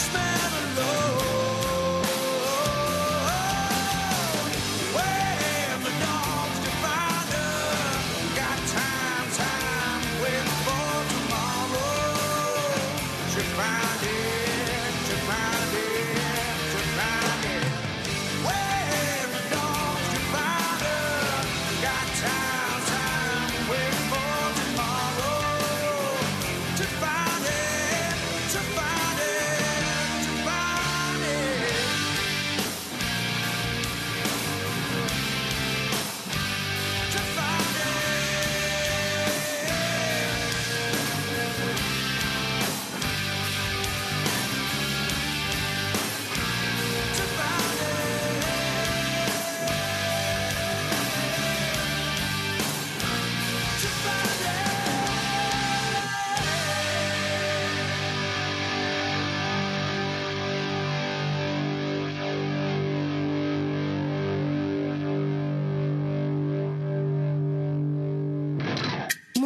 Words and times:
Christmas. 0.00 0.29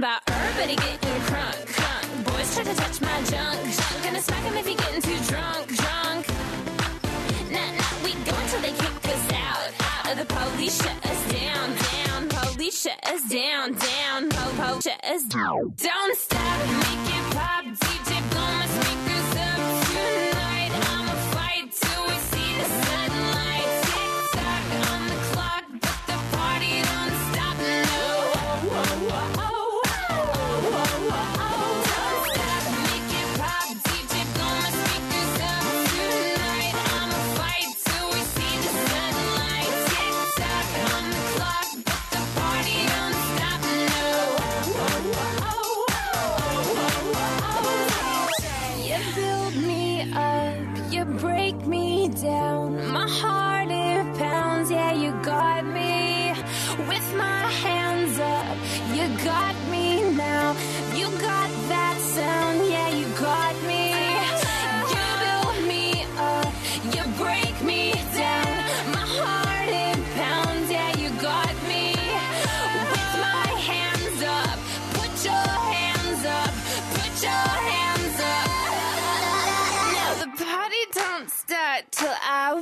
that 0.00 0.25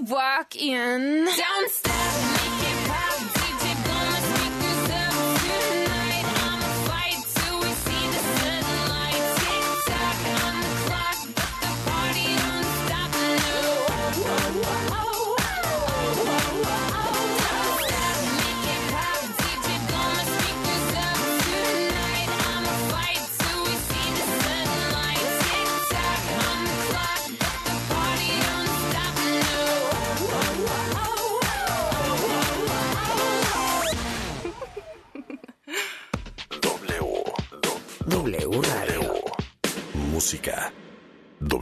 walk 0.08 0.56
in. 0.56 1.24
Downstairs! 1.24 1.83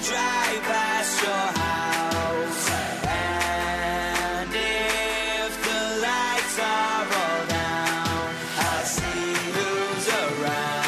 Drive 0.00 0.62
past 0.62 1.22
your 1.22 1.46
house. 1.58 2.70
And 3.02 4.48
if 4.54 5.52
the 5.66 5.82
lights 6.06 6.56
are 6.60 7.06
all 7.18 7.42
down, 7.50 8.30
I'll 8.62 8.86
see 8.86 9.34
who's 9.56 10.06
around. 10.22 10.86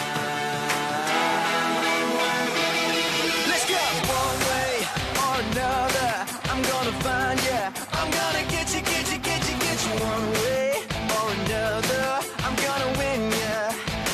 Let's 3.50 3.66
go 3.66 3.82
one 4.14 4.38
way 4.50 4.72
or 5.24 5.34
another. 5.42 6.10
I'm 6.50 6.62
gonna 6.62 6.94
find 7.02 7.38
you. 7.48 7.62
I'm 7.98 8.10
gonna 8.14 8.44
get 8.54 8.66
you, 8.74 8.80
get 8.80 9.10
you, 9.12 9.18
get 9.18 9.42
you, 9.50 9.56
get 9.58 9.78
you 9.86 9.94
one 10.06 10.26
way 10.38 10.86
or 11.18 11.26
another. 11.40 12.06
I'm 12.46 12.54
gonna 12.54 12.90
win 13.00 13.20
you. 13.42 13.58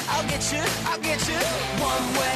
I'll 0.08 0.26
get 0.32 0.42
you, 0.52 0.64
I'll 0.88 1.00
get 1.00 1.20
you 1.28 1.40
one 1.84 2.06
way 2.18 2.35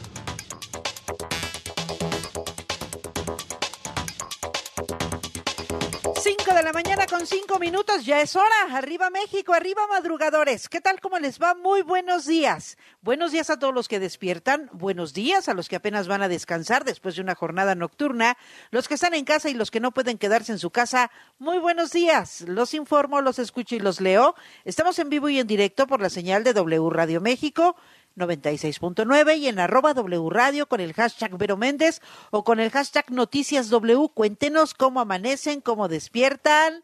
La 6.63 6.73
mañana 6.73 7.07
con 7.07 7.25
cinco 7.25 7.57
minutos, 7.57 8.05
ya 8.05 8.21
es 8.21 8.35
hora. 8.35 8.45
Arriba 8.71 9.09
México, 9.09 9.53
arriba 9.53 9.87
madrugadores. 9.87 10.69
¿Qué 10.69 10.79
tal? 10.79 10.99
¿Cómo 10.99 11.17
les 11.17 11.41
va? 11.41 11.55
Muy 11.55 11.81
buenos 11.81 12.25
días. 12.27 12.77
Buenos 13.01 13.31
días 13.31 13.49
a 13.49 13.57
todos 13.57 13.73
los 13.73 13.87
que 13.87 13.99
despiertan. 13.99 14.69
Buenos 14.71 15.13
días 15.13 15.49
a 15.49 15.55
los 15.55 15.67
que 15.69 15.75
apenas 15.75 16.07
van 16.07 16.21
a 16.21 16.27
descansar 16.27 16.83
después 16.83 17.15
de 17.15 17.21
una 17.21 17.33
jornada 17.33 17.73
nocturna. 17.73 18.37
Los 18.69 18.87
que 18.87 18.93
están 18.93 19.15
en 19.15 19.25
casa 19.25 19.49
y 19.49 19.55
los 19.55 19.71
que 19.71 19.79
no 19.79 19.91
pueden 19.91 20.19
quedarse 20.19 20.51
en 20.51 20.59
su 20.59 20.69
casa. 20.69 21.09
Muy 21.39 21.57
buenos 21.57 21.91
días. 21.91 22.41
Los 22.41 22.75
informo, 22.75 23.21
los 23.21 23.39
escucho 23.39 23.75
y 23.75 23.79
los 23.79 23.99
leo. 23.99 24.35
Estamos 24.63 24.99
en 24.99 25.09
vivo 25.09 25.29
y 25.29 25.39
en 25.39 25.47
directo 25.47 25.87
por 25.87 25.99
la 25.99 26.11
señal 26.11 26.43
de 26.43 26.53
W 26.53 26.89
Radio 26.91 27.21
México. 27.21 27.75
96.9 28.17 29.37
y 29.37 29.47
en 29.47 29.59
arroba 29.59 29.93
W 29.93 30.29
Radio 30.29 30.67
con 30.67 30.79
el 30.79 30.93
hashtag 30.93 31.37
Vero 31.37 31.57
Méndez 31.57 32.01
o 32.29 32.43
con 32.43 32.59
el 32.59 32.69
hashtag 32.69 33.11
Noticias 33.11 33.69
W. 33.69 34.09
Cuéntenos 34.13 34.73
cómo 34.73 34.99
amanecen, 34.99 35.61
cómo 35.61 35.87
despiertan. 35.87 36.81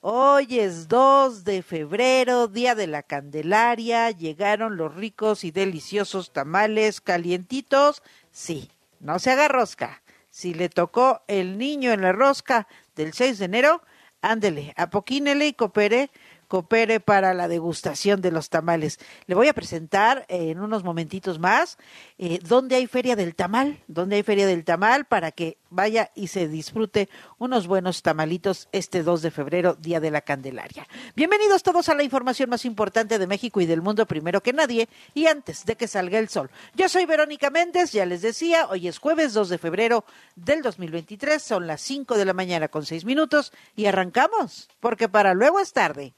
Hoy 0.00 0.58
es 0.58 0.88
2 0.88 1.44
de 1.44 1.62
febrero, 1.62 2.48
Día 2.48 2.74
de 2.74 2.88
la 2.88 3.04
Candelaria. 3.04 4.10
Llegaron 4.10 4.76
los 4.76 4.94
ricos 4.94 5.44
y 5.44 5.52
deliciosos 5.52 6.32
tamales 6.32 7.00
calientitos. 7.00 8.02
Sí, 8.32 8.70
no 8.98 9.18
se 9.18 9.30
haga 9.30 9.48
rosca. 9.48 10.02
Si 10.28 10.54
le 10.54 10.68
tocó 10.68 11.22
el 11.28 11.58
niño 11.58 11.92
en 11.92 12.00
la 12.00 12.12
rosca 12.12 12.66
del 12.96 13.12
6 13.12 13.38
de 13.38 13.44
enero, 13.44 13.82
ándele, 14.22 14.72
apoquínele 14.76 15.46
y 15.46 15.52
coopere 15.52 16.10
coopere 16.52 17.00
para 17.00 17.32
la 17.32 17.48
degustación 17.48 18.20
de 18.20 18.30
los 18.30 18.50
tamales. 18.50 18.98
Le 19.24 19.34
voy 19.34 19.48
a 19.48 19.54
presentar 19.54 20.26
eh, 20.28 20.50
en 20.50 20.60
unos 20.60 20.84
momentitos 20.84 21.38
más 21.38 21.78
eh, 22.18 22.40
dónde 22.46 22.76
hay 22.76 22.86
feria 22.86 23.16
del 23.16 23.34
tamal, 23.34 23.82
dónde 23.86 24.16
hay 24.16 24.22
feria 24.22 24.46
del 24.46 24.62
tamal 24.62 25.06
para 25.06 25.30
que 25.30 25.56
vaya 25.70 26.10
y 26.14 26.26
se 26.26 26.48
disfrute 26.48 27.08
unos 27.42 27.66
buenos 27.66 28.02
tamalitos 28.02 28.68
este 28.70 29.02
2 29.02 29.20
de 29.20 29.32
febrero, 29.32 29.74
Día 29.74 29.98
de 29.98 30.12
la 30.12 30.20
Candelaria. 30.20 30.86
Bienvenidos 31.16 31.64
todos 31.64 31.88
a 31.88 31.94
la 31.96 32.04
información 32.04 32.48
más 32.48 32.64
importante 32.64 33.18
de 33.18 33.26
México 33.26 33.60
y 33.60 33.66
del 33.66 33.82
mundo 33.82 34.06
primero 34.06 34.40
que 34.40 34.52
nadie 34.52 34.88
y 35.12 35.26
antes 35.26 35.66
de 35.66 35.74
que 35.74 35.88
salga 35.88 36.20
el 36.20 36.28
sol. 36.28 36.50
Yo 36.76 36.88
soy 36.88 37.04
Verónica 37.04 37.50
Méndez, 37.50 37.90
ya 37.90 38.06
les 38.06 38.22
decía, 38.22 38.68
hoy 38.70 38.86
es 38.86 38.98
jueves 38.98 39.34
2 39.34 39.48
de 39.48 39.58
febrero 39.58 40.04
del 40.36 40.62
2023, 40.62 41.42
son 41.42 41.66
las 41.66 41.80
5 41.80 42.16
de 42.16 42.24
la 42.24 42.32
mañana 42.32 42.68
con 42.68 42.86
6 42.86 43.04
minutos 43.04 43.52
y 43.74 43.86
arrancamos, 43.86 44.68
porque 44.78 45.08
para 45.08 45.34
luego 45.34 45.58
es 45.58 45.72
tarde. 45.72 46.14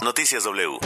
Noticias 0.00 0.44
W. 0.44 0.78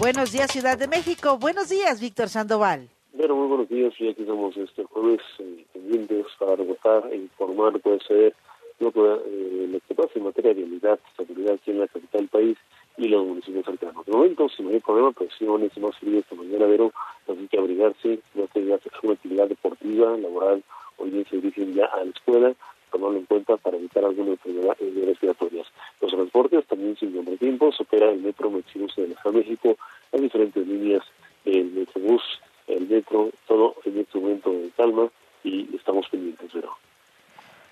Buenos 0.00 0.32
días, 0.32 0.50
Ciudad 0.50 0.76
de 0.76 0.88
México. 0.88 1.38
Buenos 1.38 1.68
días, 1.68 2.00
Víctor 2.00 2.28
Sandoval. 2.28 2.88
Bueno, 3.12 3.36
muy 3.36 3.46
buenos 3.46 3.68
días. 3.68 3.92
Y 4.00 4.08
aquí 4.08 4.22
estamos 4.22 4.56
este 4.56 4.82
jueves 4.84 5.20
eh, 5.38 5.64
pendientes 5.72 6.26
para 6.40 6.56
reportar 6.56 7.12
e 7.12 7.16
informar, 7.16 7.78
puede 7.80 8.00
ser 8.00 8.34
lo 8.80 8.90
que, 8.92 9.00
eh, 9.00 9.68
lo 9.70 9.78
que 9.80 9.94
pasa 9.94 10.10
en 10.16 10.24
materia 10.24 10.54
de 10.54 10.62
vialidad, 10.62 10.98
seguridad 11.16 11.54
aquí 11.54 11.70
en 11.70 11.80
la 11.80 11.88
capital 11.88 12.22
del 12.22 12.28
país 12.28 12.58
y 12.96 13.08
los 13.08 13.26
municipios 13.26 13.64
cercanos. 13.64 14.04
De 14.06 14.12
momento, 14.12 14.48
sin 14.48 14.66
mayor 14.66 14.82
problema, 14.82 15.10
estar 15.10 15.82
más 15.82 15.96
frío 15.98 16.18
esta 16.18 16.34
mañana, 16.34 16.66
pero 16.66 16.92
así 17.28 17.48
que 17.48 17.58
abrigarse, 17.58 18.18
no 18.34 18.46
tengas 18.48 18.80
una 19.02 19.12
actividad 19.12 19.48
deportiva, 19.48 20.16
laboral, 20.16 20.62
hoy 20.98 21.10
bien 21.10 21.26
se 21.30 21.36
dirigen 21.36 21.74
ya 21.74 21.86
a 21.86 22.04
la 22.04 22.10
escuela, 22.10 22.54
tomarlo 22.90 23.18
en 23.18 23.26
cuenta 23.26 23.56
para 23.56 23.76
evitar 23.76 24.04
alguna 24.04 24.32
enfermedad 24.32 24.76
respiratorias. 25.06 25.66
Los 26.00 26.12
transportes 26.12 26.66
también 26.66 26.96
sin 26.96 27.14
nombre 27.14 27.36
tiempo, 27.36 27.72
se 27.72 27.82
opera 27.82 28.10
el 28.10 28.20
metro 28.20 28.50
Mexibus 28.50 28.96
de 28.96 29.08
la 29.08 29.30
México, 29.30 29.76
las 30.12 30.22
diferentes 30.22 30.66
líneas 30.66 31.04
del 31.44 31.70
Metrobús, 31.72 32.22
el 32.66 32.88
metro, 32.88 33.30
todo 33.46 33.76
en 33.84 33.98
este 33.98 34.18
momento 34.18 34.50
en 34.50 34.70
calma 34.70 35.08
y 35.44 35.74
estamos 35.74 36.08
pendientes, 36.08 36.50
pero 36.52 36.76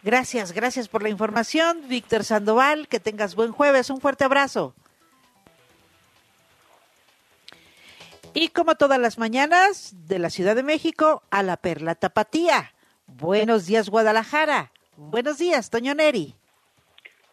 Gracias, 0.09 0.55
gracias 0.55 0.89
por 0.89 1.03
la 1.03 1.11
información, 1.11 1.83
Víctor 1.87 2.25
Sandoval. 2.25 2.89
Que 2.89 2.99
tengas 2.99 3.37
buen 3.37 3.53
jueves. 3.53 3.91
Un 3.91 4.01
fuerte 4.01 4.25
abrazo. 4.25 4.75
Y 8.33 8.49
como 8.49 8.77
todas 8.77 8.99
las 8.99 9.19
mañanas 9.19 9.95
de 10.09 10.19
la 10.19 10.31
Ciudad 10.31 10.57
de 10.57 10.63
México, 10.63 11.23
a 11.31 11.43
la 11.43 11.59
Perla 11.59 11.95
Tapatía. 11.95 12.73
Buenos 13.07 13.67
días, 13.67 13.91
Guadalajara. 13.91 14.73
Buenos 14.97 15.37
días, 15.37 15.69
Toño 15.69 15.95
Neri. 15.95 16.35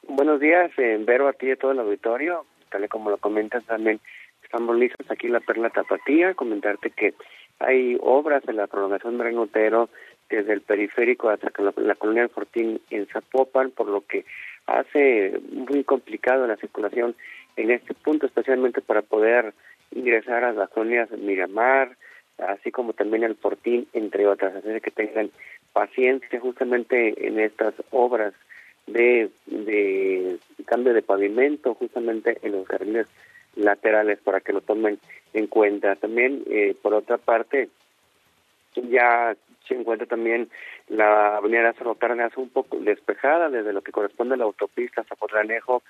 buenos 0.09 0.41
días, 0.41 0.69
eh, 0.77 0.97
Vero, 0.99 1.29
a 1.29 1.33
ti 1.33 1.45
y 1.45 1.51
a 1.51 1.55
todo 1.55 1.71
el 1.71 1.79
auditorio, 1.79 2.45
tal 2.69 2.83
y 2.83 2.89
como 2.89 3.09
lo 3.09 3.17
comentas 3.19 3.63
también, 3.63 4.01
Estamos 4.45 4.77
listos 4.77 5.09
aquí 5.09 5.25
en 5.25 5.33
la 5.33 5.39
Perla 5.39 5.69
Tapatía, 5.69 6.33
comentarte 6.35 6.91
que 6.91 7.13
hay 7.59 7.97
obras 7.99 8.43
en 8.47 8.57
la 8.57 8.67
prolongación 8.67 9.17
de 9.17 9.23
Renotero 9.23 9.89
desde 10.29 10.53
el 10.53 10.61
periférico 10.61 11.29
hasta 11.29 11.51
la, 11.61 11.73
la 11.77 11.95
colonia 11.95 12.23
del 12.23 12.31
Fortín 12.31 12.81
en 12.89 13.05
Zapopan, 13.07 13.71
por 13.71 13.87
lo 13.87 14.01
que 14.01 14.25
hace 14.65 15.39
muy 15.51 15.83
complicado 15.83 16.47
la 16.47 16.57
circulación 16.57 17.15
en 17.55 17.71
este 17.71 17.93
punto, 17.93 18.25
especialmente 18.25 18.81
para 18.81 19.01
poder 19.01 19.53
ingresar 19.91 20.43
a 20.43 20.53
las 20.53 20.69
colonias 20.69 21.11
Miramar, 21.11 21.95
así 22.37 22.71
como 22.71 22.93
también 22.93 23.23
el 23.23 23.35
Fortín, 23.35 23.87
entre 23.93 24.27
otras. 24.27 24.55
Así 24.55 24.81
que 24.81 24.91
tengan 24.91 25.29
paciencia 25.73 26.39
justamente 26.39 27.27
en 27.27 27.39
estas 27.39 27.73
obras 27.91 28.33
de, 28.87 29.29
de 29.45 30.37
cambio 30.65 30.93
de 30.93 31.01
pavimento, 31.01 31.73
justamente 31.75 32.37
en 32.41 32.53
los 32.53 32.67
carriles 32.67 33.07
laterales, 33.55 34.19
para 34.19 34.41
que 34.41 34.53
lo 34.53 34.61
tomen 34.61 34.99
en 35.33 35.47
cuenta. 35.47 35.95
También, 35.95 36.43
eh, 36.49 36.75
por 36.81 36.93
otra 36.93 37.17
parte, 37.17 37.69
ya 38.81 39.35
se 39.67 39.73
encuentra 39.73 40.07
también 40.07 40.49
la 40.87 41.37
avenida 41.37 41.63
Lázaro 41.63 41.95
Cárdenas 41.95 42.35
un 42.37 42.49
poco 42.49 42.77
despejada 42.77 43.49
desde 43.49 43.73
lo 43.73 43.81
que 43.81 43.91
corresponde 43.91 44.35
a 44.35 44.37
la 44.37 44.45
autopista 44.45 45.03
Zapotlanejo 45.03 45.83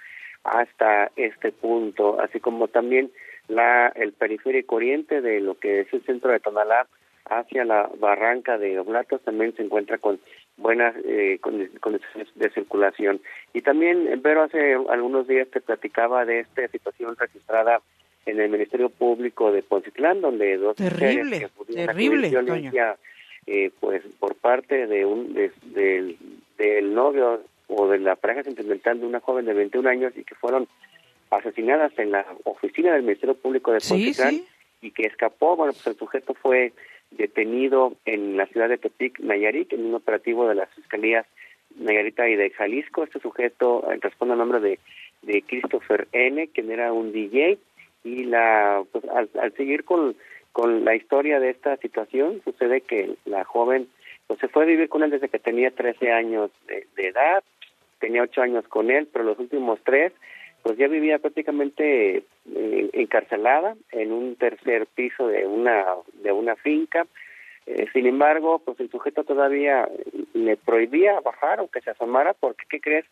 hasta 0.43 1.11
este 1.15 1.51
punto, 1.51 2.19
así 2.21 2.39
como 2.39 2.67
también 2.67 3.11
la 3.47 3.87
el 3.89 4.13
periférico 4.13 4.75
oriente 4.75 5.21
de 5.21 5.39
lo 5.39 5.55
que 5.55 5.81
es 5.81 5.93
el 5.93 6.03
centro 6.03 6.31
de 6.31 6.39
Tonalá 6.39 6.87
hacia 7.25 7.65
la 7.65 7.89
barranca 7.97 8.57
de 8.57 8.79
Oblatos 8.79 9.21
también 9.23 9.55
se 9.55 9.63
encuentra 9.63 9.97
con 9.97 10.19
buenas 10.57 10.95
eh, 11.03 11.39
condiciones 11.41 12.29
de 12.35 12.49
circulación. 12.51 13.19
Y 13.53 13.61
también, 13.61 14.19
pero 14.23 14.43
hace 14.43 14.75
algunos 14.89 15.27
días 15.27 15.47
te 15.49 15.61
platicaba 15.61 16.25
de 16.25 16.41
esta 16.41 16.67
situación 16.67 17.15
registrada 17.17 17.81
en 18.25 18.39
el 18.39 18.49
Ministerio 18.49 18.89
Público 18.89 19.51
de 19.51 19.61
Poncitlán, 19.61 20.21
donde 20.21 20.57
dos 20.57 20.75
terrible, 20.75 21.47
terrible, 21.73 22.29
violencia, 22.29 22.97
eh, 23.45 23.71
pues 23.79 24.01
por 24.19 24.35
parte 24.35 24.87
de 24.87 25.05
un 25.05 25.33
del, 25.33 26.17
del 26.57 26.93
novio 26.93 27.41
o 27.67 27.87
de 27.87 27.99
la 27.99 28.15
pareja 28.15 28.43
sentimental 28.43 28.99
de 28.99 29.05
una 29.05 29.19
joven 29.19 29.45
de 29.45 29.53
21 29.53 29.89
años 29.89 30.13
y 30.15 30.23
que 30.23 30.35
fueron 30.35 30.67
asesinadas 31.29 31.97
en 31.97 32.11
la 32.11 32.25
oficina 32.43 32.93
del 32.93 33.03
Ministerio 33.03 33.35
Público 33.35 33.71
de 33.71 33.79
Poncitlán 33.79 34.41
y 34.81 34.91
que 34.91 35.03
escapó, 35.03 35.55
bueno, 35.55 35.73
pues 35.73 35.87
el 35.87 35.95
sujeto 35.95 36.33
fue 36.33 36.73
detenido 37.11 37.93
en 38.05 38.37
la 38.37 38.45
ciudad 38.47 38.69
de 38.69 38.77
Tepic, 38.77 39.19
Nayarit, 39.19 39.73
en 39.73 39.85
un 39.85 39.95
operativo 39.95 40.47
de 40.47 40.55
las 40.55 40.69
fiscalías 40.73 41.25
Nayarita 41.77 42.27
y 42.29 42.35
de 42.35 42.49
Jalisco. 42.51 43.03
Este 43.03 43.19
sujeto 43.19 43.91
eh, 43.91 43.97
responde 44.01 44.33
al 44.33 44.39
nombre 44.39 44.59
de, 44.59 44.79
de 45.21 45.41
Christopher 45.41 46.07
N., 46.11 46.47
quien 46.49 46.71
era 46.71 46.93
un 46.93 47.11
DJ, 47.11 47.57
y 48.05 48.23
la 48.23 48.83
pues, 48.91 49.03
al, 49.09 49.29
al 49.41 49.53
seguir 49.53 49.83
con, 49.83 50.15
con 50.53 50.85
la 50.85 50.95
historia 50.95 51.41
de 51.41 51.49
esta 51.49 51.75
situación, 51.77 52.41
sucede 52.45 52.79
que 52.79 53.15
la 53.25 53.43
joven 53.43 53.89
pues 54.27 54.39
se 54.39 54.47
fue 54.47 54.63
a 54.63 54.67
vivir 54.67 54.87
con 54.87 55.03
él 55.03 55.11
desde 55.11 55.27
que 55.27 55.37
tenía 55.37 55.69
13 55.71 56.11
años 56.11 56.49
de, 56.67 56.87
edad, 56.95 57.43
tenía 57.99 58.23
8 58.23 58.41
años 58.41 58.65
con 58.69 58.89
él, 58.89 59.09
pero 59.11 59.25
los 59.25 59.37
últimos 59.37 59.79
tres 59.83 60.13
pues 60.63 60.77
ya 60.77 60.87
vivía 60.87 61.19
prácticamente 61.19 62.23
eh, 62.55 62.89
encarcelada 62.93 63.75
en 63.91 64.11
un 64.11 64.35
tercer 64.35 64.87
piso 64.87 65.27
de 65.27 65.45
una 65.45 65.85
de 66.23 66.31
una 66.31 66.55
finca. 66.55 67.05
Eh, 67.67 67.87
sin 67.93 68.07
embargo, 68.07 68.59
pues 68.59 68.79
el 68.79 68.89
sujeto 68.89 69.25
todavía 69.25 69.89
le 70.33 70.55
prohibía 70.57 71.19
bajar 71.19 71.59
aunque 71.59 71.81
se 71.81 71.91
asomara 71.91 72.33
porque 72.33 72.63
¿qué 72.69 72.79
crees? 72.79 73.05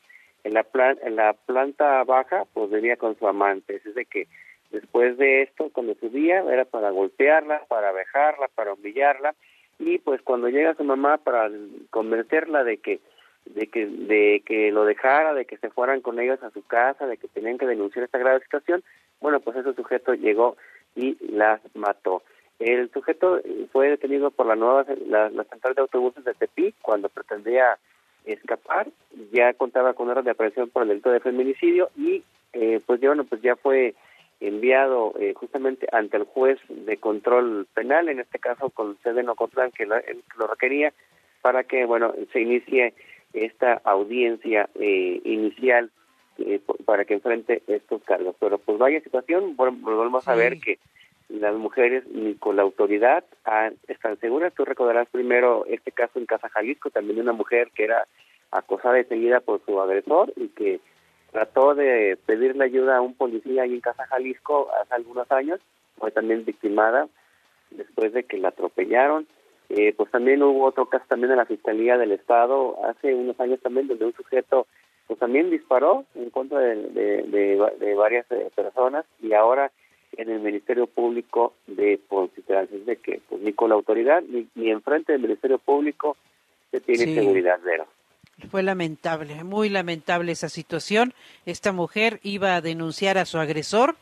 En 0.44 0.54
la 0.54 0.64
plan 0.64 0.98
en 1.04 1.16
la 1.16 1.34
planta 1.34 2.04
baja 2.06 2.46
pues 2.54 2.72
vivía 2.72 2.96
con 2.96 3.18
su 3.20 3.28
amante, 3.28 3.82
es 3.84 3.96
de 3.96 4.06
que 4.06 4.28
después 4.74 5.18
de 5.18 5.44
esto 5.44 5.70
cuando 5.72 5.96
subía 5.96 6.42
era 6.52 6.66
para 6.66 6.90
golpearla, 6.90 7.64
para 7.70 7.94
vejarla, 7.94 8.50
para 8.54 8.74
humillarla 8.74 9.34
y 9.80 10.00
pues 10.00 10.22
cuando 10.22 10.50
llega 10.50 10.76
su 10.76 10.84
mamá 10.84 11.18
para 11.18 11.50
convencerla 11.90 12.64
de 12.64 12.78
que 12.78 13.00
de 13.46 13.68
que 13.68 13.86
de 13.86 14.42
que 14.46 14.72
lo 14.72 14.86
dejara, 14.86 15.34
de 15.34 15.46
que 15.46 15.58
se 15.58 15.70
fueran 15.70 16.02
con 16.02 16.20
ellos 16.20 16.42
a 16.44 16.52
su 16.52 16.66
casa, 16.66 17.08
de 17.08 17.18
que 17.18 17.28
tenían 17.28 17.58
que 17.58 17.66
denunciar 17.66 18.06
esta 18.06 18.18
grave 18.18 18.42
situación, 18.42 18.84
bueno, 19.22 19.40
pues 19.40 19.58
ese 19.58 19.74
sujeto 19.74 20.14
llegó 20.14 20.58
y 20.96 21.18
las 21.32 21.62
mató. 21.76 22.24
El 22.60 22.90
sujeto 22.92 23.42
fue 23.72 23.90
detenido 23.90 24.32
por 24.32 24.46
la 24.46 24.56
nueva 24.56 24.86
la, 25.08 25.30
central 25.30 25.76
de 25.76 25.82
autobuses 25.82 26.24
de 26.24 26.34
Tepic 26.34 26.76
cuando 26.82 27.10
pretendía 27.10 27.78
escapar, 28.26 28.88
ya 29.34 29.54
contaba 29.54 29.94
con 29.94 30.10
horas 30.10 30.24
de 30.24 30.32
aparición 30.32 30.70
por 30.70 30.84
el 30.84 30.90
delito 30.90 31.12
de 31.12 31.20
feminicidio 31.20 31.90
y 31.98 32.24
eh, 32.54 32.80
pues 32.86 33.02
bueno, 33.02 33.26
pues 33.26 33.42
ya 33.42 33.56
fue 33.58 33.96
enviado 34.48 35.14
eh, 35.20 35.34
justamente 35.36 35.88
ante 35.92 36.18
el 36.18 36.24
juez 36.24 36.60
de 36.70 36.98
control 36.98 37.68
penal, 37.74 38.10
en 38.10 38.20
este 38.20 38.40
caso 38.40 38.70
con 38.70 38.98
sede 39.04 39.22
en 39.22 39.30
Ocotlán, 39.30 39.72
que 39.72 39.86
lo, 39.86 39.96
lo 40.38 40.48
requería, 40.48 40.94
para 41.42 41.64
que 41.64 41.86
bueno 41.86 42.14
se 42.32 42.42
inicie 42.42 42.94
esta 43.34 43.82
audiencia 43.84 44.70
eh, 44.76 45.22
inicial 45.24 45.90
eh, 46.38 46.60
para 46.86 47.06
que 47.06 47.16
enfrente 47.16 47.64
estos 47.68 48.04
cargos. 48.04 48.36
Pero 48.40 48.58
pues 48.58 48.78
vaya 48.78 49.02
situación, 49.02 49.56
volvemos 49.56 50.28
a 50.28 50.36
ver 50.36 50.60
que 50.60 50.80
las 51.30 51.56
mujeres 51.56 52.06
ni 52.08 52.36
con 52.36 52.56
la 52.56 52.62
autoridad 52.62 53.24
están 53.88 54.20
seguras. 54.20 54.54
Tú 54.54 54.66
recordarás 54.66 55.08
primero 55.10 55.66
este 55.68 55.92
caso 55.92 56.20
en 56.20 56.26
Casa 56.26 56.50
Jalisco, 56.50 56.90
también 56.90 57.16
de 57.16 57.22
una 57.22 57.34
mujer 57.34 57.70
que 57.74 57.86
era 57.86 58.08
acosada 58.52 59.00
y 59.00 59.06
seguida 59.06 59.40
por 59.40 59.62
su 59.66 59.80
agresor 59.82 60.32
y 60.36 60.50
que 60.50 60.80
trató 61.34 61.76
de 61.76 62.18
pedirle 62.26 62.64
ayuda 62.64 62.98
a 62.98 63.02
un 63.02 63.16
policía 63.16 63.64
ahí 63.64 63.74
en 63.74 63.82
Casa 63.82 64.08
Jalisco 64.08 64.70
hace 64.82 64.94
algunos 64.94 65.30
años, 65.32 65.60
fue 65.98 66.12
también 66.12 66.46
victimada 66.46 67.08
después 67.72 68.14
de 68.14 68.24
que 68.24 68.38
la 68.38 68.50
atropellaron 68.50 69.28
eh, 69.76 69.94
pues 69.98 70.12
también 70.12 70.44
hubo 70.44 70.66
otro 70.66 70.86
caso 70.86 71.06
también 71.08 71.32
en 71.32 71.38
la 71.38 71.46
Fiscalía 71.46 71.98
del 71.98 72.12
Estado 72.12 72.78
hace 72.86 73.16
unos 73.16 73.40
años 73.40 73.60
también 73.60 73.88
donde 73.88 74.06
un 74.06 74.14
sujeto 74.14 74.68
pues 75.08 75.20
también 75.20 75.50
disparó 75.50 76.06
en 76.16 76.30
contra 76.30 76.60
de, 76.60 76.76
de, 76.76 77.96
varias 77.96 78.26
eh, 78.32 78.52
personas 78.56 79.06
y 79.22 79.34
ahora 79.34 79.72
en 80.16 80.30
el 80.30 80.42
Ministerio 80.42 80.86
Público 80.86 81.54
de 81.66 82.00
Poncitlán. 82.08 82.70
Es 82.72 82.86
de 82.86 82.98
que 82.98 83.20
pues, 83.28 83.42
ni 83.42 83.54
con 83.54 83.70
la 83.70 83.76
autoridad 83.76 84.22
ni, 84.22 84.48
ni 84.54 84.70
enfrente 84.70 85.14
del 85.14 85.24
Ministerio 85.24 85.58
Público 85.58 86.18
se 86.72 86.80
tiene 86.80 87.14
seguridad 87.16 87.60
cero. 87.64 87.88
Fue 88.50 88.64
lamentable, 88.64 89.44
muy 89.44 89.70
lamentable 89.70 90.32
esa 90.32 90.50
situación. 90.50 91.14
Esta 91.46 91.72
mujer 91.72 92.20
iba 92.24 92.56
a 92.56 92.62
denunciar 92.62 93.18
a 93.18 93.26
su 93.26 93.38
agresor, 93.38 93.96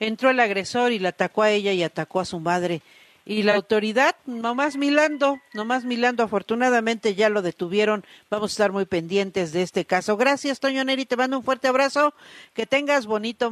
entró 0.00 0.30
el 0.30 0.40
agresor 0.40 0.92
y 0.92 0.98
la 0.98 1.10
atacó 1.10 1.42
a 1.42 1.50
ella 1.50 1.72
y 1.72 1.82
atacó 1.82 2.20
a 2.20 2.24
su 2.24 2.40
madre 2.40 2.82
y 3.26 3.42
la 3.42 3.54
autoridad 3.54 4.16
nomás 4.26 4.76
milando, 4.76 5.38
nomás 5.54 5.84
milando, 5.84 6.22
afortunadamente 6.22 7.14
ya 7.14 7.30
lo 7.30 7.40
detuvieron, 7.40 8.04
vamos 8.30 8.52
a 8.52 8.54
estar 8.54 8.72
muy 8.72 8.84
pendientes 8.84 9.52
de 9.52 9.62
este 9.62 9.84
caso. 9.84 10.16
Gracias, 10.16 10.60
Toño 10.60 10.84
Neri, 10.84 11.06
te 11.06 11.16
mando 11.16 11.38
un 11.38 11.44
fuerte 11.44 11.68
abrazo, 11.68 12.12
que 12.52 12.66
tengas 12.66 13.06
bonito 13.06 13.50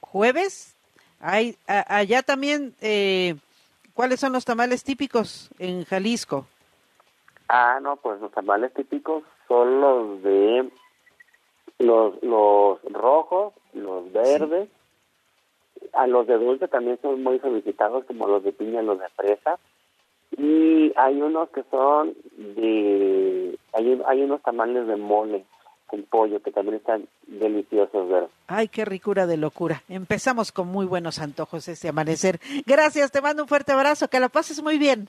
jueves. 0.00 0.74
Hay, 1.20 1.56
allá 1.66 2.22
también, 2.22 2.74
eh, 2.80 3.36
¿cuáles 3.92 4.20
son 4.20 4.32
los 4.32 4.44
tamales 4.44 4.84
típicos 4.84 5.50
en 5.58 5.84
Jalisco? 5.84 6.46
Ah, 7.48 7.78
no, 7.82 7.96
pues 7.96 8.20
los 8.20 8.32
tamales 8.32 8.72
típicos 8.72 9.22
son 9.54 9.80
los 9.80 10.22
de 10.22 10.68
los, 11.78 12.22
los 12.22 12.82
rojos, 12.92 13.52
los 13.72 14.12
verdes 14.12 14.68
a 15.92 16.06
los 16.06 16.26
de 16.26 16.38
dulce 16.38 16.66
también 16.66 16.98
son 17.02 17.22
muy 17.22 17.38
solicitados, 17.38 18.04
como 18.06 18.26
los 18.26 18.42
de 18.42 18.52
piña, 18.52 18.82
los 18.82 18.98
de 18.98 19.08
fresa. 19.10 19.58
Y 20.36 20.92
hay 20.96 21.20
unos 21.20 21.48
que 21.50 21.62
son 21.70 22.14
de. 22.36 23.56
Hay, 23.72 24.02
hay 24.06 24.22
unos 24.22 24.42
tamales 24.42 24.86
de 24.86 24.96
mole 24.96 25.44
con 25.86 26.02
pollo 26.04 26.42
que 26.42 26.50
también 26.50 26.76
están 26.76 27.06
deliciosos, 27.26 28.08
¿verdad? 28.08 28.28
Ay, 28.48 28.68
qué 28.68 28.84
ricura 28.84 29.26
de 29.26 29.36
locura. 29.36 29.82
Empezamos 29.88 30.50
con 30.50 30.68
muy 30.68 30.86
buenos 30.86 31.20
antojos 31.20 31.68
este 31.68 31.88
amanecer. 31.88 32.40
Gracias, 32.66 33.12
te 33.12 33.20
mando 33.20 33.42
un 33.42 33.48
fuerte 33.48 33.72
abrazo, 33.72 34.08
que 34.08 34.18
la 34.18 34.28
pases 34.28 34.62
muy 34.62 34.78
bien. 34.78 35.08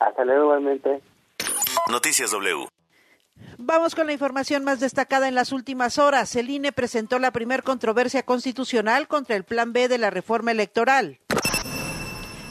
Hasta 0.00 0.24
luego, 0.24 0.44
igualmente. 0.44 1.00
Noticias 1.90 2.30
W. 2.32 2.73
Vamos 3.58 3.94
con 3.94 4.06
la 4.06 4.12
información 4.12 4.64
más 4.64 4.80
destacada 4.80 5.28
en 5.28 5.34
las 5.34 5.52
últimas 5.52 5.98
horas. 5.98 6.34
El 6.36 6.50
INE 6.50 6.72
presentó 6.72 7.18
la 7.18 7.30
primer 7.30 7.62
controversia 7.62 8.22
constitucional 8.22 9.06
contra 9.08 9.36
el 9.36 9.44
Plan 9.44 9.72
B 9.72 9.88
de 9.88 9.98
la 9.98 10.10
reforma 10.10 10.50
electoral. 10.50 11.20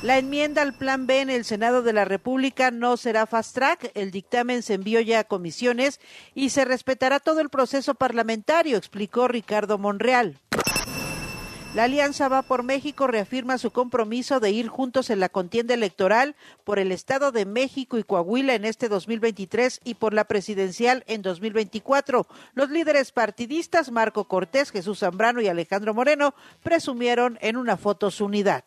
La 0.01 0.17
enmienda 0.17 0.61
al 0.61 0.73
Plan 0.73 1.05
B 1.05 1.21
en 1.21 1.29
el 1.29 1.45
Senado 1.45 1.81
de 1.81 1.93
la 1.93 2.05
República 2.05 2.71
no 2.71 2.97
será 2.97 3.25
fast 3.25 3.53
track. 3.53 3.91
El 3.95 4.11
dictamen 4.11 4.63
se 4.63 4.73
envió 4.73 5.01
ya 5.01 5.19
a 5.19 5.23
comisiones 5.23 5.99
y 6.33 6.49
se 6.49 6.65
respetará 6.65 7.19
todo 7.19 7.41
el 7.41 7.49
proceso 7.49 7.95
parlamentario, 7.95 8.77
explicó 8.77 9.27
Ricardo 9.27 9.77
Monreal. 9.77 10.39
La 11.73 11.85
Alianza 11.85 12.27
Va 12.27 12.43
por 12.43 12.61
México 12.61 13.07
reafirma 13.07 13.57
su 13.57 13.71
compromiso 13.71 14.39
de 14.39 14.51
ir 14.51 14.67
juntos 14.67 15.09
en 15.09 15.19
la 15.19 15.27
contienda 15.27 15.73
electoral 15.73 16.35
por 16.63 16.77
el 16.77 16.91
Estado 16.91 17.31
de 17.31 17.47
México 17.47 17.97
y 17.97 18.03
Coahuila 18.03 18.53
en 18.53 18.63
este 18.63 18.89
2023 18.89 19.81
y 19.83 19.95
por 19.95 20.13
la 20.13 20.25
presidencial 20.25 21.03
en 21.07 21.23
2024. 21.23 22.27
Los 22.53 22.69
líderes 22.69 23.11
partidistas 23.11 23.91
Marco 23.91 24.25
Cortés, 24.25 24.69
Jesús 24.69 24.99
Zambrano 24.99 25.41
y 25.41 25.47
Alejandro 25.47 25.95
Moreno 25.95 26.35
presumieron 26.61 27.39
en 27.41 27.57
una 27.57 27.75
foto 27.75 28.11
su 28.11 28.25
unidad. 28.25 28.63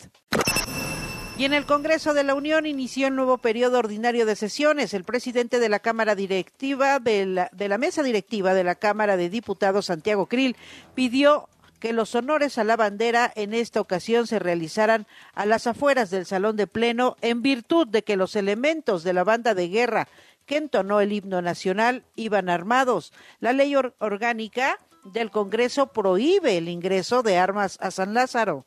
Y 1.38 1.44
en 1.44 1.52
el 1.52 1.66
Congreso 1.66 2.14
de 2.14 2.24
la 2.24 2.34
Unión 2.34 2.64
inició 2.64 3.08
el 3.08 3.14
nuevo 3.14 3.36
periodo 3.36 3.78
ordinario 3.78 4.24
de 4.24 4.36
sesiones. 4.36 4.94
El 4.94 5.04
presidente 5.04 5.58
de 5.58 5.68
la 5.68 5.80
Cámara 5.80 6.14
Directiva, 6.14 6.98
de 6.98 7.26
la, 7.26 7.78
Mesa 7.78 8.02
Directiva 8.02 8.54
de 8.54 8.64
la 8.64 8.74
Cámara 8.74 9.18
de 9.18 9.28
Diputados, 9.28 9.84
Santiago 9.84 10.26
Krill, 10.26 10.56
pidió 10.94 11.50
que 11.78 11.92
los 11.92 12.14
honores 12.14 12.58
a 12.58 12.64
la 12.64 12.76
bandera 12.76 13.32
en 13.34 13.54
esta 13.54 13.80
ocasión 13.80 14.26
se 14.26 14.38
realizaran 14.38 15.06
a 15.34 15.46
las 15.46 15.66
afueras 15.66 16.10
del 16.10 16.26
Salón 16.26 16.56
de 16.56 16.66
Pleno 16.66 17.16
en 17.20 17.42
virtud 17.42 17.86
de 17.86 18.02
que 18.02 18.16
los 18.16 18.36
elementos 18.36 19.04
de 19.04 19.12
la 19.12 19.24
banda 19.24 19.54
de 19.54 19.68
guerra 19.68 20.08
que 20.46 20.56
entonó 20.56 21.00
el 21.00 21.12
himno 21.12 21.42
nacional 21.42 22.04
iban 22.14 22.48
armados. 22.48 23.12
La 23.40 23.52
ley 23.52 23.74
or 23.74 23.94
orgánica 23.98 24.78
del 25.04 25.30
Congreso 25.30 25.88
prohíbe 25.88 26.56
el 26.56 26.68
ingreso 26.68 27.22
de 27.22 27.36
armas 27.36 27.78
a 27.80 27.90
San 27.90 28.14
Lázaro 28.14 28.64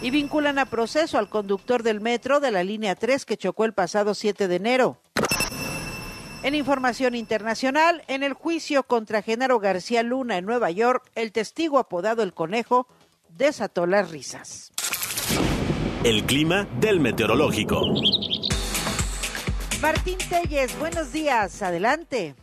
y 0.00 0.10
vinculan 0.10 0.58
a 0.58 0.66
proceso 0.66 1.18
al 1.18 1.30
conductor 1.30 1.82
del 1.82 2.00
metro 2.00 2.40
de 2.40 2.50
la 2.50 2.62
línea 2.62 2.94
3 2.94 3.24
que 3.24 3.38
chocó 3.38 3.64
el 3.64 3.72
pasado 3.72 4.14
7 4.14 4.48
de 4.48 4.56
enero. 4.56 4.98
En 6.44 6.54
información 6.54 7.14
internacional, 7.14 8.02
en 8.06 8.22
el 8.22 8.34
juicio 8.34 8.82
contra 8.82 9.22
Genaro 9.22 9.60
García 9.60 10.02
Luna 10.02 10.36
en 10.36 10.44
Nueva 10.44 10.70
York, 10.70 11.02
el 11.14 11.32
testigo 11.32 11.78
apodado 11.78 12.22
El 12.22 12.34
Conejo 12.34 12.86
desató 13.30 13.86
las 13.86 14.10
risas. 14.10 14.70
El 16.04 16.24
clima 16.24 16.68
del 16.80 17.00
meteorológico. 17.00 17.94
Martín 19.80 20.18
Telles, 20.28 20.78
buenos 20.78 21.14
días, 21.14 21.62
adelante. 21.62 22.34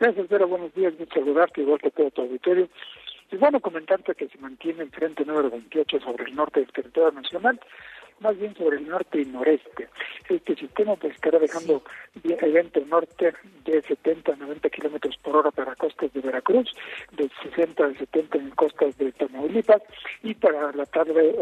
Gracias, 0.00 0.28
Vera, 0.28 0.46
buenos 0.46 0.74
días, 0.74 0.92
mucho 0.98 1.14
saludarte, 1.14 1.60
igual 1.60 1.78
que 1.78 1.92
todo 1.92 2.10
tu 2.10 2.22
auditorio. 2.22 2.68
Y 3.30 3.36
bueno, 3.36 3.60
comentarte 3.60 4.16
que 4.16 4.26
se 4.26 4.38
mantiene 4.38 4.82
el 4.82 4.90
frente 4.90 5.24
número 5.24 5.50
28 5.50 6.00
sobre 6.00 6.24
el 6.24 6.34
norte 6.34 6.58
del 6.58 6.72
territorio 6.72 7.12
nacional, 7.12 7.60
más 8.20 8.38
bien 8.38 8.54
sobre 8.56 8.78
el 8.78 8.88
norte 8.88 9.20
y 9.20 9.26
noreste. 9.26 9.88
Este 10.28 10.54
sistema 10.54 10.96
pues 10.96 11.14
estará 11.14 11.38
dejando 11.38 11.82
evento 12.22 12.80
norte 12.86 13.34
de 13.64 13.82
70 13.82 14.32
a 14.32 14.36
90 14.36 14.70
kilómetros 14.70 15.16
por 15.18 15.36
hora 15.36 15.50
para 15.50 15.74
costas 15.74 16.12
de 16.12 16.20
Veracruz, 16.20 16.72
de 17.12 17.28
60 17.42 17.84
a 17.84 17.94
70 17.94 18.38
en 18.38 18.50
costas 18.50 18.96
de 18.98 19.12
Tamaulipas 19.12 19.82
y 20.22 20.34
para 20.34 20.72
la 20.72 20.86
tarde, 20.86 21.34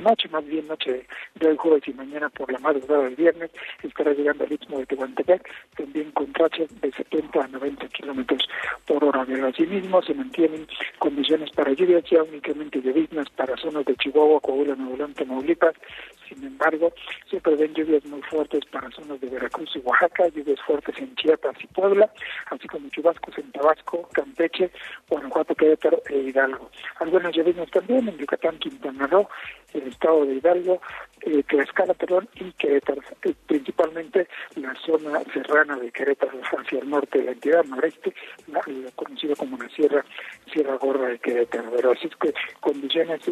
noche, 0.00 0.28
más 0.28 0.44
bien 0.46 0.66
noche 0.66 1.06
de 1.34 1.48
hoy 1.48 1.56
jueves 1.56 1.86
y 1.86 1.92
mañana 1.92 2.28
por 2.30 2.50
la 2.52 2.58
madrugada 2.58 3.04
del 3.04 3.16
viernes, 3.16 3.50
estará 3.82 4.12
llegando 4.12 4.44
al 4.44 4.52
istmo 4.52 4.78
de 4.78 4.86
Tehuantepec, 4.86 5.48
también 5.76 6.10
con 6.12 6.32
rachas 6.34 6.68
de 6.80 6.92
70 6.92 7.44
a 7.44 7.48
90 7.48 7.88
kilómetros 7.88 8.48
por 8.86 9.04
hora. 9.04 9.24
Pero 9.26 9.46
asimismo 9.46 10.02
se 10.02 10.14
mantienen 10.14 10.66
condiciones 10.98 11.50
para 11.50 11.72
lluvias 11.72 12.04
ya 12.10 12.22
únicamente 12.22 12.80
lloviznas 12.80 13.28
para 13.30 13.56
zonas 13.56 13.84
de 13.84 13.96
Chihuahua, 13.96 14.40
Coahuila, 14.40 14.76
Nuevo 14.76 14.96
León, 14.96 15.14
Tamaulipas, 15.14 15.74
sin 16.34 16.44
embargo, 16.44 16.92
se 17.30 17.40
prevén 17.40 17.74
lluvias 17.74 18.04
muy 18.06 18.22
fuertes 18.22 18.64
para 18.70 18.90
zonas 18.90 19.20
de 19.20 19.28
Veracruz 19.28 19.70
y 19.74 19.78
Oaxaca, 19.80 20.28
lluvias 20.28 20.60
fuertes 20.66 20.96
en 20.98 21.14
Chiapas 21.16 21.56
y 21.62 21.66
Puebla, 21.68 22.10
así 22.50 22.66
como 22.68 22.88
chubascos 22.90 23.38
en 23.38 23.50
Tabasco, 23.52 24.08
Campeche, 24.12 24.70
Guanajuato, 25.08 25.54
Querétaro 25.54 26.02
e 26.08 26.18
Hidalgo. 26.18 26.70
Algunas 27.00 27.32
lluvias 27.34 27.70
también 27.70 28.08
en 28.08 28.18
Yucatán, 28.18 28.58
Quintana 28.58 29.06
Roo, 29.06 29.28
el 29.72 29.88
estado 29.88 30.24
de 30.26 30.34
Hidalgo, 30.34 30.80
eh, 31.22 31.42
Tlaxcala, 31.44 31.94
perdón, 31.94 32.28
y 32.34 32.52
Querétaro, 32.52 33.02
eh, 33.22 33.34
principalmente 33.46 34.28
la 34.56 34.74
zona 34.74 35.20
serrana 35.32 35.76
de 35.76 35.90
Querétaro 35.90 36.40
hacia 36.58 36.78
el 36.80 36.88
norte 36.88 37.18
de 37.18 37.24
la 37.24 37.32
entidad, 37.32 37.64
noreste, 37.64 38.14
la, 38.48 38.60
conocida 38.94 39.34
como 39.36 39.56
la 39.56 39.68
Sierra, 39.70 40.04
Sierra 40.52 40.76
Gorda 40.76 41.08
de 41.08 41.18
Querétaro. 41.18 41.70
Pero 41.74 41.92
así 41.92 42.06
es 42.06 42.16
que 42.16 42.34
condiciones 42.60 43.22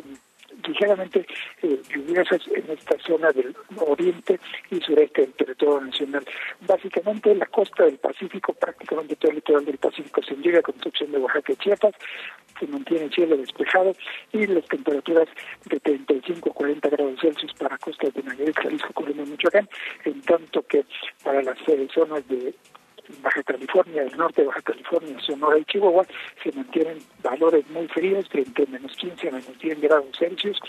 ligeramente 0.67 1.27
eh, 1.63 1.81
lluviosas 1.89 2.41
en 2.55 2.71
esta 2.71 2.99
zona 2.99 3.31
del 3.33 3.55
oriente 3.77 4.39
y 4.71 4.81
sureste 4.81 5.23
del 5.23 5.33
territorio 5.33 5.81
nacional. 5.81 6.25
Básicamente 6.61 7.35
la 7.35 7.47
costa 7.47 7.85
del 7.85 7.99
Pacífico, 7.99 8.53
prácticamente 8.55 9.17
todo 9.17 9.31
el 9.31 9.37
litoral 9.37 9.65
del 9.65 9.79
Pacífico 9.79 10.23
se 10.23 10.35
llega 10.37 10.63
con 10.63 10.75
excepción 10.77 11.13
de 11.13 11.19
Oaxaca 11.19 11.53
y 11.53 11.57
Chiapas, 11.57 11.95
se 12.59 12.67
mantiene 12.67 13.05
el 13.07 13.13
cielo 13.13 13.37
despejado 13.37 13.93
y 14.33 14.47
las 14.47 14.65
temperaturas 14.67 15.29
de 15.65 15.81
35 15.81 16.51
a 16.51 16.55
40 16.55 16.89
grados 16.91 17.21
Celsius 17.21 17.53
para 17.55 17.79
costas 17.79 18.13
de 18.15 18.23
Nayarit, 18.23 18.57
Jalisco, 18.57 18.93
Colima 18.93 19.23
y 19.23 19.31
Michoacán, 19.31 19.69
en 20.05 20.21
tanto 20.23 20.63
que 20.63 20.85
para 21.25 21.43
las 21.43 21.59
eh, 21.69 21.89
zonas 21.95 22.27
de 22.29 22.55
Baja 23.23 23.43
California, 23.43 24.03
el 24.03 24.17
norte 24.17 24.43
de 24.43 24.49
Baja 24.49 24.63
California, 24.63 25.19
Sonora 25.21 25.59
y 25.59 25.65
Chihuahua, 25.65 26.07
se 26.43 26.53
mantienen 26.53 26.99
valores 27.23 27.69
muy 27.71 27.87
fríos, 27.89 28.29
de 28.31 28.41
entre 28.41 28.67
menos 28.67 28.97
15 28.97 29.29
a 29.29 29.33
menos 29.33 29.59
10 29.59 29.81
grados 29.81 30.07
Celsius, 30.19 30.61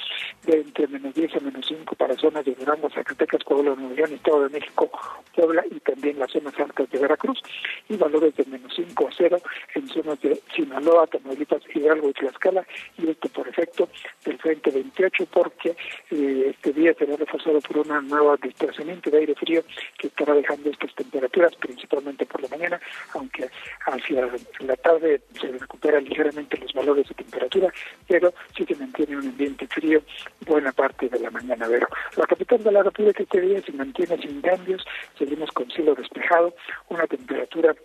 de 0.45 0.61
entre 0.61 0.87
menos 0.87 1.13
10 1.13 1.35
a 1.35 1.39
menos 1.39 1.65
5 1.67 1.95
para 1.95 2.15
zonas 2.15 2.45
de 2.45 2.55
Durango, 2.55 2.89
Zacatecas, 2.89 3.43
Puebla, 3.43 3.75
Nuevo 3.75 3.95
León, 3.95 4.13
Estado 4.13 4.43
de 4.43 4.49
México, 4.49 4.89
Puebla 5.35 5.63
y 5.69 5.79
también 5.79 6.19
las 6.19 6.31
zonas 6.31 6.57
altas 6.59 6.89
de 6.89 6.99
Veracruz, 6.99 7.41
y 7.89 7.97
valores 7.97 8.35
de 8.35 8.45
menos 8.45 8.73
5 8.75 9.07
a 9.07 9.11
0 9.15 9.37
en 9.75 9.87
zonas 9.87 10.21
de 10.21 10.39
Sinaloa, 10.55 11.07
Tamaulipas, 11.07 11.61
Hidalgo 11.73 12.09
y 12.09 12.13
Tlaxcala, 12.13 12.65
y 12.97 13.09
esto 13.09 13.29
por 13.29 13.47
efecto 13.47 13.89
del 14.25 14.37
Frente 14.37 14.71
28, 14.71 15.25
porque 15.31 15.75
eh, 16.11 16.47
este 16.49 16.73
día 16.73 16.93
será 16.93 17.15
reforzado 17.15 17.59
por 17.61 17.79
una 17.79 18.01
nueva 18.01 18.37
desplazamiento 18.37 19.09
de 19.09 19.19
aire 19.19 19.35
frío 19.35 19.63
que 19.97 20.07
estará 20.07 20.33
dejando 20.33 20.69
estas 20.69 20.93
temperaturas, 20.95 21.55
principalmente 21.55 22.22
por 22.25 22.41
la 22.41 22.49
mañana, 22.49 22.79
aunque 23.13 23.49
hacia 23.85 24.29
la 24.59 24.75
tarde 24.77 25.21
se 25.39 25.47
recuperan 25.47 26.03
ligeramente 26.05 26.57
los 26.57 26.73
valores 26.73 27.07
de 27.07 27.15
temperatura, 27.15 27.73
pero 28.07 28.33
sí 28.55 28.65
se 28.65 28.75
mantiene 28.75 29.17
un 29.17 29.27
ambiente 29.27 29.67
frío 29.67 30.01
buena 30.45 30.71
parte 30.71 31.09
de 31.09 31.19
la 31.19 31.31
mañana. 31.31 31.67
Pero 31.69 31.87
la 32.17 32.25
capital 32.25 32.63
de 32.63 32.71
la 32.71 32.83
República 32.83 33.23
este 33.23 33.41
día 33.41 33.61
se 33.61 33.71
mantiene 33.73 34.17
sin 34.17 34.41
cambios, 34.41 34.85
seguimos 35.17 35.51
con 35.51 35.69
cielo 35.71 35.95
despejado, 35.95 36.53
una 36.89 37.07
temperatura 37.07 37.75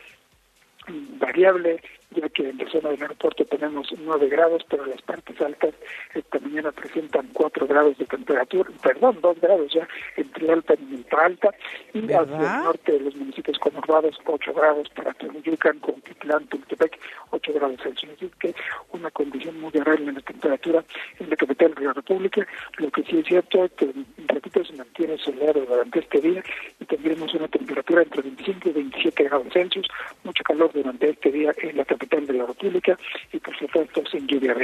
variable, 1.19 1.81
ya 2.11 2.29
que 2.29 2.49
en 2.49 2.59
la 2.59 2.71
zona 2.71 2.91
del 2.91 3.03
aeropuerto 3.03 3.45
tenemos 3.45 3.89
9 3.97 4.29
grados, 4.29 4.63
pero 4.69 4.87
las 4.87 5.03
partes 5.03 5.41
altas 5.41 5.75
esta 6.15 6.39
mañana 6.39 6.73
presentan 6.73 7.29
4 7.33 7.67
grados 7.67 7.99
de 7.99 8.07
temperatura, 8.07 8.71
perdón, 8.83 9.19
2 9.21 9.41
grados 9.41 9.73
ya 9.73 9.87
entre 10.17 10.51
alta 10.51 10.75
y 10.75 10.95
ultra 10.95 11.27
alta, 11.27 11.51
y 11.93 12.05
hacia 12.13 12.23
el 12.23 12.65
norte 12.65 12.93
de 12.93 13.01
los 13.01 13.17
municipios 13.17 13.59
conurbados 13.59 14.19
8 14.25 14.53
grados 14.55 14.89
para 14.91 15.13
Temuyucan, 15.15 15.79
Contitlán, 15.81 16.47
Tultepec, 16.47 16.99
8 17.31 17.53
grados 17.53 17.81
Celsius. 17.83 18.13
Así 18.13 18.31
que 18.39 18.55
una 18.93 19.11
condición 19.11 19.61
muy 19.61 19.71
agradable 19.75 20.09
en 20.09 20.15
la 20.15 20.21
temperatura 20.21 20.85
en 21.19 21.31
la 21.31 21.37
capital 21.37 21.75
de 21.75 21.85
la 21.85 21.93
República. 21.93 22.47
Lo 22.79 22.91
que 22.91 23.03
sí 23.05 23.19
es 23.19 23.27
cierto 23.27 23.65
es 23.65 23.73
que, 23.73 23.93
repito, 24.27 24.65
se 24.65 24.73
mantiene 24.75 25.19
soleado 25.19 25.65
durante 25.65 26.01
este 26.01 26.21
día 26.21 26.43
y 26.81 26.85
tendremos 26.85 27.33
una 27.35 27.49
temperatura 27.49 28.03
entre 28.03 28.23
25 28.23 28.69
y 28.69 28.73
27 28.73 29.25
grados 29.25 29.53
Celsius, 29.53 29.87
mucho 30.25 30.43
calor 30.45 30.71
durante 30.73 31.11
este 31.11 31.31
día 31.31 31.53
en 31.59 31.77
la 31.77 31.85
capital 31.99 32.27
de 32.27 32.33
la 32.35 32.47
República 32.47 32.99
y 33.33 33.39
por 33.39 33.57
supuesto 33.59 34.03
sin 34.11 34.27
lluvia. 34.27 34.55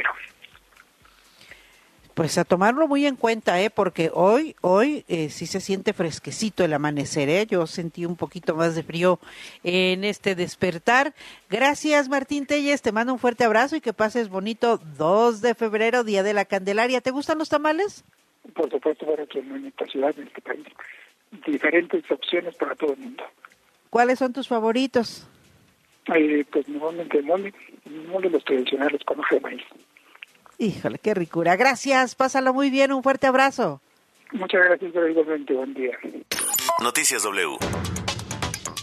Pues 2.14 2.38
a 2.38 2.44
tomarlo 2.44 2.86
muy 2.86 3.06
en 3.06 3.16
cuenta, 3.16 3.60
¿eh? 3.60 3.70
porque 3.70 4.08
hoy, 4.14 4.54
hoy 4.60 5.04
eh, 5.08 5.30
sí 5.30 5.46
se 5.46 5.60
siente 5.60 5.92
fresquecito 5.92 6.64
el 6.64 6.72
amanecer, 6.72 7.28
¿eh? 7.28 7.44
yo 7.44 7.66
sentí 7.66 8.06
un 8.06 8.14
poquito 8.14 8.54
más 8.54 8.76
de 8.76 8.84
frío 8.84 9.18
en 9.64 10.04
este 10.04 10.36
despertar. 10.36 11.12
Gracias 11.50 12.08
Martín 12.08 12.46
Telles, 12.46 12.82
te 12.82 12.92
mando 12.92 13.12
un 13.12 13.18
fuerte 13.18 13.42
abrazo 13.42 13.74
y 13.74 13.80
que 13.80 13.92
pases 13.92 14.28
bonito 14.28 14.78
2 14.96 15.40
de 15.40 15.56
febrero, 15.56 16.04
Día 16.04 16.22
de 16.22 16.34
la 16.34 16.44
Candelaria. 16.44 17.00
¿Te 17.00 17.10
gustan 17.10 17.38
los 17.38 17.48
tamales? 17.48 18.04
Por 18.54 18.70
supuesto, 18.70 19.06
para 19.06 19.26
que 19.26 19.40
en 19.40 19.66
esta 19.66 19.84
ciudad, 19.86 20.14
en 20.16 20.28
este 20.28 20.40
país, 20.40 20.66
diferentes 21.46 22.08
opciones 22.12 22.54
para 22.54 22.76
todo 22.76 22.92
el 22.92 22.98
mundo. 23.00 23.24
¿Cuáles 23.90 24.20
son 24.20 24.32
tus 24.32 24.46
favoritos? 24.46 25.26
Eh, 26.14 26.44
pues 26.52 26.68
normalmente 26.68 27.22
mole, 27.22 27.52
mole 28.08 28.28
los 28.30 28.44
tradicionales 28.44 29.02
con 29.04 29.20
hoja 29.20 29.36
de 29.36 29.40
maíz. 29.40 29.62
Híjole, 30.58 30.98
qué 30.98 31.14
ricura. 31.14 31.56
Gracias, 31.56 32.14
pásalo 32.14 32.52
muy 32.52 32.70
bien, 32.70 32.92
un 32.92 33.02
fuerte 33.02 33.26
abrazo. 33.26 33.80
Muchas 34.32 34.64
gracias, 34.64 34.92
igualmente, 34.94 35.54
buen 35.54 35.74
día. 35.74 35.96
Noticias 36.82 37.22
W. 37.22 37.56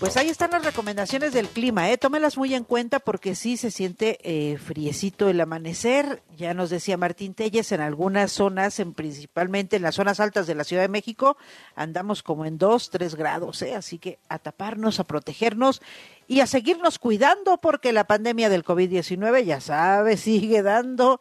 Pues 0.01 0.17
ahí 0.17 0.29
están 0.29 0.49
las 0.49 0.65
recomendaciones 0.65 1.31
del 1.31 1.47
clima, 1.47 1.91
¿eh? 1.91 1.97
Tómelas 1.99 2.35
muy 2.35 2.55
en 2.55 2.63
cuenta 2.63 2.99
porque 2.99 3.35
sí 3.35 3.55
se 3.55 3.69
siente 3.69 4.17
eh, 4.23 4.57
friecito 4.57 5.29
el 5.29 5.39
amanecer. 5.39 6.23
Ya 6.35 6.55
nos 6.55 6.71
decía 6.71 6.97
Martín 6.97 7.35
Telles, 7.35 7.71
en 7.71 7.81
algunas 7.81 8.31
zonas, 8.31 8.79
en, 8.79 8.93
principalmente 8.93 9.75
en 9.75 9.83
las 9.83 9.93
zonas 9.93 10.19
altas 10.19 10.47
de 10.47 10.55
la 10.55 10.63
Ciudad 10.63 10.81
de 10.81 10.89
México, 10.89 11.37
andamos 11.75 12.23
como 12.23 12.45
en 12.45 12.57
2, 12.57 12.89
3 12.89 13.13
grados, 13.13 13.61
¿eh? 13.61 13.75
Así 13.75 13.99
que 13.99 14.17
a 14.27 14.39
taparnos, 14.39 14.99
a 14.99 15.03
protegernos 15.03 15.83
y 16.31 16.39
a 16.39 16.47
seguirnos 16.47 16.97
cuidando 16.97 17.57
porque 17.57 17.91
la 17.91 18.05
pandemia 18.05 18.47
del 18.47 18.63
COVID-19, 18.63 19.43
ya 19.43 19.59
sabe, 19.59 20.15
sigue 20.17 20.61
dando 20.61 21.19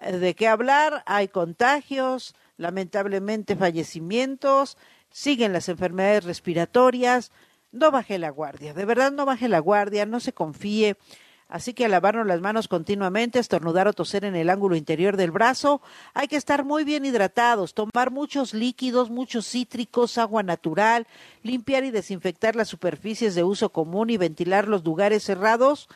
eh, 0.00 0.16
de 0.16 0.34
qué 0.34 0.48
hablar, 0.48 1.02
hay 1.04 1.28
contagios, 1.28 2.34
lamentablemente 2.56 3.56
fallecimientos, 3.56 4.78
siguen 5.10 5.52
las 5.52 5.68
enfermedades 5.68 6.24
respiratorias, 6.24 7.30
no 7.72 7.90
baje 7.90 8.16
la 8.16 8.30
guardia, 8.30 8.72
de 8.72 8.86
verdad 8.86 9.12
no 9.12 9.26
baje 9.26 9.48
la 9.48 9.58
guardia, 9.58 10.06
no 10.06 10.18
se 10.18 10.32
confíe. 10.32 10.96
Así 11.48 11.72
que 11.72 11.86
a 11.86 11.88
lavarnos 11.88 12.26
las 12.26 12.42
manos 12.42 12.68
continuamente, 12.68 13.38
estornudar 13.38 13.88
o 13.88 13.94
toser 13.94 14.26
en 14.26 14.36
el 14.36 14.50
ángulo 14.50 14.76
interior 14.76 15.16
del 15.16 15.30
brazo. 15.30 15.80
Hay 16.12 16.28
que 16.28 16.36
estar 16.36 16.62
muy 16.62 16.84
bien 16.84 17.06
hidratados, 17.06 17.72
tomar 17.72 18.10
muchos 18.10 18.52
líquidos, 18.52 19.08
muchos 19.08 19.46
cítricos, 19.46 20.18
agua 20.18 20.42
natural, 20.42 21.06
limpiar 21.42 21.84
y 21.84 21.90
desinfectar 21.90 22.54
las 22.54 22.68
superficies 22.68 23.34
de 23.34 23.44
uso 23.44 23.70
común 23.70 24.10
y 24.10 24.18
ventilar 24.18 24.68
los 24.68 24.84
lugares 24.84 25.24
cerrados 25.24 25.88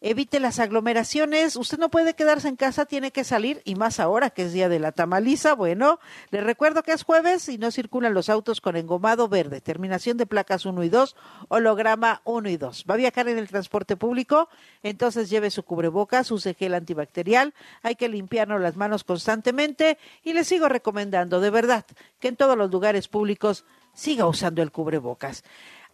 evite 0.00 0.40
las 0.40 0.58
aglomeraciones, 0.58 1.56
usted 1.56 1.78
no 1.78 1.90
puede 1.90 2.14
quedarse 2.14 2.48
en 2.48 2.56
casa, 2.56 2.86
tiene 2.86 3.10
que 3.10 3.24
salir 3.24 3.60
y 3.64 3.74
más 3.74 4.00
ahora 4.00 4.30
que 4.30 4.44
es 4.44 4.52
día 4.52 4.68
de 4.68 4.78
la 4.78 4.92
tamaliza, 4.92 5.54
bueno, 5.54 6.00
le 6.30 6.40
recuerdo 6.40 6.82
que 6.82 6.92
es 6.92 7.02
jueves 7.02 7.48
y 7.48 7.58
no 7.58 7.70
circulan 7.70 8.14
los 8.14 8.30
autos 8.30 8.60
con 8.60 8.76
engomado 8.76 9.28
verde, 9.28 9.60
terminación 9.60 10.16
de 10.16 10.26
placas 10.26 10.64
1 10.64 10.82
y 10.84 10.88
2, 10.88 11.16
holograma 11.48 12.22
1 12.24 12.48
y 12.48 12.56
2. 12.56 12.84
¿Va 12.88 12.94
a 12.94 12.98
viajar 12.98 13.28
en 13.28 13.38
el 13.38 13.48
transporte 13.48 13.96
público? 13.96 14.48
Entonces 14.82 15.28
lleve 15.28 15.50
su 15.50 15.64
cubrebocas, 15.64 16.30
use 16.30 16.54
gel 16.54 16.74
antibacterial, 16.74 17.52
hay 17.82 17.96
que 17.96 18.08
limpiarnos 18.08 18.60
las 18.60 18.76
manos 18.76 19.04
constantemente 19.04 19.98
y 20.24 20.32
le 20.32 20.44
sigo 20.44 20.68
recomendando 20.68 21.40
de 21.40 21.50
verdad 21.50 21.84
que 22.18 22.28
en 22.28 22.36
todos 22.36 22.56
los 22.56 22.70
lugares 22.70 23.08
públicos 23.08 23.64
siga 23.92 24.26
usando 24.26 24.62
el 24.62 24.72
cubrebocas. 24.72 25.44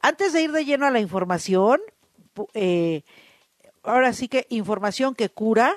Antes 0.01 0.33
de 0.33 0.43
ir 0.43 0.53
de 0.53 0.65
lleno 0.65 0.87
a 0.87 0.91
la 0.91 1.01
información, 1.01 1.81
eh, 2.55 3.03
ahora 3.87 4.13
sí 4.13 4.29
que 4.29 4.47
información 4.51 5.15
que 5.15 5.31
cura. 5.31 5.75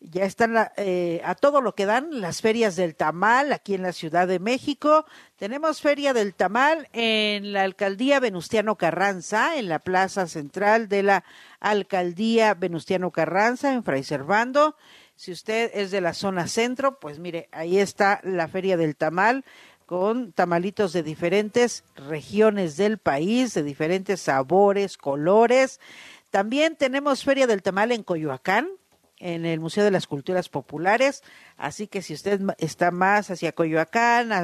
Ya 0.00 0.24
están 0.24 0.56
eh, 0.78 1.22
a 1.24 1.36
todo 1.36 1.60
lo 1.60 1.76
que 1.76 1.86
dan 1.86 2.20
las 2.20 2.40
ferias 2.40 2.74
del 2.74 2.96
tamal 2.96 3.52
aquí 3.52 3.74
en 3.74 3.82
la 3.82 3.92
Ciudad 3.92 4.26
de 4.26 4.40
México. 4.40 5.06
Tenemos 5.36 5.80
feria 5.80 6.12
del 6.12 6.34
tamal 6.34 6.88
en 6.92 7.52
la 7.52 7.62
alcaldía 7.62 8.18
Venustiano 8.18 8.76
Carranza, 8.76 9.56
en 9.58 9.68
la 9.68 9.78
plaza 9.78 10.26
central 10.26 10.88
de 10.88 11.04
la 11.04 11.24
alcaldía 11.60 12.54
Venustiano 12.54 13.12
Carranza, 13.12 13.72
en 13.72 13.84
Fray 13.84 14.02
Servando. 14.02 14.74
Si 15.14 15.30
usted 15.30 15.70
es 15.72 15.92
de 15.92 16.00
la 16.00 16.14
zona 16.14 16.48
centro, 16.48 16.98
pues 16.98 17.20
mire, 17.20 17.48
ahí 17.52 17.78
está 17.78 18.20
la 18.24 18.48
feria 18.48 18.76
del 18.76 18.96
tamal 18.96 19.44
con 19.86 20.32
tamalitos 20.32 20.92
de 20.92 21.02
diferentes 21.02 21.84
regiones 21.94 22.76
del 22.76 22.98
país, 22.98 23.54
de 23.54 23.62
diferentes 23.62 24.22
sabores, 24.22 24.96
colores. 24.96 25.80
También 26.32 26.76
tenemos 26.76 27.24
Feria 27.24 27.46
del 27.46 27.62
Tamal 27.62 27.92
en 27.92 28.02
Coyoacán, 28.02 28.70
en 29.18 29.44
el 29.44 29.60
Museo 29.60 29.84
de 29.84 29.90
las 29.90 30.06
Culturas 30.06 30.48
Populares. 30.48 31.22
Así 31.58 31.88
que 31.88 32.00
si 32.00 32.14
usted 32.14 32.40
está 32.56 32.90
más 32.90 33.30
hacia 33.30 33.52
Coyoacán, 33.52 34.32
a 34.32 34.42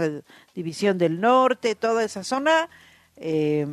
División 0.55 0.99
del 0.99 1.19
Norte, 1.19 1.75
toda 1.75 2.05
esa 2.05 2.25
zona, 2.25 2.69
eh, 3.17 3.67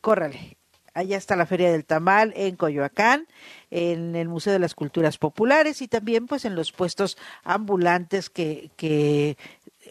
córrale. 0.00 0.58
Allá 0.94 1.16
está 1.16 1.34
la 1.34 1.44
Feria 1.44 1.72
del 1.72 1.84
Tamal 1.84 2.32
en 2.36 2.54
Coyoacán, 2.54 3.26
en 3.72 4.14
el 4.14 4.28
Museo 4.28 4.52
de 4.52 4.60
las 4.60 4.76
Culturas 4.76 5.18
Populares 5.18 5.82
y 5.82 5.88
también 5.88 6.28
pues 6.28 6.44
en 6.44 6.54
los 6.54 6.70
puestos 6.70 7.18
ambulantes 7.42 8.30
que, 8.30 8.70
que 8.76 9.36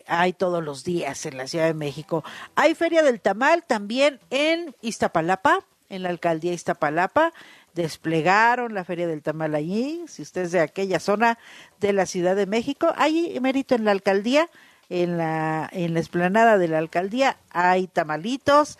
hay 0.07 0.31
todos 0.31 0.63
los 0.63 0.85
días 0.85 1.25
en 1.25 1.35
la 1.35 1.45
Ciudad 1.45 1.65
de 1.65 1.73
México. 1.73 2.23
Hay 2.55 2.73
Feria 2.73 3.03
del 3.03 3.19
Tamal 3.19 3.65
también 3.65 4.21
en 4.29 4.73
Iztapalapa, 4.81 5.65
en 5.89 6.03
la 6.03 6.09
alcaldía 6.09 6.53
Iztapalapa, 6.53 7.33
desplegaron 7.73 8.73
la 8.73 8.83
Feria 8.83 9.07
del 9.07 9.21
Tamal 9.21 9.55
allí, 9.55 10.03
si 10.07 10.21
usted 10.21 10.43
es 10.43 10.51
de 10.51 10.59
aquella 10.59 10.99
zona 10.99 11.37
de 11.79 11.93
la 11.93 12.05
Ciudad 12.05 12.35
de 12.35 12.45
México, 12.45 12.93
hay 12.95 13.37
mérito 13.39 13.75
en 13.75 13.85
la 13.85 13.91
alcaldía, 13.91 14.49
en 14.89 15.17
la, 15.17 15.69
en 15.71 15.93
la 15.93 15.99
esplanada 15.99 16.57
de 16.57 16.67
la 16.67 16.79
alcaldía 16.79 17.37
hay 17.51 17.87
tamalitos. 17.87 18.79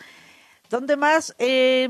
¿Dónde 0.70 0.98
más? 0.98 1.36
Eh, 1.38 1.88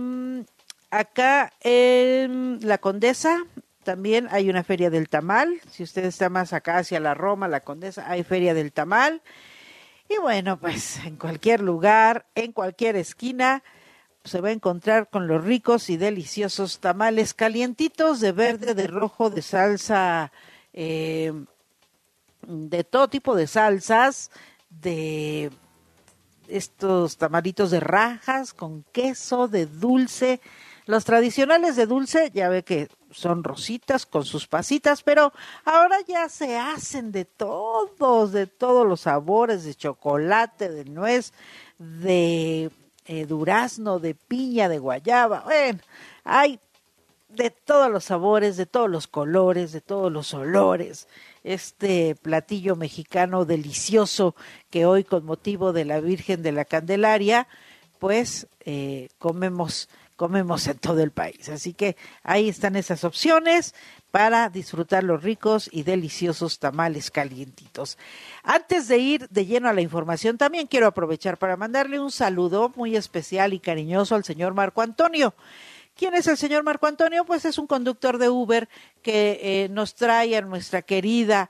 acá 0.92 1.54
en 1.62 2.60
la 2.62 2.78
Condesa 2.78 3.44
también 3.84 4.28
hay 4.32 4.50
una 4.50 4.64
feria 4.64 4.90
del 4.90 5.10
tamal. 5.10 5.62
Si 5.70 5.84
usted 5.84 6.06
está 6.06 6.30
más 6.30 6.54
acá 6.54 6.78
hacia 6.78 7.00
la 7.00 7.14
Roma, 7.14 7.48
la 7.48 7.62
Condesa, 7.62 8.10
hay 8.10 8.24
feria 8.24 8.54
del 8.54 8.72
tamal. 8.72 9.22
Y 10.08 10.18
bueno, 10.18 10.60
pues 10.60 11.00
en 11.06 11.16
cualquier 11.16 11.62
lugar, 11.62 12.26
en 12.36 12.52
cualquier 12.52 12.96
esquina, 12.96 13.64
se 14.24 14.42
va 14.42 14.50
a 14.50 14.54
encontrar 14.54 15.10
con 15.10 15.28
los 15.28 15.44
ricos 15.44 15.90
y 15.90 15.98
deliciosos 15.98 16.80
tamales 16.80 17.34
calientitos 17.34 18.20
de 18.20 18.32
verde, 18.32 18.74
de 18.74 18.88
rojo, 18.88 19.30
de 19.30 19.42
salsa, 19.42 20.32
eh, 20.74 21.34
de 22.48 22.84
todo 22.84 23.08
tipo 23.08 23.36
de 23.36 23.48
salsas, 23.48 24.32
de 24.70 25.52
estos 26.48 27.18
tamalitos 27.18 27.72
de 27.72 27.80
rajas 27.80 28.54
con 28.54 28.84
queso, 28.92 29.48
de 29.48 29.66
dulce. 29.66 30.42
Los 30.86 31.06
tradicionales 31.06 31.76
de 31.76 31.86
dulce, 31.86 32.32
ya 32.34 32.50
ve 32.50 32.64
que 32.64 32.90
son 33.12 33.44
rositas 33.44 34.06
con 34.06 34.26
sus 34.26 34.48
pasitas, 34.48 35.04
pero 35.04 35.32
ahora 35.66 35.98
ya 36.08 36.30
se 36.30 36.58
hacen 36.58 37.12
de 37.12 37.26
todos, 37.26 38.32
de 38.32 38.48
todos 38.48 38.88
los 38.88 39.02
sabores, 39.02 39.64
de 39.64 39.76
chocolate, 39.76 40.70
de 40.70 40.86
nuez, 40.86 41.34
de 41.78 42.72
eh, 43.12 43.26
durazno, 43.26 43.98
de 43.98 44.14
piña, 44.14 44.70
de 44.70 44.78
guayaba. 44.78 45.42
Bueno, 45.42 45.80
hay 46.24 46.60
de 47.28 47.50
todos 47.50 47.90
los 47.90 48.04
sabores, 48.04 48.56
de 48.56 48.68
todos 48.68 48.88
los 48.88 49.08
colores, 49.08 49.72
de 49.72 49.82
todos 49.82 50.12
los 50.12 50.32
olores. 50.36 51.08
Este 51.44 52.14
platillo 52.14 52.76
mexicano 52.76 53.46
delicioso 53.46 54.36
que 54.70 54.86
hoy 54.86 55.04
con 55.04 55.26
motivo 55.26 55.74
de 55.74 55.86
la 55.86 56.00
Virgen 56.02 56.44
de 56.44 56.52
la 56.52 56.66
Candelaria, 56.66 57.48
pues 57.98 58.46
eh, 58.60 59.10
comemos 59.18 59.90
comemos 60.20 60.68
en 60.68 60.78
todo 60.78 61.02
el 61.02 61.12
país. 61.12 61.48
Así 61.48 61.74
que 61.74 61.96
ahí 62.24 62.50
están 62.50 62.76
esas 62.76 63.06
opciones 63.06 63.74
para 64.12 64.50
disfrutar 64.50 65.02
los 65.02 65.24
ricos 65.24 65.70
y 65.72 65.84
deliciosos 65.84 66.60
tamales 66.60 67.10
calientitos. 67.10 67.98
Antes 68.44 68.90
de 68.90 68.98
ir 68.98 69.30
de 69.30 69.46
lleno 69.46 69.70
a 69.70 69.74
la 69.74 69.80
información, 69.80 70.38
también 70.38 70.68
quiero 70.68 70.88
aprovechar 70.88 71.38
para 71.38 71.56
mandarle 71.56 72.02
un 72.02 72.12
saludo 72.12 72.74
muy 72.76 72.98
especial 72.98 73.54
y 73.54 73.60
cariñoso 73.60 74.14
al 74.14 74.26
señor 74.26 74.54
Marco 74.54 74.82
Antonio. 74.82 75.34
¿Quién 75.96 76.14
es 76.16 76.28
el 76.28 76.36
señor 76.36 76.64
Marco 76.64 76.88
Antonio? 76.88 77.24
Pues 77.24 77.46
es 77.46 77.58
un 77.58 77.68
conductor 77.68 78.18
de 78.18 78.28
Uber 78.30 78.68
que 79.02 79.40
eh, 79.42 79.70
nos 79.70 79.96
trae 79.96 80.36
a 80.36 80.42
nuestra 80.42 80.82
querida, 80.82 81.50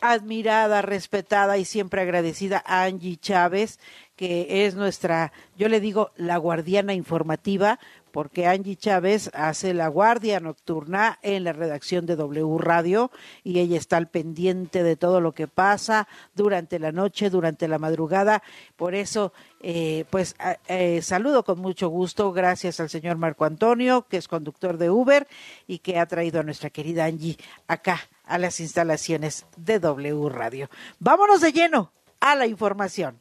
admirada, 0.00 0.82
respetada 0.82 1.58
y 1.58 1.64
siempre 1.64 2.00
agradecida 2.02 2.62
Angie 2.66 3.18
Chávez, 3.18 3.78
que 4.16 4.66
es 4.66 4.74
nuestra, 4.74 5.32
yo 5.56 5.68
le 5.68 5.80
digo, 5.80 6.10
la 6.16 6.36
guardiana 6.36 6.92
informativa, 6.92 7.78
porque 8.12 8.46
Angie 8.46 8.76
Chávez 8.76 9.30
hace 9.34 9.74
la 9.74 9.88
guardia 9.88 10.40
nocturna 10.40 11.18
en 11.22 11.44
la 11.44 11.52
redacción 11.52 12.06
de 12.06 12.16
W 12.16 12.58
Radio 12.58 13.10
y 13.44 13.58
ella 13.60 13.76
está 13.76 13.96
al 13.96 14.08
pendiente 14.08 14.82
de 14.82 14.96
todo 14.96 15.20
lo 15.20 15.32
que 15.32 15.48
pasa 15.48 16.08
durante 16.34 16.78
la 16.78 16.92
noche, 16.92 17.30
durante 17.30 17.68
la 17.68 17.78
madrugada. 17.78 18.42
Por 18.76 18.94
eso, 18.94 19.32
eh, 19.60 20.04
pues 20.10 20.34
eh, 20.68 21.00
saludo 21.02 21.44
con 21.44 21.60
mucho 21.60 21.88
gusto, 21.88 22.32
gracias 22.32 22.80
al 22.80 22.90
señor 22.90 23.16
Marco 23.16 23.44
Antonio, 23.44 24.06
que 24.08 24.16
es 24.16 24.28
conductor 24.28 24.78
de 24.78 24.90
Uber 24.90 25.26
y 25.66 25.78
que 25.78 25.98
ha 25.98 26.06
traído 26.06 26.40
a 26.40 26.42
nuestra 26.42 26.70
querida 26.70 27.04
Angie 27.04 27.36
acá 27.66 28.00
a 28.24 28.38
las 28.38 28.60
instalaciones 28.60 29.46
de 29.56 29.80
W 29.80 30.28
Radio. 30.28 30.70
Vámonos 30.98 31.40
de 31.40 31.52
lleno 31.52 31.92
a 32.20 32.34
la 32.34 32.46
información. 32.46 33.18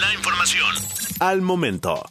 La 0.00 0.14
información 0.14 0.74
al 1.20 1.40
momento. 1.40 2.02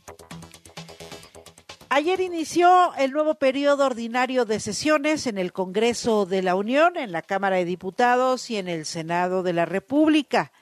Ayer 1.93 2.21
inició 2.21 2.93
el 2.95 3.11
nuevo 3.11 3.35
periodo 3.35 3.85
ordinario 3.85 4.45
de 4.45 4.61
sesiones 4.61 5.27
en 5.27 5.37
el 5.37 5.51
Congreso 5.51 6.25
de 6.25 6.41
la 6.41 6.55
Unión, 6.55 6.95
en 6.95 7.11
la 7.11 7.21
Cámara 7.21 7.57
de 7.57 7.65
Diputados 7.65 8.49
y 8.49 8.55
en 8.55 8.69
el 8.69 8.85
Senado 8.85 9.43
de 9.43 9.51
la 9.51 9.65
República. 9.65 10.53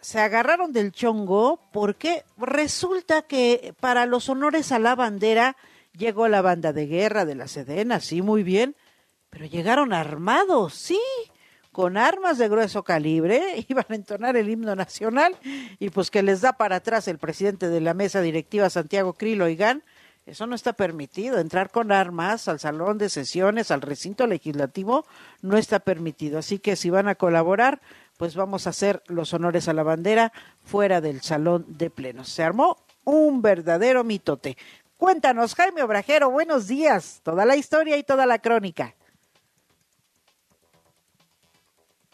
Se 0.00 0.20
agarraron 0.20 0.72
del 0.72 0.92
chongo 0.92 1.58
porque 1.72 2.22
resulta 2.36 3.22
que 3.22 3.74
para 3.80 4.06
los 4.06 4.28
honores 4.28 4.70
a 4.70 4.78
la 4.78 4.94
bandera 4.94 5.56
llegó 5.98 6.28
la 6.28 6.42
banda 6.42 6.72
de 6.72 6.86
guerra 6.86 7.24
de 7.24 7.34
la 7.34 7.48
Sedena, 7.48 7.98
sí, 7.98 8.22
muy 8.22 8.44
bien, 8.44 8.76
pero 9.30 9.46
llegaron 9.46 9.92
armados, 9.92 10.74
sí, 10.74 11.00
con 11.72 11.96
armas 11.96 12.38
de 12.38 12.48
grueso 12.48 12.84
calibre, 12.84 13.64
iban 13.68 13.86
a 13.88 13.94
entonar 13.96 14.36
el 14.36 14.48
himno 14.48 14.76
nacional 14.76 15.34
y 15.80 15.90
pues 15.90 16.12
que 16.12 16.22
les 16.22 16.40
da 16.40 16.52
para 16.52 16.76
atrás 16.76 17.08
el 17.08 17.18
presidente 17.18 17.68
de 17.68 17.80
la 17.80 17.94
mesa 17.94 18.20
directiva, 18.20 18.70
Santiago 18.70 19.14
Crilo 19.14 19.46
Oigán, 19.46 19.82
eso 20.24 20.46
no 20.46 20.54
está 20.54 20.72
permitido. 20.72 21.38
Entrar 21.38 21.70
con 21.70 21.90
armas 21.90 22.46
al 22.48 22.60
salón 22.60 22.98
de 22.98 23.08
sesiones, 23.08 23.70
al 23.70 23.80
recinto 23.80 24.26
legislativo, 24.26 25.04
no 25.40 25.56
está 25.56 25.80
permitido. 25.80 26.38
Así 26.38 26.58
que 26.58 26.76
si 26.76 26.90
van 26.90 27.08
a 27.08 27.16
colaborar, 27.16 27.80
pues 28.16 28.36
vamos 28.36 28.66
a 28.66 28.70
hacer 28.70 29.02
los 29.06 29.34
honores 29.34 29.68
a 29.68 29.72
la 29.72 29.82
bandera 29.82 30.32
fuera 30.64 31.00
del 31.00 31.22
salón 31.22 31.64
de 31.68 31.90
plenos. 31.90 32.28
Se 32.28 32.42
armó 32.44 32.76
un 33.04 33.42
verdadero 33.42 34.04
mitote. 34.04 34.56
Cuéntanos, 34.96 35.56
Jaime 35.56 35.82
Obrajero, 35.82 36.30
buenos 36.30 36.68
días. 36.68 37.20
Toda 37.24 37.44
la 37.44 37.56
historia 37.56 37.96
y 37.96 38.04
toda 38.04 38.24
la 38.24 38.38
crónica. 38.38 38.94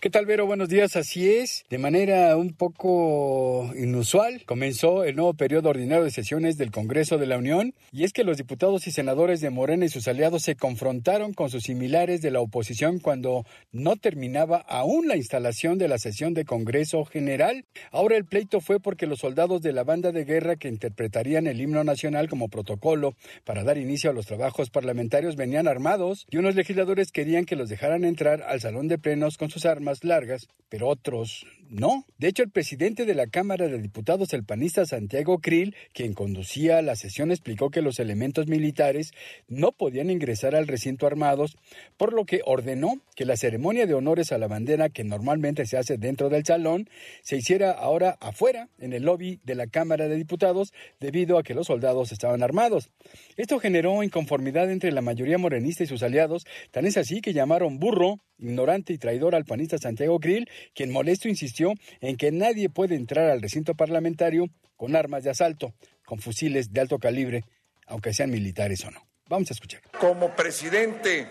¿Qué 0.00 0.10
tal, 0.10 0.26
Vero? 0.26 0.46
Buenos 0.46 0.68
días. 0.68 0.94
Así 0.94 1.28
es, 1.28 1.64
de 1.70 1.76
manera 1.76 2.36
un 2.36 2.54
poco 2.54 3.68
inusual, 3.76 4.44
comenzó 4.46 5.02
el 5.02 5.16
nuevo 5.16 5.34
periodo 5.34 5.70
ordinario 5.70 6.04
de 6.04 6.12
sesiones 6.12 6.56
del 6.56 6.70
Congreso 6.70 7.18
de 7.18 7.26
la 7.26 7.36
Unión, 7.36 7.74
y 7.90 8.04
es 8.04 8.12
que 8.12 8.22
los 8.22 8.36
diputados 8.36 8.86
y 8.86 8.92
senadores 8.92 9.40
de 9.40 9.50
Morena 9.50 9.86
y 9.86 9.88
sus 9.88 10.06
aliados 10.06 10.44
se 10.44 10.54
confrontaron 10.54 11.34
con 11.34 11.50
sus 11.50 11.64
similares 11.64 12.22
de 12.22 12.30
la 12.30 12.38
oposición 12.38 13.00
cuando 13.00 13.44
no 13.72 13.96
terminaba 13.96 14.58
aún 14.68 15.08
la 15.08 15.16
instalación 15.16 15.78
de 15.78 15.88
la 15.88 15.98
sesión 15.98 16.32
de 16.32 16.44
Congreso 16.44 17.04
General. 17.04 17.64
Ahora 17.90 18.16
el 18.16 18.24
pleito 18.24 18.60
fue 18.60 18.78
porque 18.78 19.08
los 19.08 19.18
soldados 19.18 19.62
de 19.62 19.72
la 19.72 19.82
banda 19.82 20.12
de 20.12 20.24
guerra 20.24 20.54
que 20.54 20.68
interpretarían 20.68 21.48
el 21.48 21.60
himno 21.60 21.82
nacional 21.82 22.28
como 22.28 22.46
protocolo 22.46 23.16
para 23.44 23.64
dar 23.64 23.78
inicio 23.78 24.10
a 24.10 24.14
los 24.14 24.26
trabajos 24.26 24.70
parlamentarios 24.70 25.34
venían 25.34 25.66
armados 25.66 26.24
y 26.30 26.36
unos 26.36 26.54
legisladores 26.54 27.10
querían 27.10 27.46
que 27.46 27.56
los 27.56 27.68
dejaran 27.68 28.04
entrar 28.04 28.44
al 28.44 28.60
salón 28.60 28.86
de 28.86 28.98
plenos 28.98 29.36
con 29.36 29.50
sus 29.50 29.66
armas 29.66 29.87
más 29.88 30.04
largas, 30.04 30.48
pero 30.68 30.86
otros 30.86 31.46
no. 31.70 32.04
De 32.18 32.28
hecho, 32.28 32.42
el 32.42 32.50
presidente 32.50 33.04
de 33.04 33.14
la 33.14 33.26
Cámara 33.26 33.68
de 33.68 33.80
Diputados, 33.80 34.32
el 34.32 34.44
panista 34.44 34.84
Santiago 34.86 35.38
Krill, 35.38 35.74
quien 35.92 36.14
conducía 36.14 36.82
la 36.82 36.96
sesión, 36.96 37.30
explicó 37.30 37.70
que 37.70 37.82
los 37.82 37.98
elementos 37.98 38.46
militares 38.46 39.12
no 39.48 39.72
podían 39.72 40.10
ingresar 40.10 40.54
al 40.54 40.66
recinto 40.66 41.06
armados, 41.06 41.56
por 41.96 42.12
lo 42.12 42.24
que 42.24 42.40
ordenó 42.44 43.00
que 43.14 43.24
la 43.24 43.36
ceremonia 43.36 43.86
de 43.86 43.94
honores 43.94 44.32
a 44.32 44.38
la 44.38 44.48
bandera 44.48 44.88
que 44.88 45.04
normalmente 45.04 45.66
se 45.66 45.76
hace 45.76 45.98
dentro 45.98 46.28
del 46.28 46.44
salón 46.44 46.88
se 47.22 47.36
hiciera 47.36 47.72
ahora 47.72 48.16
afuera, 48.20 48.68
en 48.78 48.92
el 48.92 49.02
lobby 49.02 49.40
de 49.44 49.54
la 49.54 49.66
Cámara 49.66 50.08
de 50.08 50.16
Diputados, 50.16 50.72
debido 51.00 51.38
a 51.38 51.42
que 51.42 51.54
los 51.54 51.66
soldados 51.66 52.12
estaban 52.12 52.42
armados. 52.42 52.90
Esto 53.36 53.58
generó 53.58 54.02
inconformidad 54.02 54.70
entre 54.70 54.92
la 54.92 55.02
mayoría 55.02 55.38
morenista 55.38 55.84
y 55.84 55.86
sus 55.86 56.02
aliados, 56.02 56.44
tan 56.70 56.86
es 56.86 56.96
así 56.96 57.20
que 57.20 57.32
llamaron 57.32 57.78
burro, 57.78 58.20
ignorante 58.38 58.92
y 58.92 58.98
traidor 58.98 59.34
al 59.34 59.44
panista 59.44 59.78
Santiago 59.78 60.18
Grill, 60.18 60.48
quien 60.74 60.92
molesto 60.92 61.28
insistió 61.28 61.57
en 62.00 62.16
que 62.16 62.30
nadie 62.30 62.68
puede 62.68 62.94
entrar 62.94 63.30
al 63.30 63.42
recinto 63.42 63.74
parlamentario 63.74 64.46
con 64.76 64.96
armas 64.96 65.24
de 65.24 65.30
asalto, 65.30 65.74
con 66.06 66.20
fusiles 66.20 66.72
de 66.72 66.80
alto 66.80 66.98
calibre, 66.98 67.44
aunque 67.86 68.14
sean 68.14 68.30
militares 68.30 68.84
o 68.84 68.90
no. 68.90 69.06
Vamos 69.28 69.50
a 69.50 69.54
escuchar. 69.54 69.82
Como 69.98 70.30
presidente 70.30 71.26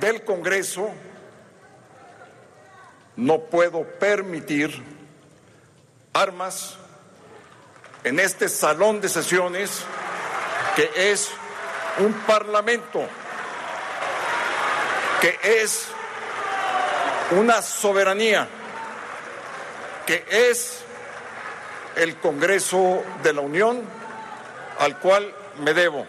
del 0.00 0.24
Congreso, 0.24 0.90
no 3.16 3.44
puedo 3.44 3.84
permitir 3.98 4.70
armas 6.12 6.78
en 8.04 8.20
este 8.20 8.48
salón 8.48 9.00
de 9.00 9.08
sesiones 9.08 9.84
que 10.76 10.88
es 11.12 11.30
un 11.98 12.12
parlamento, 12.26 13.06
que 15.20 15.62
es 15.62 15.88
una 17.32 17.60
soberanía 17.62 18.48
que 20.06 20.24
es 20.30 20.84
el 21.96 22.16
Congreso 22.16 23.02
de 23.22 23.32
la 23.32 23.40
Unión 23.40 23.82
al 24.78 24.98
cual 25.00 25.34
me 25.58 25.74
debo. 25.74 26.06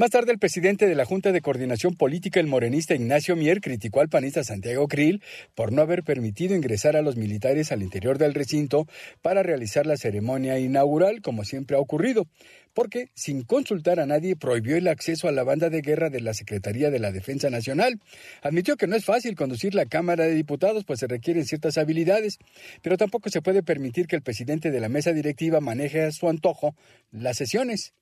Más 0.00 0.08
tarde, 0.08 0.32
el 0.32 0.38
presidente 0.38 0.86
de 0.86 0.94
la 0.94 1.04
Junta 1.04 1.30
de 1.30 1.42
Coordinación 1.42 1.94
Política, 1.94 2.40
el 2.40 2.46
morenista 2.46 2.94
Ignacio 2.94 3.36
Mier, 3.36 3.60
criticó 3.60 4.00
al 4.00 4.08
panista 4.08 4.42
Santiago 4.42 4.88
Krill 4.88 5.22
por 5.54 5.72
no 5.72 5.82
haber 5.82 6.04
permitido 6.04 6.56
ingresar 6.56 6.96
a 6.96 7.02
los 7.02 7.16
militares 7.16 7.70
al 7.70 7.82
interior 7.82 8.16
del 8.16 8.32
recinto 8.32 8.86
para 9.20 9.42
realizar 9.42 9.84
la 9.84 9.98
ceremonia 9.98 10.58
inaugural, 10.58 11.20
como 11.20 11.44
siempre 11.44 11.76
ha 11.76 11.80
ocurrido 11.80 12.26
porque, 12.72 13.10
sin 13.14 13.42
consultar 13.42 14.00
a 14.00 14.06
nadie, 14.06 14.36
prohibió 14.36 14.78
el 14.78 14.88
acceso 14.88 15.28
a 15.28 15.32
la 15.32 15.44
banda 15.44 15.68
de 15.68 15.82
guerra 15.82 16.08
de 16.08 16.22
la 16.22 16.32
Secretaría 16.32 16.88
de 16.88 16.98
la 16.98 17.12
Defensa 17.12 17.50
Nacional. 17.50 18.00
Admitió 18.40 18.78
que 18.78 18.86
no 18.86 18.96
es 18.96 19.04
fácil 19.04 19.34
conducir 19.34 19.74
la 19.74 19.84
Cámara 19.84 20.24
de 20.24 20.32
Diputados, 20.32 20.84
pues 20.86 21.00
se 21.00 21.08
requieren 21.08 21.44
ciertas 21.44 21.76
habilidades, 21.76 22.38
pero 22.80 22.96
tampoco 22.96 23.28
se 23.28 23.42
puede 23.42 23.62
permitir 23.62 24.06
que 24.06 24.16
el 24.16 24.22
presidente 24.22 24.70
de 24.70 24.80
la 24.80 24.88
mesa 24.88 25.12
directiva 25.12 25.60
maneje 25.60 26.04
a 26.04 26.10
su 26.10 26.26
antojo 26.26 26.74
las 27.10 27.36
sesiones 27.36 27.92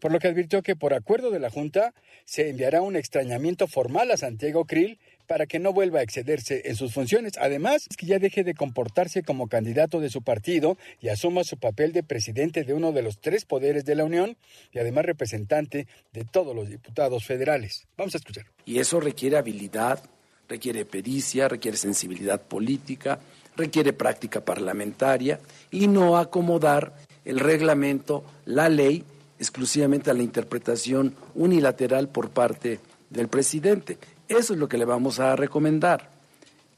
por 0.00 0.12
lo 0.12 0.18
que 0.18 0.28
advirtió 0.28 0.62
que 0.62 0.76
por 0.76 0.94
acuerdo 0.94 1.30
de 1.30 1.38
la 1.38 1.50
Junta 1.50 1.94
se 2.24 2.48
enviará 2.48 2.82
un 2.82 2.96
extrañamiento 2.96 3.66
formal 3.66 4.10
a 4.10 4.16
Santiago 4.16 4.64
Krill 4.64 4.98
para 5.26 5.46
que 5.46 5.60
no 5.60 5.72
vuelva 5.72 6.00
a 6.00 6.02
excederse 6.02 6.62
en 6.64 6.74
sus 6.74 6.92
funciones. 6.92 7.34
Además, 7.38 7.86
que 7.96 8.06
ya 8.06 8.18
deje 8.18 8.42
de 8.42 8.54
comportarse 8.54 9.22
como 9.22 9.48
candidato 9.48 10.00
de 10.00 10.10
su 10.10 10.22
partido 10.22 10.76
y 11.00 11.08
asuma 11.08 11.44
su 11.44 11.56
papel 11.56 11.92
de 11.92 12.02
presidente 12.02 12.64
de 12.64 12.74
uno 12.74 12.90
de 12.90 13.02
los 13.02 13.20
tres 13.20 13.44
poderes 13.44 13.84
de 13.84 13.94
la 13.94 14.04
Unión 14.04 14.36
y 14.72 14.80
además 14.80 15.04
representante 15.04 15.86
de 16.12 16.24
todos 16.24 16.56
los 16.56 16.68
diputados 16.68 17.24
federales. 17.24 17.86
Vamos 17.96 18.14
a 18.14 18.18
escuchar. 18.18 18.46
Y 18.64 18.80
eso 18.80 18.98
requiere 18.98 19.36
habilidad, 19.36 20.02
requiere 20.48 20.84
pericia, 20.84 21.46
requiere 21.46 21.76
sensibilidad 21.76 22.42
política, 22.42 23.20
requiere 23.56 23.92
práctica 23.92 24.44
parlamentaria 24.44 25.38
y 25.70 25.86
no 25.86 26.16
acomodar 26.16 26.92
el 27.24 27.38
reglamento, 27.38 28.24
la 28.46 28.68
ley, 28.68 29.04
exclusivamente 29.40 30.10
a 30.10 30.14
la 30.14 30.22
interpretación 30.22 31.14
unilateral 31.34 32.08
por 32.08 32.28
parte 32.30 32.78
del 33.08 33.26
presidente. 33.28 33.98
Eso 34.28 34.52
es 34.52 34.60
lo 34.60 34.68
que 34.68 34.78
le 34.78 34.84
vamos 34.84 35.18
a 35.18 35.34
recomendar, 35.34 36.10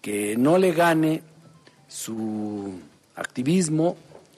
que 0.00 0.36
no 0.38 0.56
le 0.56 0.72
gane 0.72 1.22
su 1.88 2.72
activismo, 3.16 3.96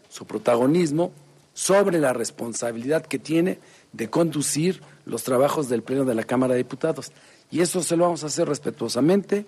su 0.08 0.26
protagonismo 0.26 1.12
sobre 1.52 2.00
la 2.00 2.12
responsabilidad 2.14 3.04
que 3.04 3.18
tiene 3.18 3.58
de 3.92 4.08
conducir 4.08 4.80
los 5.04 5.22
trabajos 5.22 5.68
del 5.68 5.82
Pleno 5.82 6.04
de 6.04 6.14
la 6.14 6.24
Cámara 6.24 6.54
de 6.54 6.58
Diputados. 6.58 7.12
Y 7.50 7.60
eso 7.60 7.82
se 7.82 7.94
lo 7.94 8.04
vamos 8.04 8.24
a 8.24 8.28
hacer 8.28 8.48
respetuosamente, 8.48 9.44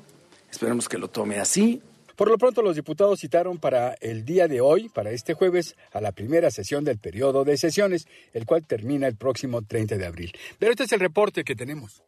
esperemos 0.51 0.87
que 0.89 0.99
lo 0.99 1.09
tome 1.09 1.41
así, 1.41 1.81
por 2.17 2.31
lo 2.31 2.39
pronto, 2.39 2.63
los 2.63 2.77
diputados 2.77 3.21
citaron 3.21 3.59
para 3.59 3.95
el 4.01 4.25
día 4.25 4.49
de 4.49 4.61
hoy, 4.61 4.89
para 4.89 5.11
este 5.11 5.35
jueves, 5.35 5.77
a 5.93 6.01
la 6.01 6.13
primera 6.13 6.51
sesión 6.51 6.83
del 6.83 6.99
periodo 6.99 7.45
de 7.45 7.57
sesiones, 7.57 8.09
el 8.33 8.47
cual 8.47 8.67
termina 8.67 9.07
el 9.07 9.17
próximo 9.17 9.63
30 9.63 9.99
de 9.99 10.07
abril. 10.07 10.33
Pero 10.59 10.73
este 10.73 10.85
es 10.85 10.93
el 10.93 11.01
reporte 11.01 11.45
que 11.45 11.55
tenemos. 11.55 12.03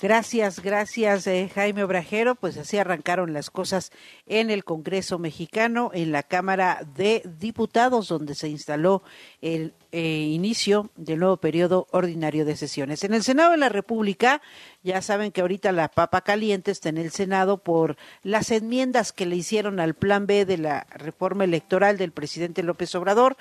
Gracias, 0.00 0.60
gracias 0.60 1.26
eh, 1.26 1.48
Jaime 1.54 1.84
Obrajero. 1.84 2.34
Pues 2.34 2.56
así 2.56 2.76
arrancaron 2.78 3.32
las 3.32 3.50
cosas 3.50 3.92
en 4.26 4.50
el 4.50 4.64
Congreso 4.64 5.18
mexicano, 5.18 5.90
en 5.94 6.10
la 6.10 6.22
Cámara 6.22 6.86
de 6.96 7.22
Diputados, 7.38 8.08
donde 8.08 8.34
se 8.34 8.48
instaló 8.48 9.02
el 9.40 9.72
eh, 9.92 10.28
inicio 10.30 10.90
del 10.96 11.20
nuevo 11.20 11.36
periodo 11.36 11.86
ordinario 11.92 12.44
de 12.44 12.56
sesiones. 12.56 13.04
En 13.04 13.14
el 13.14 13.22
Senado 13.22 13.52
de 13.52 13.56
la 13.56 13.68
República, 13.68 14.42
ya 14.82 15.00
saben 15.00 15.30
que 15.30 15.40
ahorita 15.40 15.70
la 15.72 15.88
papa 15.88 16.22
caliente 16.22 16.70
está 16.70 16.88
en 16.88 16.98
el 16.98 17.10
Senado 17.10 17.58
por 17.58 17.96
las 18.22 18.50
enmiendas 18.50 19.12
que 19.12 19.26
le 19.26 19.36
hicieron 19.36 19.78
al 19.78 19.94
Plan 19.94 20.26
B 20.26 20.44
de 20.44 20.58
la 20.58 20.86
reforma 20.90 21.44
electoral 21.44 21.98
del 21.98 22.12
presidente 22.12 22.62
López 22.62 22.94
Obrador. 22.94 23.36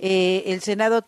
Eh, 0.00 0.42
el 0.46 0.60
Senado 0.60 1.02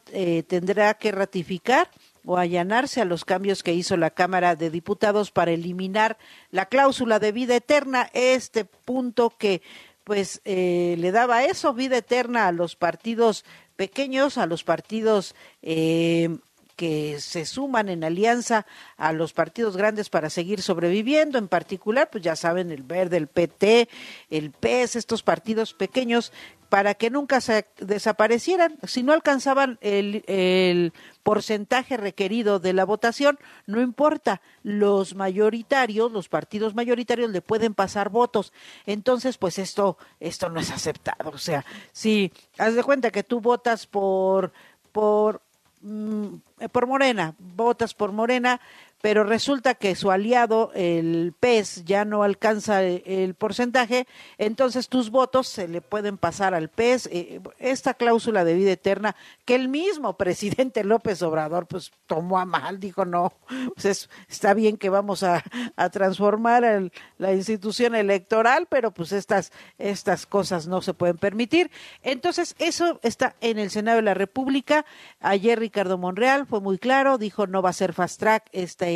tendrá 0.47 0.95
que 0.95 1.11
ratificar 1.11 1.91
o 2.27 2.37
allanarse 2.37 3.01
a 3.01 3.07
los 3.07 3.25
cambios 3.25 3.63
que 3.63 3.73
hizo 3.73 3.97
la 3.97 4.11
Cámara 4.11 4.57
de 4.57 4.69
Diputados 4.69 5.31
para 5.31 5.53
eliminar 5.53 6.19
la 6.51 6.67
cláusula 6.67 7.19
de 7.21 7.33
vida 7.33 7.57
eterna, 7.57 8.11
este 8.13 8.65
punto 8.65 9.31
que 9.31 9.63
pues 10.05 10.41
eh, 10.45 10.97
le 10.99 11.13
daba 11.13 11.45
eso, 11.45 11.73
vida 11.73 11.99
eterna 11.99 12.47
a 12.47 12.53
los 12.53 12.77
partidos 12.77 13.45
pequeños, 13.77 14.39
a 14.39 14.47
los 14.47 14.65
partidos 14.65 15.35
eh, 15.63 16.37
que 16.77 17.21
se 17.21 17.47
suman 17.47 17.89
en 17.89 18.05
alianza 18.05 18.67
a 18.99 19.13
los 19.13 19.33
partidos 19.33 19.77
grandes 19.77 20.11
para 20.11 20.29
seguir 20.29 20.61
sobreviviendo, 20.63 21.39
en 21.39 21.49
particular, 21.49 22.11
pues 22.11 22.23
ya 22.23 22.37
saben, 22.37 22.71
el 22.71 22.83
Verde, 22.83 23.17
el 23.17 23.29
PT, 23.29 23.89
el 24.31 24.51
PES, 24.51 24.97
estos 24.97 25.23
partidos 25.23 25.73
pequeños, 25.73 26.33
para 26.69 26.95
que 26.95 27.11
nunca 27.11 27.41
se 27.41 27.67
desaparecieran. 27.79 28.79
Si 28.85 29.03
no 29.03 29.13
alcanzaban 29.13 29.79
el, 29.81 30.93
porcentaje 31.23 31.97
requerido 31.97 32.61
de 32.61 32.73
la 32.73 32.85
votación, 32.85 33.39
no 33.67 33.81
importa, 33.81 34.41
los 34.63 35.17
mayoritarios, 35.17 36.13
los 36.13 36.29
partidos 36.29 36.75
mayoritarios 36.75 37.31
le 37.31 37.43
pueden 37.43 37.75
pasar 37.75 38.11
votos. 38.11 38.53
Entonces, 38.87 39.37
pues 39.37 39.59
esto, 39.59 39.99
esto 40.21 40.49
no 40.49 40.61
es 40.61 40.71
aceptado. 40.71 41.31
O 41.31 41.39
sea, 41.39 41.65
si 41.93 42.33
haz 42.59 42.75
de 42.75 42.85
cuenta 42.85 43.11
que 43.11 43.25
tú 43.25 43.41
votas 43.41 43.87
por, 43.89 44.53
por 44.93 45.43
Mm, 45.83 46.39
por 46.73 46.87
Morena, 46.87 47.35
votas 47.39 47.95
por 47.95 48.11
Morena, 48.11 48.61
pero 49.07 49.23
resulta 49.23 49.77
que 49.77 49.95
su 49.95 50.11
aliado, 50.11 50.73
el 50.75 51.33
PES, 51.39 51.85
ya 51.85 52.05
no 52.05 52.25
alcanza 52.25 52.83
el 52.83 53.35
porcentaje, 53.35 54.09
entonces 54.37 54.89
tus 54.89 55.11
votos 55.11 55.47
se 55.47 55.69
le 55.69 55.81
pueden 55.81 56.19
pasar 56.19 56.55
al 56.55 56.71
PES. 56.71 57.11
Eh, 57.13 57.41
esta 57.61 57.95
cláusula 57.95 58.45
de 58.45 58.55
vida 58.55 58.73
eterna 58.73 59.15
que 59.45 59.55
el 59.55 59.69
mismo 59.69 60.17
presidente 60.17 60.83
López 60.83 61.23
Obrador 61.23 61.69
pues 61.69 61.93
tomó 62.09 62.41
a 62.41 62.47
mal, 62.47 62.81
dijo 62.81 63.05
no, 63.05 63.33
pues 63.77 64.11
está 64.29 64.55
bien 64.55 64.77
que 64.77 64.91
vamos 64.91 65.23
a, 65.23 65.45
transformar 65.93 66.91
la 67.19 67.33
institución 67.33 67.95
electoral, 67.95 68.67
pero 68.69 68.91
pues 68.91 69.13
estas, 69.13 69.53
estas 69.79 70.27
cosas 70.27 70.67
no 70.67 70.83
se 70.83 70.95
pueden 70.95 71.17
permitir. 71.17 71.71
Entonces 72.03 72.57
eso 72.59 72.99
está 73.05 73.37
en 73.41 73.61
el 73.61 73.71
Senado 73.71 73.99
de 73.99 74.03
la 74.03 74.15
República. 74.15 74.85
Ayer 75.21 75.61
Ricardo 75.61 75.97
Monreal 75.97 76.47
fue 76.47 76.61
muy 76.61 76.79
claro, 76.79 77.19
dijo 77.19 77.47
no 77.47 77.63
va 77.63 77.71
a 77.71 77.73
ser 77.73 77.93
fast 77.93 78.19
track 78.19 78.49
este 78.51 78.96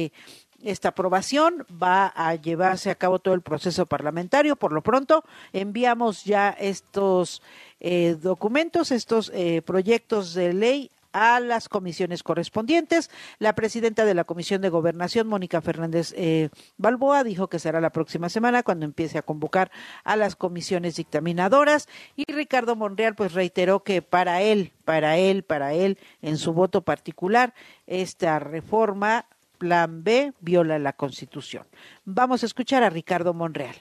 esta 0.63 0.91
aprobación. 0.91 1.67
Va 1.71 2.13
a 2.15 2.35
llevarse 2.35 2.91
a 2.91 2.95
cabo 2.95 3.19
todo 3.19 3.35
el 3.35 3.43
proceso 3.43 3.87
parlamentario. 3.87 4.57
Por 4.57 4.73
lo 4.73 4.83
pronto, 4.83 5.25
enviamos 5.53 6.25
ya 6.25 6.51
estos 6.51 7.43
eh, 7.81 8.17
documentos, 8.21 8.91
estos 8.91 9.31
eh, 9.35 9.63
proyectos 9.63 10.35
de 10.35 10.53
ley 10.53 10.91
a 11.13 11.41
las 11.41 11.69
comisiones 11.69 12.23
correspondientes. 12.23 13.11
La 13.39 13.55
presidenta 13.55 14.05
de 14.05 14.15
la 14.15 14.25
Comisión 14.25 14.63
de 14.63 14.69
Gobernación, 14.69 15.27
Mónica 15.27 15.61
Fernández 15.61 16.13
eh, 16.17 16.51
Balboa, 16.77 17.25
dijo 17.25 17.49
que 17.49 17.59
será 17.59 17.81
la 17.81 17.91
próxima 17.91 18.29
semana 18.29 18.63
cuando 18.63 18.85
empiece 18.85 19.19
a 19.19 19.23
convocar 19.23 19.71
a 20.05 20.17
las 20.17 20.37
comisiones 20.37 20.97
dictaminadoras. 20.97 21.89
Y 22.17 22.31
Ricardo 22.33 22.77
Monreal, 22.77 23.15
pues 23.15 23.33
reiteró 23.33 23.83
que 23.83 24.03
para 24.03 24.43
él, 24.43 24.73
para 24.85 25.19
él, 25.19 25.43
para 25.43 25.75
él, 25.75 25.99
en 26.23 26.39
su 26.39 26.53
voto 26.53 26.83
particular, 26.83 27.55
esta 27.87 28.39
reforma, 28.39 29.27
plan 29.61 30.03
B, 30.03 30.33
viola 30.41 30.79
la 30.79 30.95
Constitución. 30.95 31.65
Vamos 32.07 32.43
a 32.43 32.47
escuchar 32.47 32.83
a 32.83 32.89
Ricardo 32.89 33.35
Monreal. 33.35 33.77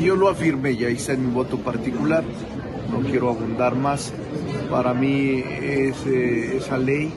Yo 0.00 0.14
lo 0.14 0.28
afirmé, 0.28 0.76
ya 0.76 0.88
hice 0.88 1.16
mi 1.16 1.32
voto 1.32 1.58
particular, 1.58 2.22
no 2.90 3.00
quiero 3.00 3.30
abundar 3.30 3.74
más 3.74 4.12
para 4.70 4.94
mí 4.94 5.42
esa 5.44 6.78
ley, 6.78 7.12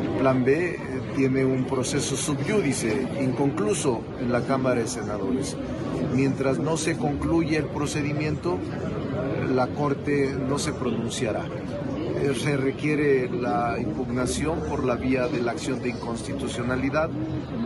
el 0.00 0.08
Plan 0.18 0.44
B, 0.44 0.78
tiene 1.16 1.46
un 1.46 1.64
proceso 1.64 2.14
subyúdice, 2.14 3.08
inconcluso 3.22 4.02
en 4.20 4.30
la 4.30 4.42
Cámara 4.42 4.80
de 4.80 4.86
Senadores. 4.86 5.56
Mientras 6.14 6.58
no 6.58 6.76
se 6.76 6.98
concluya 6.98 7.58
el 7.58 7.66
procedimiento, 7.66 8.58
la 9.54 9.66
Corte 9.68 10.36
no 10.48 10.58
se 10.58 10.72
pronunciará. 10.72 11.44
Eh, 12.20 12.34
se 12.34 12.56
requiere 12.56 13.30
la 13.30 13.78
impugnación 13.78 14.60
por 14.68 14.84
la 14.84 14.94
vía 14.96 15.26
de 15.26 15.40
la 15.40 15.52
acción 15.52 15.80
de 15.80 15.88
inconstitucionalidad 15.88 17.08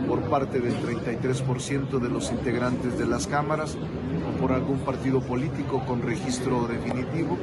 por 0.07 0.21
parte 0.29 0.61
del 0.61 0.73
33% 0.75 1.99
de 1.99 2.09
los 2.09 2.31
integrantes 2.31 2.97
de 2.97 3.05
las 3.05 3.27
cámaras 3.27 3.77
por 4.39 4.53
algún 4.53 4.79
partido 4.79 5.19
político 5.19 5.83
con 5.85 6.01
registro 6.01 6.67
definitivo 6.67 7.37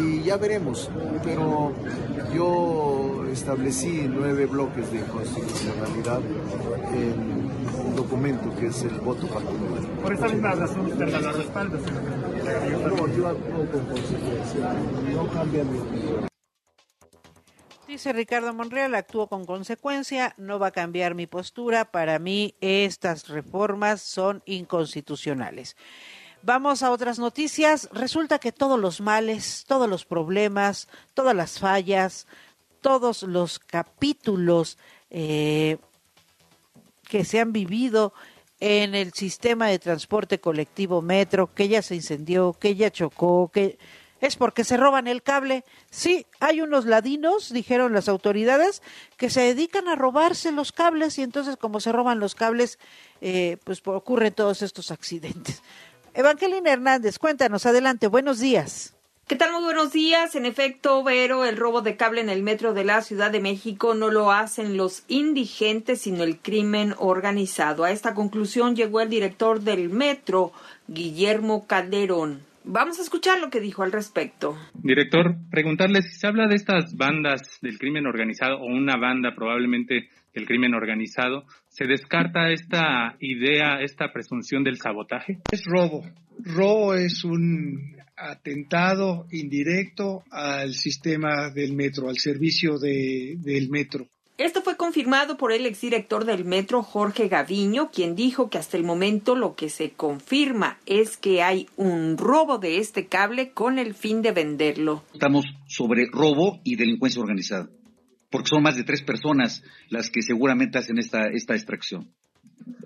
y 0.00 0.22
ya 0.22 0.38
veremos. 0.38 0.90
Pero 1.22 1.72
yo 2.34 3.24
establecí 3.30 4.08
nueve 4.08 4.46
bloques 4.46 4.90
de 4.90 5.00
inconstitucionalidad 5.00 6.20
en 6.94 7.88
un 7.88 7.96
documento 7.96 8.54
que 8.58 8.66
es 8.68 8.82
el 8.84 9.00
voto 9.00 9.26
particular. 9.26 9.82
Por 10.02 10.14
esa 10.14 10.28
misma 10.28 10.52
razón 10.52 10.86
usted 10.86 11.08
la 11.08 11.32
respalda, 11.32 11.78
No, 11.78 13.06
yo 13.08 13.28
actúo 13.28 13.66
con 13.70 13.84
consecuencia, 13.86 14.72
no 15.12 15.26
cambia 15.28 15.64
mi 15.64 15.78
opinión. 15.78 16.28
Dice 17.88 18.12
Ricardo 18.12 18.52
Monreal, 18.52 18.94
actúo 18.94 19.28
con 19.28 19.46
consecuencia, 19.46 20.34
no 20.36 20.58
va 20.58 20.66
a 20.66 20.72
cambiar 20.72 21.14
mi 21.14 21.26
postura. 21.26 21.86
Para 21.86 22.18
mí 22.18 22.54
estas 22.60 23.28
reformas 23.28 24.02
son 24.02 24.42
inconstitucionales. 24.44 25.74
Vamos 26.42 26.82
a 26.82 26.90
otras 26.90 27.18
noticias. 27.18 27.88
Resulta 27.90 28.40
que 28.40 28.52
todos 28.52 28.78
los 28.78 29.00
males, 29.00 29.64
todos 29.66 29.88
los 29.88 30.04
problemas, 30.04 30.86
todas 31.14 31.34
las 31.34 31.58
fallas, 31.58 32.26
todos 32.82 33.22
los 33.22 33.58
capítulos 33.58 34.76
eh, 35.08 35.78
que 37.04 37.24
se 37.24 37.40
han 37.40 37.54
vivido 37.54 38.12
en 38.60 38.94
el 38.94 39.14
sistema 39.14 39.68
de 39.68 39.78
transporte 39.78 40.40
colectivo 40.40 41.00
metro, 41.00 41.54
que 41.54 41.68
ya 41.68 41.80
se 41.80 41.94
incendió, 41.94 42.52
que 42.52 42.74
ya 42.74 42.90
chocó, 42.90 43.50
que 43.50 43.78
es 44.20 44.36
porque 44.36 44.64
se 44.64 44.76
roban 44.76 45.06
el 45.06 45.22
cable. 45.22 45.64
Sí, 45.90 46.26
hay 46.40 46.60
unos 46.60 46.84
ladinos, 46.84 47.52
dijeron 47.52 47.92
las 47.92 48.08
autoridades, 48.08 48.82
que 49.16 49.30
se 49.30 49.40
dedican 49.40 49.88
a 49.88 49.96
robarse 49.96 50.52
los 50.52 50.72
cables 50.72 51.18
y 51.18 51.22
entonces 51.22 51.56
como 51.56 51.80
se 51.80 51.92
roban 51.92 52.20
los 52.20 52.34
cables, 52.34 52.78
eh, 53.20 53.58
pues 53.64 53.82
ocurren 53.84 54.32
todos 54.32 54.62
estos 54.62 54.90
accidentes. 54.90 55.62
Evangelina 56.14 56.72
Hernández, 56.72 57.18
cuéntanos, 57.18 57.66
adelante, 57.66 58.08
buenos 58.08 58.40
días. 58.40 58.94
¿Qué 59.28 59.36
tal? 59.36 59.52
Muy 59.52 59.62
buenos 59.62 59.92
días. 59.92 60.34
En 60.36 60.46
efecto, 60.46 61.04
Vero, 61.04 61.44
el 61.44 61.58
robo 61.58 61.82
de 61.82 61.98
cable 61.98 62.22
en 62.22 62.30
el 62.30 62.42
metro 62.42 62.72
de 62.72 62.82
la 62.84 63.02
Ciudad 63.02 63.30
de 63.30 63.40
México 63.40 63.94
no 63.94 64.08
lo 64.08 64.32
hacen 64.32 64.78
los 64.78 65.02
indigentes, 65.06 66.00
sino 66.00 66.24
el 66.24 66.38
crimen 66.38 66.94
organizado. 66.96 67.84
A 67.84 67.90
esta 67.90 68.14
conclusión 68.14 68.74
llegó 68.74 69.02
el 69.02 69.10
director 69.10 69.60
del 69.60 69.90
metro, 69.90 70.52
Guillermo 70.86 71.66
Calderón. 71.66 72.47
Vamos 72.70 72.98
a 72.98 73.02
escuchar 73.02 73.40
lo 73.40 73.48
que 73.48 73.60
dijo 73.60 73.82
al 73.82 73.92
respecto. 73.92 74.54
Director, 74.74 75.36
preguntarle 75.50 76.02
si 76.02 76.18
se 76.18 76.26
habla 76.26 76.46
de 76.46 76.56
estas 76.56 76.94
bandas 76.94 77.58
del 77.62 77.78
crimen 77.78 78.06
organizado 78.06 78.58
o 78.58 78.66
una 78.66 78.96
banda 78.98 79.34
probablemente 79.34 80.10
del 80.34 80.46
crimen 80.46 80.74
organizado, 80.74 81.46
¿Se 81.78 81.86
descarta 81.86 82.50
esta 82.50 83.16
idea, 83.20 83.80
esta 83.80 84.12
presunción 84.12 84.64
del 84.64 84.78
sabotaje? 84.78 85.38
Es 85.52 85.62
robo. 85.64 86.04
Robo 86.40 86.94
es 86.94 87.22
un 87.22 87.96
atentado 88.16 89.26
indirecto 89.30 90.24
al 90.32 90.74
sistema 90.74 91.50
del 91.54 91.74
metro, 91.74 92.08
al 92.08 92.18
servicio 92.18 92.78
del 92.78 93.68
metro. 93.70 94.08
Esto 94.38 94.62
fue 94.62 94.76
confirmado 94.76 95.36
por 95.36 95.52
el 95.52 95.66
exdirector 95.66 96.24
del 96.24 96.44
metro, 96.44 96.82
Jorge 96.84 97.26
Gaviño, 97.26 97.90
quien 97.90 98.14
dijo 98.14 98.50
que 98.50 98.58
hasta 98.58 98.76
el 98.76 98.84
momento 98.84 99.34
lo 99.34 99.56
que 99.56 99.68
se 99.68 99.90
confirma 99.90 100.78
es 100.86 101.16
que 101.16 101.42
hay 101.42 101.66
un 101.76 102.16
robo 102.16 102.58
de 102.58 102.78
este 102.78 103.06
cable 103.06 103.50
con 103.50 103.80
el 103.80 103.94
fin 103.94 104.22
de 104.22 104.30
venderlo. 104.30 105.02
Estamos 105.12 105.44
sobre 105.66 106.06
robo 106.06 106.60
y 106.62 106.76
delincuencia 106.76 107.20
organizada 107.20 107.68
porque 108.30 108.48
son 108.48 108.62
más 108.62 108.76
de 108.76 108.84
tres 108.84 109.02
personas 109.02 109.64
las 109.88 110.10
que 110.10 110.22
seguramente 110.22 110.78
hacen 110.78 110.98
esta, 110.98 111.26
esta 111.32 111.54
extracción. 111.54 112.08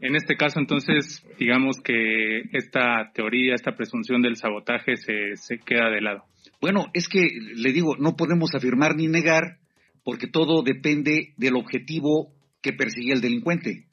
En 0.01 0.17
este 0.17 0.37
caso, 0.37 0.59
entonces, 0.61 1.25
digamos 1.39 1.81
que 1.83 2.43
esta 2.53 3.11
teoría, 3.15 3.55
esta 3.55 3.75
presunción 3.75 4.23
del 4.23 4.37
sabotaje 4.37 4.97
se, 4.97 5.37
se 5.37 5.59
queda 5.59 5.91
de 5.91 6.01
lado. 6.01 6.25
Bueno, 6.61 6.87
es 6.93 7.09
que 7.09 7.27
le 7.57 7.73
digo, 7.73 7.97
no 7.97 8.17
podemos 8.17 8.55
afirmar 8.55 8.95
ni 8.97 9.09
negar 9.09 9.59
porque 10.05 10.27
todo 10.27 10.63
depende 10.63 11.35
del 11.37 11.57
objetivo 11.57 12.35
que 12.61 12.73
perseguía 12.73 13.15
el 13.15 13.21
delincuente. 13.21 13.87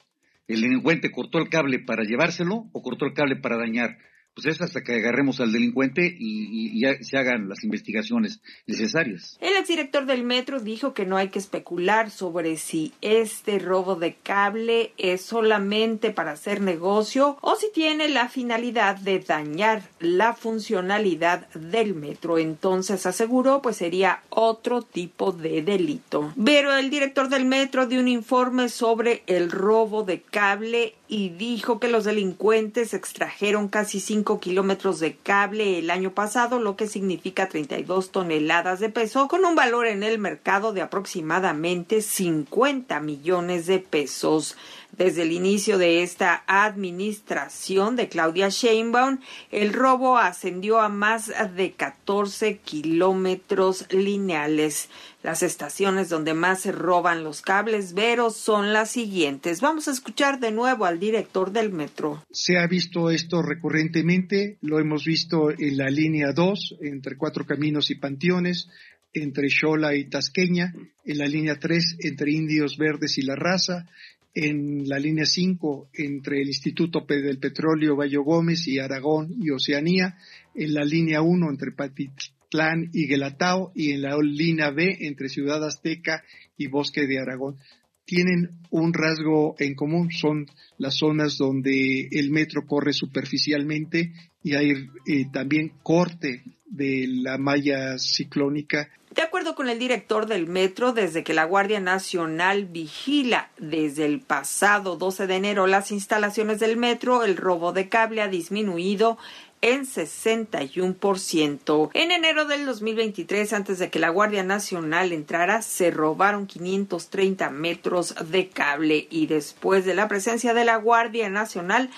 ¿El 0.46 0.62
delincuente 0.62 1.10
cortó 1.10 1.38
el 1.38 1.48
cable 1.48 1.78
para 1.78 2.04
llevárselo 2.04 2.68
o 2.72 2.82
cortó 2.82 3.06
el 3.06 3.14
cable 3.14 3.36
para 3.36 3.56
dañar? 3.56 3.98
Pues 4.42 4.56
es 4.56 4.62
hasta 4.62 4.80
que 4.82 4.94
agarremos 4.94 5.40
al 5.40 5.52
delincuente 5.52 6.16
y, 6.18 6.80
se 7.02 7.18
hagan 7.18 7.48
las 7.48 7.62
investigaciones 7.62 8.40
necesarias. 8.66 9.36
El 9.40 9.56
exdirector 9.56 10.06
del 10.06 10.24
metro 10.24 10.60
dijo 10.60 10.94
que 10.94 11.04
no 11.04 11.16
hay 11.16 11.28
que 11.28 11.38
especular 11.38 12.10
sobre 12.10 12.56
si 12.56 12.92
este 13.02 13.58
robo 13.58 13.96
de 13.96 14.14
cable 14.14 14.92
es 14.96 15.22
solamente 15.22 16.10
para 16.10 16.32
hacer 16.32 16.62
negocio 16.62 17.36
o 17.42 17.56
si 17.56 17.70
tiene 17.72 18.08
la 18.08 18.28
finalidad 18.28 18.96
de 18.96 19.18
dañar 19.18 19.82
la 19.98 20.32
funcionalidad 20.32 21.48
del 21.50 21.94
metro. 21.94 22.38
Entonces 22.38 23.04
aseguró 23.04 23.60
pues 23.60 23.76
sería 23.76 24.22
otro 24.30 24.82
tipo 24.82 25.32
de 25.32 25.62
delito. 25.62 26.32
Pero 26.42 26.74
el 26.74 26.88
director 26.88 27.28
del 27.28 27.44
metro 27.44 27.86
dio 27.86 28.00
un 28.00 28.08
informe 28.08 28.68
sobre 28.68 29.22
el 29.26 29.50
robo 29.50 30.02
de 30.02 30.22
cable 30.22 30.94
y 31.08 31.30
dijo 31.30 31.80
que 31.80 31.88
los 31.88 32.04
delincuentes 32.04 32.94
extrajeron 32.94 33.68
casi 33.68 33.98
5 34.30 34.38
kilómetros 34.38 35.00
de 35.00 35.16
cable 35.16 35.80
el 35.80 35.90
año 35.90 36.12
pasado, 36.12 36.60
lo 36.60 36.76
que 36.76 36.86
significa 36.86 37.48
32 37.48 38.12
toneladas 38.12 38.78
de 38.78 38.88
peso, 38.88 39.26
con 39.26 39.44
un 39.44 39.56
valor 39.56 39.88
en 39.88 40.04
el 40.04 40.20
mercado 40.20 40.72
de 40.72 40.82
aproximadamente 40.82 42.00
50 42.00 43.00
millones 43.00 43.66
de 43.66 43.80
pesos. 43.80 44.56
Desde 44.96 45.22
el 45.22 45.32
inicio 45.32 45.78
de 45.78 46.02
esta 46.02 46.42
administración 46.46 47.96
de 47.96 48.08
Claudia 48.08 48.48
Sheinbaum, 48.48 49.18
el 49.50 49.72
robo 49.72 50.18
ascendió 50.18 50.80
a 50.80 50.88
más 50.88 51.32
de 51.56 51.72
14 51.72 52.58
kilómetros 52.58 53.86
lineales. 53.92 54.88
Las 55.22 55.42
estaciones 55.42 56.08
donde 56.08 56.34
más 56.34 56.62
se 56.62 56.72
roban 56.72 57.24
los 57.24 57.42
cables 57.42 57.92
veros 57.92 58.36
son 58.36 58.72
las 58.72 58.90
siguientes. 58.90 59.60
Vamos 59.60 59.86
a 59.86 59.92
escuchar 59.92 60.40
de 60.40 60.50
nuevo 60.50 60.86
al 60.86 60.98
director 60.98 61.52
del 61.52 61.70
metro. 61.70 62.24
Se 62.30 62.58
ha 62.58 62.66
visto 62.66 63.10
esto 63.10 63.42
recurrentemente, 63.42 64.56
lo 64.62 64.78
hemos 64.80 65.04
visto 65.04 65.50
en 65.50 65.76
la 65.76 65.90
línea 65.90 66.32
2, 66.32 66.78
entre 66.80 67.16
Cuatro 67.16 67.44
Caminos 67.44 67.90
y 67.90 67.96
Panteones, 67.96 68.68
entre 69.12 69.50
Xola 69.50 69.94
y 69.94 70.08
Tasqueña, 70.08 70.72
en 71.04 71.18
la 71.18 71.26
línea 71.26 71.58
3 71.58 71.98
entre 72.00 72.32
Indios 72.32 72.78
Verdes 72.78 73.18
y 73.18 73.22
La 73.22 73.36
Raza, 73.36 73.86
en 74.34 74.88
la 74.88 74.98
línea 74.98 75.26
5 75.26 75.90
entre 75.94 76.40
el 76.40 76.48
Instituto 76.48 77.04
del 77.08 77.38
Petróleo 77.38 77.96
Bayo 77.96 78.22
Gómez 78.22 78.66
y 78.68 78.78
Aragón 78.78 79.34
y 79.40 79.50
Oceanía, 79.50 80.16
en 80.54 80.74
la 80.74 80.84
línea 80.84 81.22
1 81.22 81.50
entre 81.50 81.72
Patitlán 81.72 82.90
y 82.92 83.06
Guelatao 83.06 83.72
y 83.74 83.92
en 83.92 84.02
la 84.02 84.16
línea 84.18 84.70
B 84.70 84.98
entre 85.00 85.28
Ciudad 85.28 85.64
Azteca 85.64 86.22
y 86.56 86.68
Bosque 86.68 87.06
de 87.06 87.18
Aragón. 87.18 87.56
Tienen 88.04 88.58
un 88.70 88.92
rasgo 88.92 89.54
en 89.58 89.74
común, 89.74 90.10
son 90.10 90.46
las 90.78 90.96
zonas 90.96 91.36
donde 91.38 92.08
el 92.10 92.30
metro 92.30 92.66
corre 92.66 92.92
superficialmente 92.92 94.12
y 94.42 94.54
hay 94.54 94.72
eh, 95.06 95.26
también 95.32 95.72
corte 95.82 96.42
de 96.66 97.06
la 97.08 97.38
malla 97.38 97.98
ciclónica. 97.98 98.88
De 99.10 99.22
acuerdo 99.22 99.56
con 99.56 99.68
el 99.68 99.80
director 99.80 100.26
del 100.26 100.46
metro, 100.46 100.92
desde 100.92 101.24
que 101.24 101.34
la 101.34 101.42
Guardia 101.42 101.80
Nacional 101.80 102.66
vigila 102.66 103.50
desde 103.58 104.04
el 104.04 104.20
pasado 104.20 104.94
12 104.94 105.26
de 105.26 105.34
enero 105.34 105.66
las 105.66 105.90
instalaciones 105.90 106.60
del 106.60 106.76
metro, 106.76 107.24
el 107.24 107.36
robo 107.36 107.72
de 107.72 107.88
cable 107.88 108.22
ha 108.22 108.28
disminuido 108.28 109.18
en 109.62 109.86
61%. 109.86 111.90
En 111.94 112.10
enero 112.10 112.46
del 112.46 112.66
2023, 112.66 113.52
antes 113.52 113.78
de 113.78 113.90
que 113.90 113.98
la 113.98 114.08
Guardia 114.08 114.42
Nacional 114.42 115.12
entrara, 115.12 115.62
se 115.62 115.90
robaron 115.90 116.46
530 116.46 117.50
metros 117.50 118.14
de 118.30 118.48
cable 118.48 119.06
y 119.10 119.26
después 119.26 119.84
de 119.84 119.94
la 119.94 120.08
presencia 120.08 120.54
de 120.54 120.64
la 120.64 120.76
Guardia 120.76 121.28
Nacional, 121.28 121.90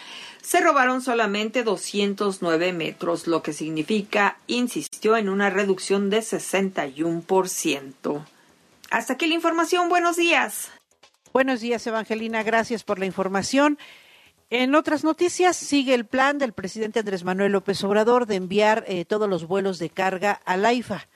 se 0.43 0.61
robaron 0.61 1.03
solamente 1.03 1.63
209 1.63 2.73
metros, 2.73 3.29
lo 3.29 3.43
que 3.43 3.53
significa, 3.53 4.39
insistió, 4.49 5.17
en 5.17 5.29
una 5.29 5.51
reducción 5.51 6.11
de 6.11 6.19
61%. 6.19 8.25
Hasta 8.91 9.13
aquí 9.13 9.27
la 9.27 9.35
información. 9.35 9.89
Buenos 9.89 10.17
días. 10.17 10.71
Buenos 11.33 11.61
días, 11.61 11.87
Evangelina. 11.87 12.43
Gracias 12.43 12.83
por 12.83 12.99
la 12.99 13.07
información. 13.07 13.79
En 14.55 14.75
otras 14.75 15.03
noticias, 15.03 15.57
sigue 15.57 15.95
el 15.95 16.05
plan 16.05 16.37
del 16.37 16.53
presidente 16.53 16.99
Andrés 16.99 17.25
Manuel 17.25 17.53
López 17.53 17.83
Obrador 17.85 18.27
de 18.27 18.35
enviar 18.35 18.85
eh, 18.87 19.07
todos 19.07 19.27
los 19.27 19.47
vuelos 19.47 19.79
de 19.79 19.89
carga 19.89 20.33
a 20.45 20.59
la 20.59 20.75
IFA. 20.75 21.09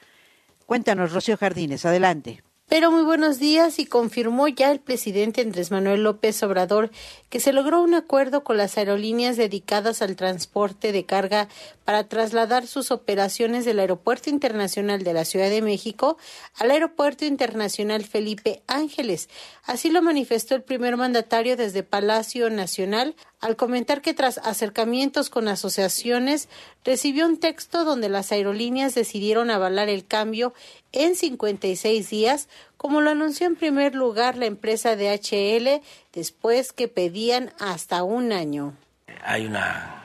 Cuéntanos, 0.64 1.12
Rocío 1.12 1.37
Jardines, 1.37 1.84
adelante. 1.84 2.43
Pero 2.69 2.91
muy 2.91 3.05
buenos 3.05 3.39
días 3.39 3.79
y 3.79 3.87
confirmó 3.87 4.49
ya 4.49 4.73
el 4.73 4.81
presidente 4.81 5.41
Andrés 5.41 5.71
Manuel 5.71 6.03
López 6.03 6.43
Obrador 6.43 6.91
que 7.31 7.39
se 7.39 7.53
logró 7.53 7.81
un 7.81 7.95
acuerdo 7.95 8.43
con 8.43 8.57
las 8.57 8.77
aerolíneas 8.77 9.37
dedicadas 9.37 10.03
al 10.03 10.17
transporte 10.17 10.91
de 10.91 11.07
carga 11.07 11.47
para 11.85 12.09
trasladar 12.09 12.67
sus 12.67 12.91
operaciones 12.91 13.64
del 13.64 13.79
Aeropuerto 13.79 14.31
Internacional 14.31 15.05
de 15.05 15.12
la 15.12 15.25
Ciudad 15.25 15.49
de 15.49 15.62
México 15.62 16.19
al 16.57 16.73
Aeropuerto 16.73 17.25
Internacional 17.25 18.05
Felipe 18.05 18.64
Ángeles. 18.67 19.29
Así 19.62 19.89
lo 19.89 20.03
manifestó 20.03 20.57
el 20.57 20.64
primer 20.64 20.97
mandatario 20.97 21.57
desde 21.57 21.85
Palacio 21.85 22.51
Nacional 22.51 23.14
al 23.41 23.55
comentar 23.55 24.03
que 24.03 24.14
tras 24.14 24.39
acercamientos 24.39 25.31
con 25.31 25.47
asociaciones 25.47 26.49
recibió 26.85 27.27
un 27.27 27.39
texto 27.39 27.85
donde 27.85 28.09
las 28.09 28.33
aerolíneas 28.33 28.95
decidieron 28.95 29.51
avalar 29.51 29.89
el 29.89 30.05
cambio 30.05 30.53
en 30.97 31.14
56 31.14 32.09
días, 32.09 32.49
como 32.78 33.03
lo 33.03 33.11
anunció 33.11 33.47
en 33.47 33.55
primer 33.55 33.94
lugar 33.94 34.36
la 34.36 34.47
empresa 34.47 34.97
DHL 34.97 35.82
después 36.12 36.72
que 36.72 36.88
pedían 36.88 37.53
hasta 37.61 38.03
un 38.03 38.32
año. 38.32 38.74
Hay 39.22 39.44
una 39.44 40.03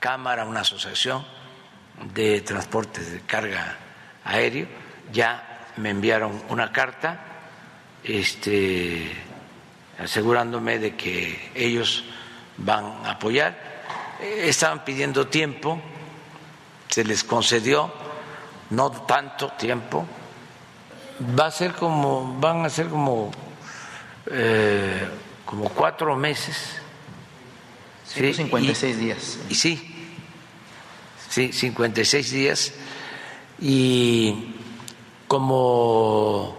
cámara, 0.00 0.46
una 0.46 0.60
asociación 0.60 1.24
de 2.12 2.40
transportes 2.40 3.12
de 3.12 3.20
carga 3.20 3.78
aéreo, 4.24 4.66
ya 5.12 5.68
me 5.76 5.90
enviaron 5.90 6.42
una 6.48 6.72
carta 6.72 7.20
este, 8.02 9.12
asegurándome 9.96 10.80
de 10.80 10.96
que 10.96 11.52
ellos 11.54 12.04
van 12.56 12.84
a 13.04 13.12
apoyar. 13.12 13.70
Estaban 14.20 14.84
pidiendo 14.84 15.28
tiempo, 15.28 15.80
se 16.88 17.04
les 17.04 17.22
concedió, 17.22 17.92
no 18.70 18.90
tanto 18.90 19.48
tiempo. 19.52 20.06
Va 21.38 21.46
a 21.46 21.50
ser 21.50 21.72
como, 21.72 22.36
van 22.40 22.64
a 22.64 22.70
ser 22.70 22.88
como, 22.88 23.30
eh, 24.30 25.08
como 25.44 25.68
cuatro 25.68 26.16
meses. 26.16 26.76
56 28.06 28.98
días. 28.98 29.38
Y 29.48 29.54
sí, 29.54 29.94
sí, 31.28 31.52
56 31.52 32.30
días. 32.30 32.72
Y 33.60 34.54
como 35.28 36.56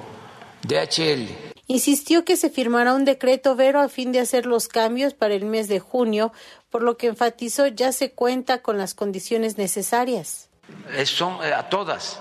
DHL 0.61 1.51
Insistió 1.71 2.25
que 2.25 2.35
se 2.35 2.49
firmará 2.49 2.93
un 2.93 3.05
decreto 3.05 3.55
Vero 3.55 3.79
a 3.79 3.87
fin 3.87 4.11
de 4.11 4.19
hacer 4.19 4.45
los 4.45 4.67
cambios 4.67 5.13
para 5.13 5.35
el 5.35 5.45
mes 5.45 5.69
de 5.69 5.79
junio, 5.79 6.33
por 6.69 6.83
lo 6.83 6.97
que 6.97 7.07
enfatizó 7.07 7.65
ya 7.65 7.93
se 7.93 8.11
cuenta 8.11 8.61
con 8.61 8.77
las 8.77 8.93
condiciones 8.93 9.57
necesarias. 9.57 10.49
Son 11.05 11.43
eh, 11.43 11.53
a 11.53 11.69
todas. 11.69 12.19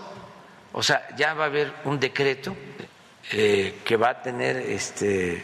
O 0.72 0.82
sea, 0.82 1.08
ya 1.16 1.34
va 1.34 1.44
a 1.44 1.46
haber 1.46 1.72
un 1.84 1.98
decreto 1.98 2.54
eh, 3.32 3.80
que 3.84 3.96
va 3.96 4.10
a 4.10 4.22
tener 4.22 4.56
este, 4.56 5.42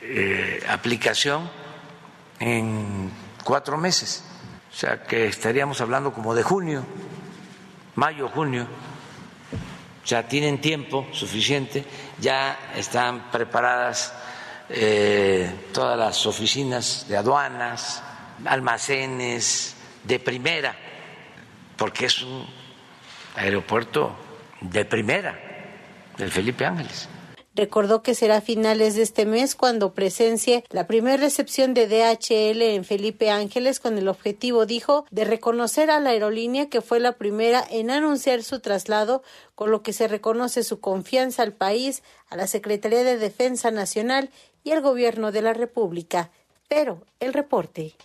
eh, 0.00 0.64
aplicación 0.68 1.50
en 2.38 3.10
cuatro 3.44 3.76
meses. 3.76 4.24
O 4.70 4.74
sea, 4.74 5.02
que 5.02 5.26
estaríamos 5.26 5.80
hablando 5.80 6.12
como 6.12 6.34
de 6.34 6.42
junio, 6.42 6.84
mayo, 7.96 8.28
junio 8.28 8.66
ya 10.08 10.26
tienen 10.26 10.58
tiempo 10.58 11.06
suficiente, 11.12 11.84
ya 12.18 12.70
están 12.74 13.30
preparadas 13.30 14.14
eh, 14.70 15.68
todas 15.72 15.98
las 15.98 16.24
oficinas 16.24 17.04
de 17.08 17.18
aduanas, 17.18 18.02
almacenes 18.46 19.74
de 20.04 20.18
primera, 20.18 20.74
porque 21.78 22.06
es 22.06 22.22
un 22.22 22.44
aeropuerto 23.36 24.14
de 24.60 24.84
primera 24.84 25.38
del 26.18 26.30
Felipe 26.30 26.66
Ángeles. 26.66 27.08
Recordó 27.54 28.04
que 28.04 28.14
será 28.14 28.36
a 28.36 28.40
finales 28.40 28.94
de 28.94 29.02
este 29.02 29.26
mes 29.26 29.56
cuando 29.56 29.92
presencie 29.92 30.62
la 30.70 30.86
primera 30.86 31.16
recepción 31.16 31.74
de 31.74 31.88
DHL 31.88 32.62
en 32.62 32.84
Felipe 32.84 33.30
Ángeles 33.30 33.80
con 33.80 33.98
el 33.98 34.06
objetivo, 34.06 34.64
dijo, 34.64 35.06
de 35.10 35.24
reconocer 35.24 35.90
a 35.90 35.98
la 35.98 36.10
aerolínea 36.10 36.68
que 36.68 36.82
fue 36.82 37.00
la 37.00 37.16
primera 37.16 37.64
en 37.68 37.90
anunciar 37.90 38.44
su 38.44 38.60
traslado, 38.60 39.24
con 39.56 39.72
lo 39.72 39.82
que 39.82 39.92
se 39.92 40.06
reconoce 40.06 40.62
su 40.62 40.78
confianza 40.78 41.42
al 41.42 41.52
país, 41.52 42.04
a 42.30 42.36
la 42.36 42.46
Secretaría 42.46 43.02
de 43.02 43.18
Defensa 43.18 43.72
Nacional 43.72 44.30
y 44.62 44.70
al 44.70 44.80
Gobierno 44.80 45.32
de 45.32 45.42
la 45.42 45.52
República. 45.52 46.30
Pero 46.68 47.02
el 47.18 47.32
reporte. 47.32 47.96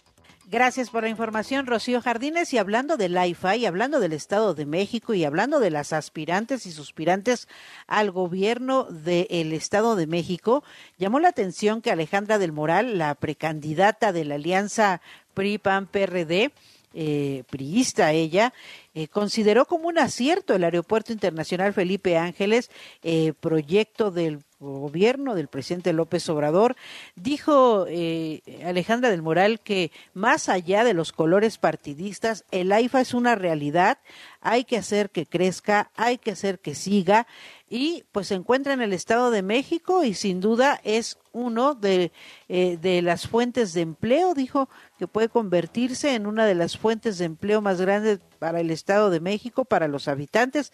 Gracias 0.46 0.90
por 0.90 1.04
la 1.04 1.10
información, 1.10 1.66
Rocío 1.66 2.02
Jardines. 2.02 2.54
Y 2.54 2.58
hablando 2.58 2.98
del 2.98 3.18
IFA 3.18 3.56
y 3.56 3.66
hablando 3.66 4.02
del 4.02 4.12
Estado 4.12 4.54
de 4.54 4.66
México 4.66 5.14
y 5.14 5.24
hablando 5.24 5.62
de 5.62 5.72
las 5.72 5.94
aspirantes 5.94 6.66
y 6.66 6.72
suspirantes 6.72 7.48
al 7.88 8.12
gobierno 8.12 8.84
del 8.84 9.54
Estado 9.54 9.96
de 9.96 10.06
México, 10.06 10.64
llamó 10.98 11.22
la 11.22 11.30
atención 11.30 11.82
que 11.82 11.92
Alejandra 11.92 12.40
del 12.40 12.52
Moral, 12.52 12.98
la 12.98 13.16
precandidata 13.16 14.12
de 14.12 14.26
la 14.26 14.36
alianza 14.36 15.02
PRI-PAN-PRD, 15.34 16.52
eh, 16.94 17.44
priista 17.50 18.12
ella, 18.12 18.54
eh, 18.94 19.08
consideró 19.08 19.66
como 19.66 19.88
un 19.88 19.98
acierto 19.98 20.54
el 20.54 20.64
Aeropuerto 20.64 21.12
Internacional 21.12 21.74
Felipe 21.74 22.18
Ángeles, 22.18 22.70
eh, 23.02 23.34
proyecto 23.40 24.12
del 24.12 24.44
gobierno 24.64 25.36
del 25.36 25.48
presidente 25.48 25.94
López 25.94 26.28
Obrador. 26.30 26.76
Dijo 27.16 27.86
eh, 27.88 28.42
Alejandra 28.66 29.10
del 29.10 29.22
Moral 29.22 29.60
que 29.60 29.92
más 30.14 30.50
allá 30.50 30.84
de 30.84 30.94
los 30.94 31.12
colores 31.12 31.58
partidistas, 31.58 32.46
el 32.52 32.72
AIFA 32.72 33.02
es 33.02 33.14
una 33.14 33.36
realidad, 33.36 33.98
hay 34.42 34.64
que 34.64 34.78
hacer 34.78 35.10
que 35.10 35.26
crezca, 35.26 35.92
hay 35.96 36.18
que 36.18 36.32
hacer 36.32 36.60
que 36.60 36.76
siga 36.76 37.28
y 37.70 38.04
pues 38.12 38.28
se 38.28 38.36
encuentra 38.36 38.74
en 38.74 38.82
el 38.82 38.94
Estado 38.94 39.32
de 39.32 39.42
México 39.42 40.04
y 40.04 40.14
sin 40.14 40.42
duda 40.42 40.80
es 40.84 41.18
uno 41.32 41.74
de, 41.74 42.12
eh, 42.48 42.78
de 42.80 43.02
las 43.02 43.28
fuentes 43.28 43.74
de 43.74 43.82
empleo, 43.82 44.36
dijo 44.36 44.70
que 45.00 45.08
puede 45.08 45.30
convertirse 45.30 46.14
en 46.14 46.28
una 46.28 46.46
de 46.46 46.54
las 46.54 46.78
fuentes 46.78 47.18
de 47.18 47.26
empleo 47.26 47.62
más 47.62 47.82
grandes 47.82 48.20
para 48.38 48.60
el 48.60 48.70
Estado 48.70 49.10
de 49.10 49.20
México, 49.20 49.66
para 49.66 49.88
los 49.88 50.08
habitantes 50.08 50.72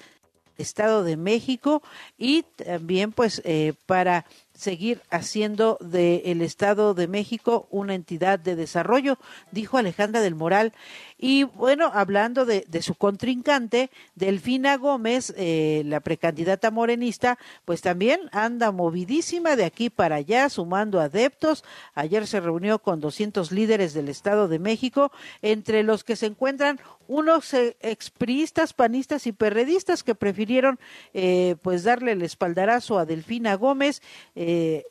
Estado 0.60 1.04
de 1.04 1.18
México 1.18 1.82
y 2.18 2.44
también 2.44 3.12
pues 3.12 3.42
eh, 3.46 3.74
para 3.86 4.26
seguir 4.60 5.02
haciendo 5.10 5.78
del 5.80 6.42
Estado 6.42 6.94
de 6.94 7.08
México 7.08 7.68
una 7.72 7.96
entidad 7.96 8.40
de 8.40 8.58
desarrollo, 8.58 9.18
dijo 9.52 9.78
Alejandra 9.78 10.20
del 10.20 10.36
Moral. 10.36 10.74
Y 11.18 11.44
bueno, 11.44 11.92
hablando 11.94 12.46
de, 12.46 12.66
su 12.82 12.96
contrincante, 12.96 13.90
Delfina 14.16 14.78
Gómez, 14.78 15.34
eh, 15.38 15.84
la 15.86 16.02
precandidata 16.02 16.72
morenista, 16.72 17.38
pues 17.66 17.82
también 17.82 18.20
anda 18.32 18.72
movidísima 18.72 19.56
de 19.56 19.66
aquí 19.66 19.90
para 19.90 20.16
allá, 20.16 20.50
sumando 20.50 21.00
adeptos. 21.00 21.64
Ayer 21.94 22.28
se 22.28 22.40
reunió 22.42 22.80
con 22.80 23.00
200 23.00 23.52
líderes 23.52 23.94
del 23.94 24.10
Estado 24.10 24.48
de 24.50 24.60
México, 24.60 25.12
entre 25.42 25.84
los 25.84 26.04
que 26.04 26.16
se 26.16 26.26
encuentran 26.26 26.80
unos 27.08 27.54
eh, 27.54 27.76
expriistas, 27.82 28.74
panistas 28.74 29.26
y 29.26 29.32
perredistas 29.32 30.04
que 30.04 30.16
prefirieron 30.16 30.80
eh, 31.14 31.56
pues 31.64 31.84
darle 31.84 32.12
el 32.12 32.22
espaldarazo 32.22 33.00
a 33.00 33.06
Delfina 33.06 33.56
Gómez. 33.56 34.02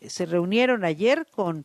Se 0.07 0.27
reunieron 0.27 0.85
ayer 0.85 1.27
con 1.31 1.65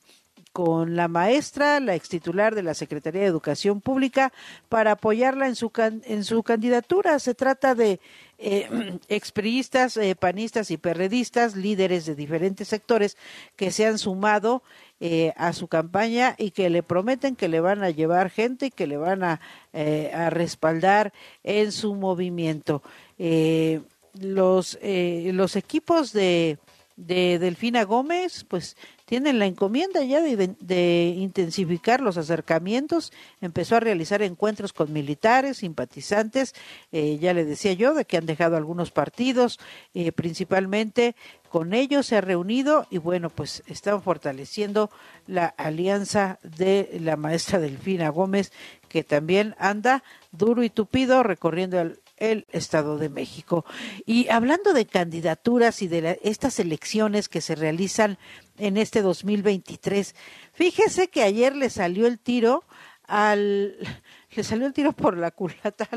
con 0.53 0.95
la 0.95 1.07
maestra, 1.07 1.79
la 1.79 1.95
extitular 1.95 2.53
de 2.53 2.61
la 2.61 2.75
Secretaría 2.75 3.21
de 3.21 3.27
Educación 3.27 3.81
Pública, 3.81 4.31
para 4.69 4.91
apoyarla 4.91 5.47
en 5.47 5.55
su, 5.55 5.71
en 5.75 6.23
su 6.23 6.43
candidatura. 6.43 7.17
Se 7.17 7.33
trata 7.33 7.73
de 7.73 7.99
eh, 8.37 8.99
expriistas, 9.09 9.97
eh, 9.97 10.15
panistas 10.15 10.69
y 10.69 10.77
perredistas, 10.77 11.55
líderes 11.55 12.05
de 12.05 12.13
diferentes 12.13 12.67
sectores 12.67 13.17
que 13.55 13.71
se 13.71 13.87
han 13.87 13.97
sumado 13.97 14.61
eh, 14.99 15.33
a 15.37 15.53
su 15.53 15.67
campaña 15.67 16.35
y 16.37 16.51
que 16.51 16.69
le 16.69 16.83
prometen 16.83 17.35
que 17.35 17.47
le 17.47 17.59
van 17.59 17.83
a 17.83 17.89
llevar 17.89 18.29
gente 18.29 18.67
y 18.67 18.71
que 18.71 18.85
le 18.85 18.97
van 18.97 19.23
a, 19.23 19.41
a 19.73 20.29
respaldar 20.29 21.13
en 21.43 21.71
su 21.71 21.95
movimiento. 21.95 22.83
los, 23.17 24.77
eh, 24.81 25.31
los 25.33 25.55
equipos 25.55 26.13
de, 26.13 26.59
de 26.95 27.39
Delfina 27.39 27.83
Gómez, 27.83 28.45
pues 28.47 28.77
tienen 29.05 29.39
la 29.39 29.45
encomienda 29.45 30.03
ya 30.03 30.21
de, 30.21 31.15
intensificar 31.17 32.01
los 32.01 32.17
acercamientos, 32.17 33.11
empezó 33.41 33.75
a 33.75 33.79
realizar 33.79 34.21
encuentros 34.21 34.73
con 34.73 34.93
militares, 34.93 35.57
simpatizantes, 35.57 36.53
eh, 36.91 37.17
ya 37.19 37.33
le 37.33 37.45
decía 37.45 37.73
yo, 37.73 37.93
de 37.93 38.05
que 38.05 38.17
han 38.17 38.25
dejado 38.25 38.55
algunos 38.55 38.91
partidos, 38.91 39.59
eh, 39.93 40.11
principalmente 40.11 41.15
con 41.49 41.73
ellos 41.73 42.07
se 42.07 42.17
ha 42.17 42.21
reunido 42.21 42.87
y 42.89 42.97
bueno, 42.97 43.29
pues 43.29 43.61
están 43.67 44.01
fortaleciendo 44.01 44.89
la 45.27 45.45
alianza 45.45 46.39
de 46.41 46.97
la 46.99 47.15
maestra 47.17 47.59
Delfina 47.59 48.09
Gómez, 48.09 48.51
que 48.87 49.03
también 49.03 49.55
anda 49.59 50.03
duro 50.31 50.63
y 50.63 50.69
tupido 50.69 51.21
recorriendo 51.21 51.79
el, 51.79 51.99
el 52.23 52.45
Estado 52.51 52.97
de 52.97 53.09
México. 53.09 53.65
Y 54.05 54.29
hablando 54.29 54.73
de 54.73 54.85
candidaturas 54.85 55.81
y 55.81 55.87
de 55.87 56.19
estas 56.23 56.59
elecciones 56.59 57.27
que 57.27 57.41
se 57.41 57.55
realizan 57.55 58.17
en 58.57 58.77
este 58.77 59.01
2023, 59.01 60.15
fíjese 60.53 61.09
que 61.09 61.23
ayer 61.23 61.55
le 61.55 61.69
salió 61.69 62.07
el 62.07 62.19
tiro 62.19 62.63
al 63.05 63.75
le 64.35 64.43
salió 64.43 64.65
el 64.65 64.73
tiro 64.73 64.93
por 64.93 65.17
la 65.17 65.31
culata 65.31 65.87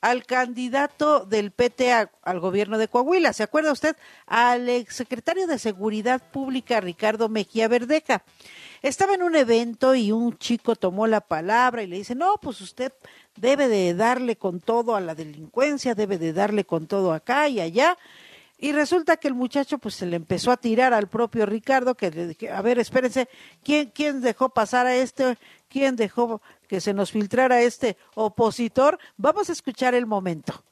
al, 0.00 0.26
candidato 0.26 1.24
del 1.24 1.52
PT 1.52 1.92
al 1.92 2.40
gobierno 2.40 2.76
de 2.76 2.88
Coahuila. 2.88 3.32
¿Se 3.32 3.44
acuerda 3.44 3.72
usted? 3.72 3.96
Al 4.26 4.68
exsecretario 4.68 5.46
de 5.46 5.58
Seguridad 5.58 6.20
Pública, 6.30 6.80
Ricardo 6.80 7.28
Mejía 7.28 7.68
Verdeja. 7.68 8.24
Estaba 8.82 9.14
en 9.14 9.22
un 9.22 9.34
evento 9.34 9.94
y 9.94 10.12
un 10.12 10.36
chico 10.38 10.76
tomó 10.76 11.06
la 11.06 11.20
palabra 11.20 11.82
y 11.82 11.86
le 11.86 11.96
dice, 11.96 12.14
no, 12.14 12.36
pues 12.40 12.60
usted 12.60 12.92
debe 13.36 13.68
de 13.68 13.94
darle 13.94 14.36
con 14.36 14.60
todo 14.60 14.94
a 14.96 15.00
la 15.00 15.14
delincuencia, 15.14 15.94
debe 15.94 16.18
de 16.18 16.32
darle 16.32 16.64
con 16.64 16.86
todo 16.86 17.12
acá 17.12 17.48
y 17.48 17.60
allá. 17.60 17.96
Y 18.60 18.72
resulta 18.72 19.16
que 19.16 19.28
el 19.28 19.34
muchacho 19.34 19.78
pues 19.78 19.94
se 19.94 20.06
le 20.06 20.16
empezó 20.16 20.50
a 20.50 20.56
tirar 20.56 20.92
al 20.92 21.06
propio 21.06 21.46
Ricardo, 21.46 21.94
que 21.94 22.10
le 22.10 22.26
dije, 22.26 22.50
a 22.50 22.60
ver, 22.60 22.80
espérense, 22.80 23.28
¿quién, 23.62 23.90
¿quién 23.94 24.20
dejó 24.20 24.48
pasar 24.48 24.86
a 24.86 24.96
este? 24.96 25.38
¿Quién 25.68 25.94
dejó 25.94 26.42
que 26.66 26.80
se 26.80 26.92
nos 26.92 27.12
filtrara 27.12 27.60
este 27.60 27.96
opositor? 28.14 28.98
Vamos 29.16 29.48
a 29.48 29.52
escuchar 29.52 29.94
el 29.94 30.06
momento. 30.06 30.64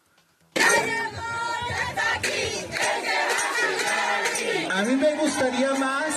A 4.72 4.82
mí 4.82 4.96
me 4.96 5.14
gustaría 5.14 5.72
más 5.74 6.15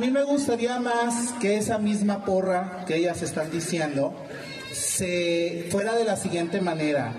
mí 0.00 0.10
me 0.10 0.22
gustaría 0.22 0.80
más 0.80 1.32
que 1.40 1.58
esa 1.58 1.76
misma 1.76 2.24
porra 2.24 2.84
que 2.86 2.96
ellas 2.96 3.20
están 3.20 3.50
diciendo 3.50 4.14
se 4.72 5.66
fuera 5.70 5.94
de 5.94 6.04
la 6.04 6.16
siguiente 6.16 6.62
manera. 6.62 7.12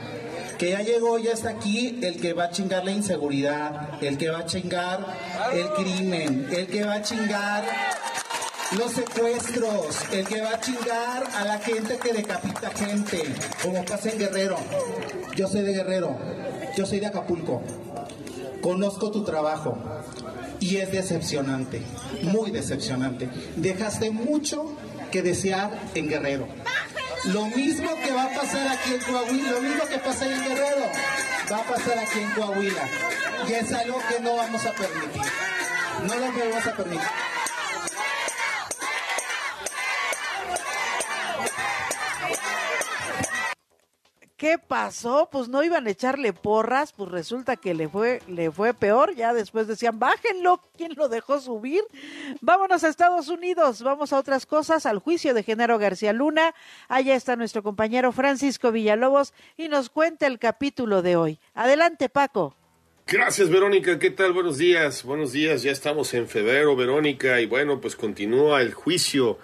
Que 0.57 0.71
ya 0.71 0.81
llegó, 0.81 1.19
ya 1.19 1.31
está 1.31 1.49
aquí 1.49 1.99
el 2.01 2.19
que 2.19 2.33
va 2.33 2.45
a 2.45 2.49
chingar 2.49 2.83
la 2.83 2.91
inseguridad, 2.91 4.03
el 4.03 4.17
que 4.17 4.29
va 4.29 4.39
a 4.39 4.45
chingar 4.45 5.05
el 5.53 5.69
crimen, 5.73 6.47
el 6.51 6.67
que 6.67 6.83
va 6.83 6.95
a 6.95 7.01
chingar 7.03 7.65
los 8.77 8.91
secuestros, 8.91 9.97
el 10.11 10.27
que 10.27 10.41
va 10.41 10.51
a 10.51 10.59
chingar 10.59 11.23
a 11.35 11.45
la 11.45 11.59
gente 11.59 11.97
que 11.97 12.13
decapita 12.13 12.71
gente, 12.71 13.23
como 13.61 13.85
pasa 13.85 14.09
en 14.09 14.17
Guerrero. 14.17 14.57
Yo 15.35 15.47
soy 15.47 15.61
de 15.61 15.73
Guerrero, 15.73 16.17
yo 16.75 16.85
soy 16.85 16.99
de 16.99 17.07
Acapulco, 17.07 17.61
conozco 18.61 19.11
tu 19.11 19.23
trabajo 19.23 19.77
y 20.61 20.77
es 20.77 20.91
decepcionante, 20.91 21.81
muy 22.21 22.51
decepcionante. 22.51 23.27
Dejaste 23.57 24.11
mucho 24.11 24.77
que 25.11 25.21
desear 25.21 25.71
en 25.95 26.07
Guerrero. 26.07 26.47
Lo 27.25 27.47
mismo 27.47 27.89
que 27.95 28.11
va 28.11 28.25
a 28.25 28.29
pasar 28.29 28.67
aquí 28.67 28.93
en 28.93 28.99
Coahuila, 28.99 29.51
lo 29.51 29.61
mismo 29.61 29.83
que 29.85 29.97
pasa 29.97 30.25
en 30.25 30.39
Guerrero, 30.47 30.85
va 31.51 31.57
a 31.57 31.63
pasar 31.63 31.97
aquí 31.97 32.19
en 32.19 32.31
Coahuila. 32.31 32.87
Y 33.49 33.53
es 33.53 33.73
algo 33.73 33.99
que 34.07 34.23
no 34.23 34.35
vamos 34.35 34.65
a 34.65 34.71
permitir. 34.71 35.21
No 36.07 36.15
lo 36.15 36.31
vamos 36.31 36.67
a 36.67 36.75
permitir. 36.77 37.07
¿Qué 44.41 44.57
pasó? 44.57 45.29
Pues 45.31 45.49
no 45.49 45.63
iban 45.63 45.85
a 45.85 45.91
echarle 45.91 46.33
porras, 46.33 46.93
pues 46.93 47.11
resulta 47.11 47.57
que 47.57 47.75
le 47.75 47.87
fue, 47.87 48.23
le 48.27 48.49
fue 48.49 48.73
peor. 48.73 49.13
Ya 49.13 49.35
después 49.35 49.67
decían, 49.67 49.99
bájenlo, 49.99 50.63
¿quién 50.75 50.93
lo 50.95 51.09
dejó 51.09 51.39
subir? 51.39 51.83
Vámonos 52.41 52.83
a 52.83 52.87
Estados 52.87 53.27
Unidos, 53.27 53.83
vamos 53.83 54.13
a 54.13 54.17
otras 54.17 54.47
cosas, 54.47 54.87
al 54.87 54.97
juicio 54.97 55.35
de 55.35 55.43
Genaro 55.43 55.77
García 55.77 56.11
Luna. 56.11 56.55
Allá 56.87 57.13
está 57.13 57.35
nuestro 57.35 57.61
compañero 57.61 58.11
Francisco 58.13 58.71
Villalobos 58.71 59.35
y 59.57 59.69
nos 59.69 59.91
cuenta 59.91 60.25
el 60.25 60.39
capítulo 60.39 61.03
de 61.03 61.17
hoy. 61.17 61.39
Adelante, 61.53 62.09
Paco. 62.09 62.55
Gracias, 63.05 63.47
Verónica. 63.47 63.99
¿Qué 63.99 64.09
tal? 64.09 64.33
Buenos 64.33 64.57
días. 64.57 65.03
Buenos 65.03 65.33
días. 65.33 65.61
Ya 65.61 65.71
estamos 65.71 66.15
en 66.15 66.27
febrero, 66.27 66.75
Verónica, 66.75 67.39
y 67.41 67.45
bueno, 67.45 67.79
pues 67.79 67.95
continúa 67.95 68.63
el 68.63 68.73
juicio 68.73 69.37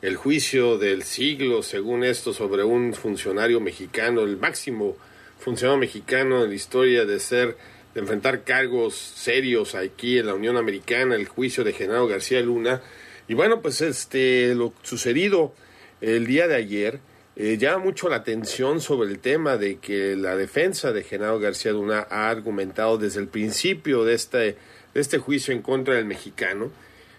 el 0.00 0.16
juicio 0.16 0.78
del 0.78 1.02
siglo, 1.02 1.62
según 1.62 2.04
esto, 2.04 2.32
sobre 2.32 2.62
un 2.62 2.94
funcionario 2.94 3.60
mexicano, 3.60 4.22
el 4.22 4.36
máximo 4.36 4.96
funcionario 5.38 5.80
mexicano 5.80 6.44
en 6.44 6.50
la 6.50 6.54
historia 6.54 7.04
de 7.04 7.18
ser, 7.18 7.56
de 7.94 8.00
enfrentar 8.00 8.44
cargos 8.44 8.94
serios 8.94 9.74
aquí 9.74 10.18
en 10.18 10.26
la 10.26 10.34
Unión 10.34 10.56
Americana, 10.56 11.16
el 11.16 11.26
juicio 11.26 11.64
de 11.64 11.72
Genaro 11.72 12.06
García 12.06 12.40
Luna. 12.40 12.80
Y 13.26 13.34
bueno, 13.34 13.60
pues 13.60 13.80
este, 13.80 14.54
lo 14.54 14.72
sucedido 14.82 15.52
el 16.00 16.26
día 16.26 16.46
de 16.46 16.54
ayer 16.54 17.00
eh, 17.34 17.56
llama 17.58 17.84
mucho 17.84 18.08
la 18.08 18.16
atención 18.16 18.80
sobre 18.80 19.10
el 19.10 19.18
tema 19.18 19.56
de 19.56 19.78
que 19.78 20.14
la 20.14 20.36
defensa 20.36 20.92
de 20.92 21.02
Genaro 21.02 21.40
García 21.40 21.72
Luna 21.72 22.06
ha 22.08 22.30
argumentado 22.30 22.98
desde 22.98 23.20
el 23.20 23.28
principio 23.28 24.04
de 24.04 24.14
este, 24.14 24.38
de 24.38 24.56
este 24.94 25.18
juicio 25.18 25.52
en 25.52 25.62
contra 25.62 25.94
del 25.94 26.04
mexicano, 26.04 26.70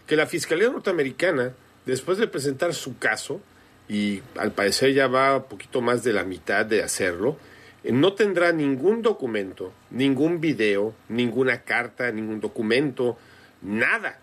que 0.08 0.16
la 0.16 0.28
Fiscalía 0.28 0.70
norteamericana 0.70 1.54
después 1.90 2.18
de 2.18 2.28
presentar 2.28 2.74
su 2.74 2.98
caso, 2.98 3.42
y 3.88 4.22
al 4.38 4.52
parecer 4.52 4.94
ya 4.94 5.08
va 5.08 5.38
un 5.38 5.44
poquito 5.44 5.82
más 5.82 6.04
de 6.04 6.14
la 6.14 6.24
mitad 6.24 6.66
de 6.66 6.84
hacerlo, 6.84 7.38
eh, 7.84 7.92
no 7.92 8.14
tendrá 8.14 8.52
ningún 8.52 9.02
documento, 9.02 9.74
ningún 9.90 10.40
video, 10.40 10.94
ninguna 11.10 11.64
carta, 11.64 12.12
ningún 12.12 12.40
documento, 12.40 13.18
nada, 13.62 14.20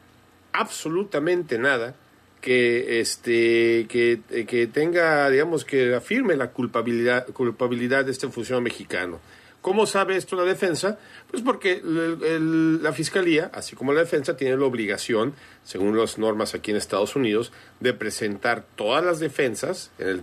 absolutamente 0.52 1.58
nada 1.58 1.94
que 2.40 3.00
este 3.00 3.86
que, 3.88 4.20
eh, 4.30 4.44
que 4.46 4.66
tenga 4.68 5.28
digamos 5.30 5.64
que 5.64 5.94
afirme 5.94 6.36
la 6.36 6.50
culpabilidad 6.52 7.26
culpabilidad 7.32 8.04
de 8.04 8.12
este 8.12 8.28
funcionario 8.28 8.62
mexicano. 8.62 9.20
¿Cómo 9.66 9.84
sabe 9.84 10.16
esto 10.16 10.36
la 10.36 10.44
defensa? 10.44 10.96
Pues 11.28 11.42
porque 11.42 11.82
la 11.82 12.92
Fiscalía, 12.92 13.50
así 13.52 13.74
como 13.74 13.92
la 13.92 14.02
defensa, 14.02 14.36
tiene 14.36 14.56
la 14.56 14.64
obligación, 14.64 15.34
según 15.64 15.98
las 15.98 16.18
normas 16.18 16.54
aquí 16.54 16.70
en 16.70 16.76
Estados 16.76 17.16
Unidos, 17.16 17.50
de 17.80 17.92
presentar 17.92 18.64
todas 18.76 19.04
las 19.04 19.18
defensas 19.18 19.90
en 19.98 20.20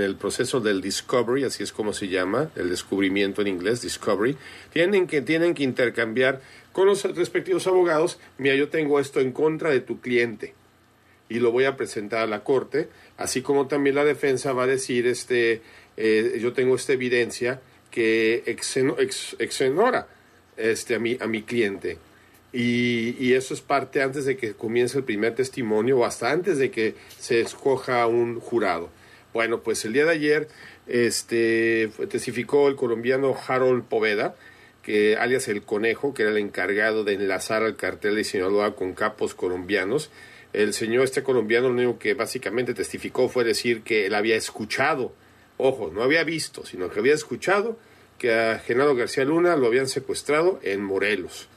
el, 0.00 0.16
proceso 0.16 0.58
del 0.58 0.80
discovery, 0.80 1.44
así 1.44 1.62
es 1.62 1.70
como 1.70 1.92
se 1.92 2.08
llama, 2.08 2.50
el 2.56 2.70
descubrimiento 2.70 3.40
en 3.40 3.46
inglés, 3.46 3.82
discovery, 3.82 4.36
tienen 4.72 5.06
que, 5.06 5.22
tienen 5.22 5.54
que 5.54 5.62
intercambiar 5.62 6.40
con 6.72 6.86
los 6.88 7.04
respectivos 7.04 7.68
abogados, 7.68 8.18
mira, 8.36 8.56
yo 8.56 8.68
tengo 8.68 8.98
esto 8.98 9.20
en 9.20 9.30
contra 9.30 9.70
de 9.70 9.78
tu 9.78 10.00
cliente 10.00 10.54
y 11.28 11.38
lo 11.38 11.52
voy 11.52 11.66
a 11.66 11.76
presentar 11.76 12.22
a 12.22 12.26
la 12.26 12.42
corte, 12.42 12.88
así 13.16 13.42
como 13.42 13.68
también 13.68 13.94
la 13.94 14.04
defensa 14.04 14.52
va 14.52 14.64
a 14.64 14.66
decir, 14.66 15.06
este, 15.06 15.62
eh, 15.96 16.40
yo 16.40 16.52
tengo 16.52 16.74
esta 16.74 16.94
evidencia 16.94 17.60
que 17.90 18.44
exenora 18.46 20.06
este, 20.56 20.94
a, 20.94 20.98
mi, 20.98 21.16
a 21.20 21.26
mi 21.26 21.42
cliente. 21.42 21.98
Y, 22.52 23.32
eso 23.34 23.54
es 23.54 23.60
parte 23.60 24.02
antes 24.02 24.24
de 24.24 24.36
que 24.36 24.54
comience 24.54 24.98
el 24.98 25.04
primer 25.04 25.34
testimonio 25.34 25.98
o 25.98 26.04
hasta 26.04 26.32
antes 26.32 26.58
de 26.58 26.70
que 26.70 26.94
se 27.18 27.40
escoja 27.40 28.06
un 28.06 28.40
jurado. 28.40 28.90
Bueno, 29.32 29.60
pues 29.60 29.84
el 29.84 29.92
día 29.92 30.04
de 30.04 30.10
ayer 30.10 30.48
este, 30.88 31.90
testificó 32.08 32.68
el 32.68 32.74
colombiano 32.74 33.36
Harold 33.46 33.84
Poveda, 33.84 34.34
que 34.82 35.16
alias 35.16 35.46
el 35.46 35.62
Conejo, 35.62 36.12
que 36.12 36.22
era 36.22 36.32
el 36.32 36.38
encargado 36.38 37.04
de 37.04 37.12
enlazar 37.12 37.62
al 37.62 37.76
cartel 37.76 38.16
de 38.16 38.24
Sinaloa 38.24 38.74
con 38.74 38.94
capos 38.94 39.34
colombianos. 39.34 40.10
El 40.52 40.74
señor 40.74 41.04
este 41.04 41.22
colombiano 41.22 41.68
lo 41.68 41.74
único 41.74 41.98
que 42.00 42.14
básicamente 42.14 42.74
testificó 42.74 43.28
fue 43.28 43.44
decir 43.44 43.82
que 43.82 44.06
él 44.06 44.14
había 44.14 44.34
escuchado 44.34 45.12
Ojo, 45.60 45.90
no 45.92 46.02
había 46.02 46.24
visto, 46.24 46.64
sino 46.64 46.90
que 46.90 46.98
había 46.98 47.14
escuchado 47.14 47.78
que 48.18 48.34
a 48.34 48.58
Genaro 48.58 48.94
García 48.94 49.24
Luna 49.24 49.56
lo 49.56 49.66
habían 49.66 49.88
secuestrado 49.88 50.60
en 50.62 50.82
Morelos. 50.82 51.48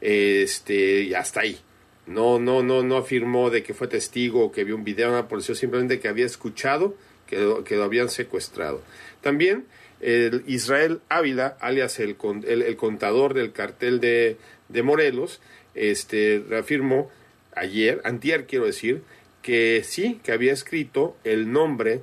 Este, 0.00 1.02
y 1.02 1.14
hasta 1.14 1.40
ahí. 1.40 1.58
No, 2.06 2.38
no, 2.38 2.62
no, 2.62 2.82
no 2.82 2.96
afirmó 2.96 3.50
de 3.50 3.62
que 3.62 3.74
fue 3.74 3.88
testigo 3.88 4.44
o 4.44 4.52
que 4.52 4.64
vio 4.64 4.74
un 4.74 4.84
video 4.84 5.08
en 5.08 5.16
la 5.16 5.28
policía, 5.28 5.54
simplemente 5.54 6.00
que 6.00 6.08
había 6.08 6.24
escuchado 6.24 6.94
que 7.26 7.36
lo, 7.76 7.84
habían 7.84 8.08
secuestrado. 8.08 8.82
También 9.20 9.66
el 10.00 10.42
Israel 10.46 11.00
Ávila, 11.10 11.58
alias 11.60 11.98
el, 12.00 12.16
el, 12.46 12.76
contador 12.76 13.34
del 13.34 13.52
cartel 13.52 14.00
de, 14.00 14.38
de, 14.68 14.82
Morelos, 14.82 15.40
este, 15.74 16.42
reafirmó 16.48 17.10
ayer, 17.54 18.00
antier 18.04 18.46
quiero 18.46 18.64
decir, 18.64 19.02
que 19.42 19.82
sí, 19.84 20.20
que 20.24 20.32
había 20.32 20.52
escrito 20.52 21.16
el 21.24 21.52
nombre 21.52 22.00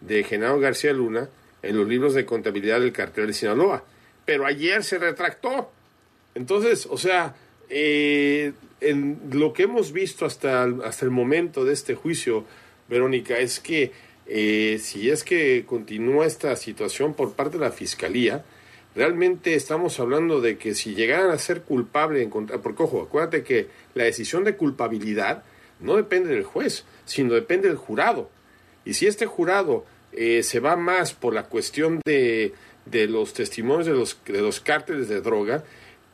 de 0.00 0.24
Genaro 0.24 0.58
García 0.60 0.92
Luna 0.92 1.28
en 1.62 1.76
los 1.76 1.88
libros 1.88 2.14
de 2.14 2.24
contabilidad 2.24 2.80
del 2.80 2.92
cartel 2.92 3.28
de 3.28 3.32
Sinaloa. 3.32 3.84
Pero 4.24 4.46
ayer 4.46 4.84
se 4.84 4.98
retractó. 4.98 5.70
Entonces, 6.34 6.86
o 6.90 6.98
sea, 6.98 7.36
eh, 7.68 8.52
en 8.80 9.20
lo 9.32 9.52
que 9.52 9.64
hemos 9.64 9.92
visto 9.92 10.26
hasta 10.26 10.64
hasta 10.64 11.04
el 11.04 11.10
momento 11.10 11.64
de 11.64 11.72
este 11.72 11.94
juicio, 11.94 12.44
Verónica, 12.88 13.38
es 13.38 13.60
que 13.60 13.92
eh, 14.26 14.78
si 14.80 15.10
es 15.10 15.24
que 15.24 15.64
continúa 15.66 16.26
esta 16.26 16.54
situación 16.56 17.14
por 17.14 17.34
parte 17.34 17.58
de 17.58 17.64
la 17.64 17.70
Fiscalía, 17.70 18.44
realmente 18.94 19.54
estamos 19.54 20.00
hablando 20.00 20.40
de 20.40 20.58
que 20.58 20.74
si 20.74 20.94
llegaran 20.94 21.30
a 21.30 21.38
ser 21.38 21.62
culpable, 21.62 22.28
porque 22.62 22.82
ojo, 22.82 23.02
acuérdate 23.02 23.44
que 23.44 23.68
la 23.94 24.04
decisión 24.04 24.44
de 24.44 24.56
culpabilidad 24.56 25.44
no 25.80 25.96
depende 25.96 26.30
del 26.30 26.44
juez, 26.44 26.84
sino 27.04 27.34
depende 27.34 27.68
del 27.68 27.76
jurado. 27.76 28.30
Y 28.86 28.94
si 28.94 29.06
este 29.06 29.26
jurado 29.26 29.84
eh, 30.12 30.42
se 30.42 30.60
va 30.60 30.76
más 30.76 31.12
por 31.12 31.34
la 31.34 31.42
cuestión 31.42 32.00
de, 32.06 32.54
de 32.86 33.06
los 33.08 33.34
testimonios 33.34 33.86
de 33.86 33.92
los, 33.92 34.18
de 34.24 34.40
los 34.40 34.60
cárteles 34.60 35.08
de 35.08 35.20
droga, 35.20 35.64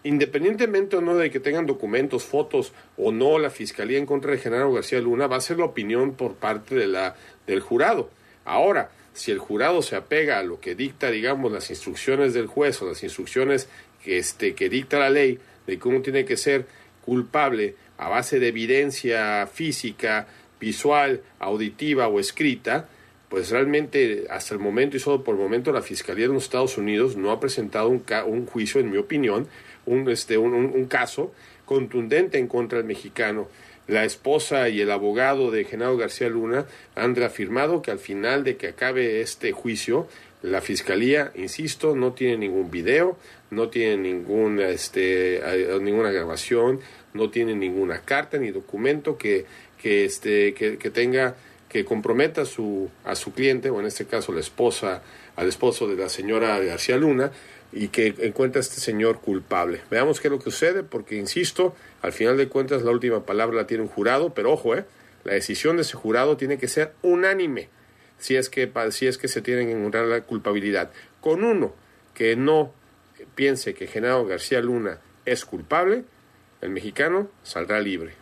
independientemente 0.03 0.97
o 0.97 1.01
no 1.01 1.17
de 1.17 1.31
que 1.31 1.39
tengan 1.39 1.67
documentos, 1.67 2.25
fotos 2.25 2.73
o 2.97 3.13
no 3.13 3.39
la 3.39 3.51
fiscalía 3.51 3.99
en 3.99 4.07
contra 4.07 4.33
de 4.33 4.39
Genaro 4.39 4.73
García 4.73 5.01
Luna, 5.01 5.29
va 5.29 5.37
a 5.37 5.41
ser 5.41 5.59
la 5.59 5.67
opinión 5.67 6.15
por 6.15 6.35
parte 6.35 6.75
de 6.75 6.89
la, 6.89 7.15
del 7.47 7.61
jurado. 7.61 8.11
Ahora, 8.45 8.91
si 9.13 9.31
el 9.31 9.39
jurado 9.39 9.83
se 9.83 9.95
apega 9.95 10.39
a 10.39 10.43
lo 10.43 10.59
que 10.59 10.75
dicta, 10.75 11.11
digamos, 11.11 11.53
las 11.53 11.71
instrucciones 11.71 12.35
del 12.35 12.47
juez 12.47 12.81
o 12.83 12.89
las 12.89 13.03
instrucciones 13.03 13.69
que, 14.03 14.19
este, 14.19 14.55
que 14.55 14.69
dicta 14.69 14.99
la 14.99 15.11
ley 15.11 15.39
de 15.67 15.79
cómo 15.79 16.01
tiene 16.01 16.25
que 16.25 16.37
ser 16.37 16.67
culpable 17.05 17.77
a 17.99 18.09
base 18.09 18.41
de 18.41 18.49
evidencia 18.49 19.47
física, 19.47 20.27
visual, 20.63 21.21
auditiva 21.41 22.07
o 22.07 22.21
escrita, 22.21 22.89
pues 23.29 23.51
realmente 23.51 24.27
hasta 24.31 24.55
el 24.55 24.61
momento 24.61 24.97
y 24.97 25.01
solo 25.01 25.25
por 25.25 25.35
el 25.35 25.41
momento 25.41 25.73
la 25.73 25.83
Fiscalía 25.83 26.29
de 26.29 26.35
los 26.35 26.45
Estados 26.45 26.79
Unidos 26.79 27.17
no 27.17 27.33
ha 27.33 27.41
presentado 27.41 27.89
un, 27.89 28.05
un 28.27 28.47
juicio, 28.47 28.81
en 28.81 28.91
mi 28.91 28.97
opinión, 28.97 29.49
un, 29.87 30.09
este, 30.09 30.39
un, 30.39 30.87
caso 30.87 31.33
contundente 31.65 32.39
en 32.39 32.47
contra 32.47 32.79
del 32.79 32.87
mexicano. 32.87 33.49
La 33.89 34.05
esposa 34.05 34.69
y 34.69 34.81
el 34.81 34.93
abogado 34.93 35.51
de 35.51 35.65
Genaro 35.65 35.97
García 35.97 36.29
Luna 36.29 36.67
han 36.95 37.17
reafirmado 37.17 37.83
que 37.83 37.91
al 37.91 37.99
final 37.99 38.45
de 38.45 38.57
que 38.57 38.69
acabe 38.69 39.21
este 39.21 39.51
juicio, 39.51 40.07
la 40.43 40.61
fiscalía, 40.61 41.33
insisto, 41.35 41.97
no 41.97 42.13
tiene 42.13 42.37
ningún 42.37 42.71
video, 42.71 43.17
no 43.51 43.69
tiene 43.69 44.23
este, 44.71 45.43
ninguna 45.81 46.13
grabación, 46.13 46.81
no 47.15 47.31
tiene 47.31 47.55
ninguna 47.55 48.01
carta 48.01 48.39
ni 48.39 48.51
documento 48.51 49.19
que, 49.19 49.45
que, 49.83 50.05
este, 50.05 50.55
que, 50.55 50.79
que 50.79 50.91
tenga 50.91 51.35
que 51.69 51.85
comprometa 51.87 52.43
a 52.43 52.45
su, 52.45 52.91
a 53.03 53.15
su 53.15 53.33
cliente, 53.33 53.71
o 53.71 53.81
en 53.81 53.87
este 53.87 54.05
caso 54.05 54.33
la 54.33 54.41
esposa, 54.41 55.03
al 55.37 55.49
esposo 55.49 55.89
de 55.89 55.97
la 55.97 56.11
señora 56.11 56.59
García 56.61 56.99
Luna, 56.99 57.33
y 57.73 57.89
que 57.89 58.15
encuentra 58.19 58.61
a 58.61 58.61
este 58.61 58.79
señor 58.79 59.21
culpable. 59.23 59.81
Veamos 59.91 60.21
qué 60.21 60.29
es 60.29 60.33
lo 60.33 60.39
que 60.39 60.51
sucede, 60.51 60.83
porque 60.83 61.17
insisto, 61.17 61.75
al 62.03 62.13
final 62.13 62.37
de 62.37 62.49
cuentas 62.49 62.83
la 62.83 62.91
última 62.91 63.25
palabra 63.25 63.57
la 63.57 63.67
tiene 63.67 63.85
un 63.85 63.89
jurado, 63.89 64.35
pero 64.35 64.53
ojo, 64.53 64.77
eh, 64.77 64.85
la 65.25 65.33
decisión 65.33 65.77
de 65.77 65.83
ese 65.83 65.97
jurado 65.97 66.37
tiene 66.37 66.59
que 66.59 66.69
ser 66.69 66.93
unánime 67.01 67.71
si 68.19 68.37
es 68.37 68.51
que, 68.51 68.71
si 68.91 69.07
es 69.07 69.17
que 69.17 69.29
se 69.29 69.41
tiene 69.41 69.65
que 69.65 69.73
encontrar 69.73 70.05
la 70.05 70.21
culpabilidad. 70.21 70.91
Con 71.23 71.43
uno 71.43 71.75
que 72.13 72.37
no 72.37 72.75
piense 73.35 73.73
que 73.73 73.87
Genaro 73.87 74.27
García 74.27 74.61
Luna 74.61 75.01
es 75.25 75.47
culpable, 75.47 76.05
el 76.61 76.69
mexicano 76.71 77.31
saldrá 77.43 77.81
libre. 77.81 78.22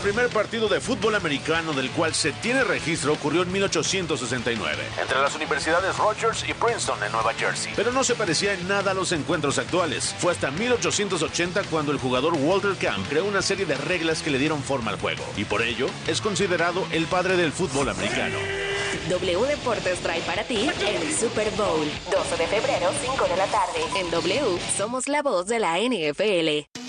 Primer 0.00 0.28
partido 0.28 0.68
de 0.68 0.80
fútbol 0.80 1.14
americano 1.14 1.72
del 1.72 1.90
cual 1.90 2.14
se 2.14 2.32
tiene 2.32 2.64
registro 2.64 3.12
ocurrió 3.12 3.42
en 3.42 3.52
1869, 3.52 4.82
entre 5.00 5.20
las 5.20 5.34
universidades 5.34 5.96
Rogers 5.96 6.44
y 6.48 6.54
Princeton 6.54 7.02
en 7.04 7.12
Nueva 7.12 7.32
Jersey. 7.34 7.72
Pero 7.76 7.92
no 7.92 8.02
se 8.02 8.14
parecía 8.14 8.54
en 8.54 8.66
nada 8.66 8.90
a 8.90 8.94
los 8.94 9.12
encuentros 9.12 9.58
actuales. 9.58 10.14
Fue 10.18 10.32
hasta 10.32 10.50
1880 10.50 11.64
cuando 11.64 11.92
el 11.92 11.98
jugador 11.98 12.34
Walter 12.34 12.74
Camp 12.76 13.06
creó 13.08 13.24
una 13.24 13.42
serie 13.42 13.66
de 13.66 13.76
reglas 13.76 14.22
que 14.22 14.30
le 14.30 14.38
dieron 14.38 14.62
forma 14.62 14.90
al 14.90 14.98
juego, 14.98 15.22
y 15.36 15.44
por 15.44 15.62
ello 15.62 15.86
es 16.06 16.20
considerado 16.20 16.86
el 16.92 17.06
padre 17.06 17.36
del 17.36 17.52
fútbol 17.52 17.88
americano. 17.90 18.38
W 19.08 19.46
Deportes 19.46 19.98
trae 20.00 20.20
para 20.22 20.44
ti 20.44 20.68
el 20.86 21.14
Super 21.14 21.50
Bowl. 21.52 21.86
12 22.10 22.36
de 22.36 22.46
febrero, 22.46 22.90
5 23.00 23.28
de 23.28 23.36
la 23.36 23.46
tarde. 23.46 23.80
En 23.98 24.10
W 24.10 24.58
somos 24.76 25.08
la 25.08 25.22
voz 25.22 25.46
de 25.46 25.58
la 25.58 25.78
NFL. 25.78 26.79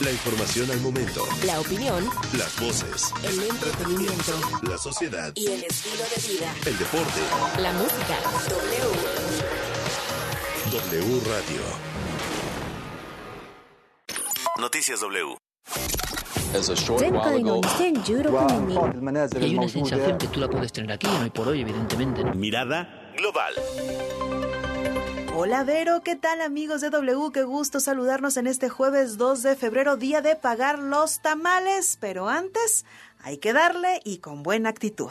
La 0.00 0.10
información 0.10 0.70
al 0.70 0.80
momento. 0.80 1.24
La 1.44 1.60
opinión. 1.60 2.08
Las 2.36 2.58
voces. 2.58 3.12
El 3.22 3.42
entretenimiento. 3.42 4.32
La 4.62 4.78
sociedad. 4.78 5.32
Y 5.36 5.46
el 5.46 5.64
estilo 5.64 6.02
de 6.02 6.32
vida. 6.32 6.54
El 6.66 6.78
deporte. 6.78 7.20
La 7.58 7.72
música. 7.72 8.18
W. 8.48 8.80
W 10.72 11.20
Radio. 11.26 11.62
Noticias 14.58 15.00
W. 15.00 15.36
Y 16.52 16.54
hay 19.44 19.56
una 19.56 19.68
sensación 19.68 20.18
que 20.18 20.26
tú 20.26 20.40
la 20.40 20.48
puedes 20.48 20.72
tener 20.72 20.92
aquí, 20.92 21.06
hoy 21.22 21.30
por 21.30 21.48
hoy, 21.48 21.62
evidentemente. 21.62 22.24
Mirada 22.34 23.12
global. 23.16 23.54
Hola 25.34 25.64
Vero, 25.64 26.02
¿qué 26.02 26.14
tal 26.14 26.42
amigos 26.42 26.82
de 26.82 26.90
W? 26.90 27.32
Qué 27.32 27.42
gusto 27.42 27.80
saludarnos 27.80 28.36
en 28.36 28.46
este 28.46 28.68
jueves 28.68 29.16
2 29.16 29.42
de 29.42 29.56
febrero, 29.56 29.96
día 29.96 30.20
de 30.20 30.36
pagar 30.36 30.78
los 30.78 31.22
tamales, 31.22 31.96
pero 31.98 32.28
antes 32.28 32.84
hay 33.22 33.38
que 33.38 33.54
darle 33.54 34.02
y 34.04 34.18
con 34.18 34.42
buena 34.42 34.68
actitud. 34.68 35.10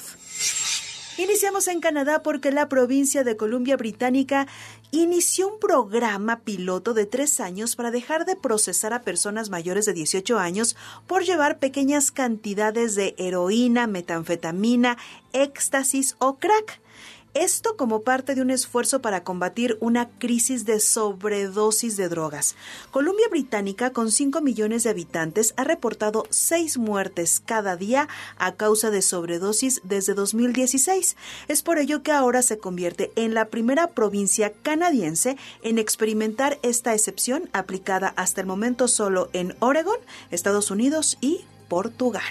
Iniciamos 1.17 1.67
en 1.67 1.82
Canadá 1.82 2.22
porque 2.22 2.51
la 2.51 2.69
provincia 2.69 3.24
de 3.24 3.36
Columbia 3.36 3.78
Británica 3.78 4.47
inició 4.91 5.47
un 5.47 5.59
programa 5.59 6.39
piloto 6.41 6.93
de 6.93 7.05
tres 7.05 7.39
años 7.39 7.76
para 7.76 7.89
dejar 7.89 8.26
de 8.26 8.36
procesar 8.36 8.93
a 8.93 9.01
personas 9.01 9.49
mayores 9.49 9.86
de 9.86 9.93
18 9.93 10.38
años 10.38 10.76
por 11.07 11.24
llevar 11.24 11.57
pequeñas 11.57 12.11
cantidades 12.11 12.95
de 12.95 13.15
heroína, 13.17 13.88
metanfetamina, 13.88 14.97
éxtasis 15.34 16.15
o 16.19 16.38
crack. 16.38 16.81
Esto 17.34 17.78
como 17.78 18.02
parte 18.02 18.36
de 18.36 18.42
un 18.42 18.52
esfuerzo 18.52 19.02
para 19.02 19.24
combatir 19.24 19.78
una 19.80 20.10
crisis 20.10 20.66
de 20.66 20.82
sobredosis 20.82 21.96
de 21.96 22.10
drogas. 22.10 22.56
Columbia 22.92 23.28
Británica, 23.30 23.92
con 23.92 24.12
5 24.12 24.42
millones 24.42 24.84
de 24.84 24.90
habitantes, 24.90 25.54
ha 25.56 25.64
reportado 25.64 26.28
6 26.30 26.78
muertes 26.78 27.42
cada 27.46 27.78
día 27.78 28.10
a 28.38 28.56
causa 28.56 28.92
de 28.92 29.02
sobredosis 29.02 29.80
desde 29.86 30.14
2016. 30.14 31.16
Es 31.48 31.64
por 31.64 31.80
ello 31.80 32.04
que 32.04 32.12
ahora 32.12 32.42
se 32.42 32.58
convierte 32.58 33.14
en 33.16 33.34
la 33.34 33.46
primera 33.46 33.88
provincia 33.88 34.52
canadiense 34.62 35.38
en 35.64 35.80
experimentar 35.80 36.60
esta 36.64 36.94
excepción 36.94 37.50
aplicada 37.54 38.14
hasta 38.18 38.42
el 38.42 38.48
momento 38.48 38.90
solo 38.90 39.30
en 39.32 39.56
Oregon, 39.60 39.98
Estados 40.32 40.70
Unidos 40.70 41.18
y 41.22 41.46
Portugal. 41.70 42.24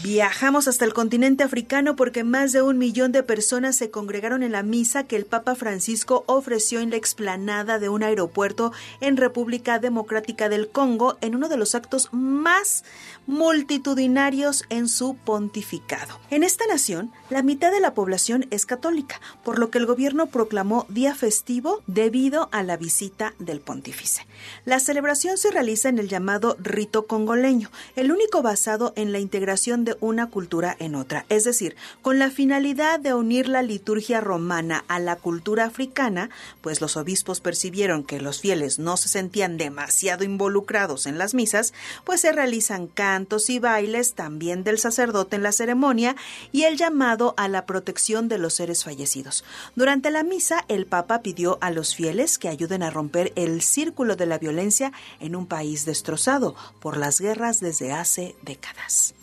Viajamos 0.00 0.68
hasta 0.68 0.86
el 0.86 0.94
continente 0.94 1.44
africano 1.44 1.96
porque 1.96 2.24
más 2.24 2.52
de 2.52 2.62
un 2.62 2.78
millón 2.78 3.12
de 3.12 3.22
personas 3.22 3.76
se 3.76 3.90
congregaron 3.90 4.42
en 4.42 4.52
la 4.52 4.62
misa 4.62 5.04
que 5.04 5.16
el 5.16 5.26
Papa 5.26 5.54
Francisco 5.54 6.24
ofreció 6.26 6.80
en 6.80 6.90
la 6.90 6.96
explanada 6.96 7.78
de 7.78 7.90
un 7.90 8.02
aeropuerto 8.02 8.72
en 9.00 9.18
República 9.18 9.78
Democrática 9.78 10.48
del 10.48 10.70
Congo 10.70 11.18
en 11.20 11.34
uno 11.34 11.50
de 11.50 11.58
los 11.58 11.74
actos 11.74 12.08
más 12.10 12.84
multitudinarios 13.26 14.64
en 14.70 14.88
su 14.88 15.14
pontificado. 15.14 16.18
En 16.30 16.42
esta 16.42 16.66
nación, 16.66 17.12
la 17.28 17.42
mitad 17.42 17.70
de 17.70 17.80
la 17.80 17.94
población 17.94 18.46
es 18.50 18.64
católica, 18.66 19.20
por 19.44 19.58
lo 19.58 19.70
que 19.70 19.78
el 19.78 19.86
gobierno 19.86 20.26
proclamó 20.26 20.86
día 20.88 21.14
festivo 21.14 21.82
debido 21.86 22.48
a 22.50 22.62
la 22.62 22.78
visita 22.78 23.34
del 23.38 23.60
pontífice. 23.60 24.26
La 24.64 24.80
celebración 24.80 25.36
se 25.38 25.50
realiza 25.50 25.88
en 25.88 25.98
el 25.98 26.08
llamado 26.08 26.56
rito 26.58 27.06
congoleño, 27.06 27.70
el 27.94 28.10
único 28.10 28.42
basado 28.42 28.92
en 28.96 29.12
la 29.12 29.18
integración 29.18 29.81
de 29.84 29.96
una 30.00 30.28
cultura 30.28 30.76
en 30.78 30.94
otra, 30.94 31.24
es 31.28 31.44
decir, 31.44 31.76
con 32.02 32.18
la 32.18 32.30
finalidad 32.30 33.00
de 33.00 33.14
unir 33.14 33.48
la 33.48 33.62
liturgia 33.62 34.20
romana 34.20 34.84
a 34.88 34.98
la 34.98 35.16
cultura 35.16 35.64
africana, 35.64 36.30
pues 36.60 36.80
los 36.80 36.96
obispos 36.96 37.40
percibieron 37.40 38.04
que 38.04 38.20
los 38.20 38.40
fieles 38.40 38.78
no 38.78 38.96
se 38.96 39.08
sentían 39.08 39.56
demasiado 39.56 40.24
involucrados 40.24 41.06
en 41.06 41.18
las 41.18 41.34
misas, 41.34 41.74
pues 42.04 42.20
se 42.20 42.32
realizan 42.32 42.86
cantos 42.86 43.50
y 43.50 43.58
bailes 43.58 44.14
también 44.14 44.64
del 44.64 44.78
sacerdote 44.78 45.36
en 45.36 45.42
la 45.42 45.52
ceremonia 45.52 46.16
y 46.52 46.64
el 46.64 46.76
llamado 46.76 47.34
a 47.36 47.48
la 47.48 47.66
protección 47.66 48.28
de 48.28 48.38
los 48.38 48.54
seres 48.54 48.84
fallecidos. 48.84 49.44
Durante 49.76 50.10
la 50.10 50.22
misa, 50.22 50.64
el 50.68 50.86
Papa 50.86 51.22
pidió 51.22 51.58
a 51.60 51.70
los 51.70 51.94
fieles 51.94 52.38
que 52.38 52.48
ayuden 52.48 52.82
a 52.82 52.90
romper 52.90 53.32
el 53.36 53.62
círculo 53.62 54.16
de 54.16 54.26
la 54.26 54.38
violencia 54.38 54.92
en 55.20 55.36
un 55.36 55.46
país 55.46 55.84
destrozado 55.84 56.54
por 56.80 56.96
las 56.96 57.20
guerras 57.20 57.60
desde 57.60 57.92
hace 57.92 58.34
décadas. 58.42 59.14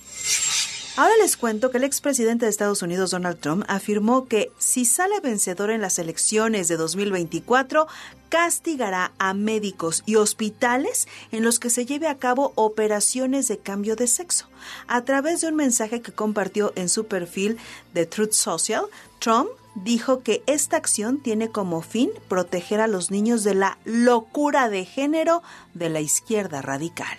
Ahora 0.99 1.13
les 1.21 1.37
cuento 1.37 1.71
que 1.71 1.77
el 1.77 1.85
expresidente 1.85 2.45
de 2.45 2.49
Estados 2.49 2.81
Unidos, 2.81 3.11
Donald 3.11 3.39
Trump, 3.39 3.63
afirmó 3.69 4.27
que 4.27 4.51
si 4.57 4.83
sale 4.83 5.21
vencedor 5.21 5.71
en 5.71 5.79
las 5.79 5.97
elecciones 5.97 6.67
de 6.67 6.75
2024, 6.75 7.87
castigará 8.27 9.13
a 9.17 9.33
médicos 9.33 10.03
y 10.05 10.17
hospitales 10.17 11.07
en 11.31 11.43
los 11.45 11.57
que 11.57 11.69
se 11.69 11.85
lleve 11.85 12.07
a 12.07 12.17
cabo 12.17 12.51
operaciones 12.55 13.47
de 13.47 13.59
cambio 13.59 13.95
de 13.95 14.07
sexo. 14.07 14.47
A 14.87 15.05
través 15.05 15.39
de 15.39 15.47
un 15.47 15.55
mensaje 15.55 16.01
que 16.01 16.11
compartió 16.11 16.73
en 16.75 16.89
su 16.89 17.05
perfil 17.05 17.57
de 17.93 18.05
Truth 18.05 18.33
Social, 18.33 18.83
Trump 19.19 19.47
dijo 19.75 20.21
que 20.21 20.43
esta 20.47 20.75
acción 20.75 21.21
tiene 21.21 21.49
como 21.49 21.81
fin 21.81 22.09
proteger 22.27 22.81
a 22.81 22.87
los 22.87 23.09
niños 23.09 23.45
de 23.45 23.55
la 23.55 23.77
locura 23.85 24.67
de 24.67 24.83
género 24.83 25.43
de 25.73 25.89
la 25.89 26.01
izquierda 26.01 26.61
radical. 26.61 27.17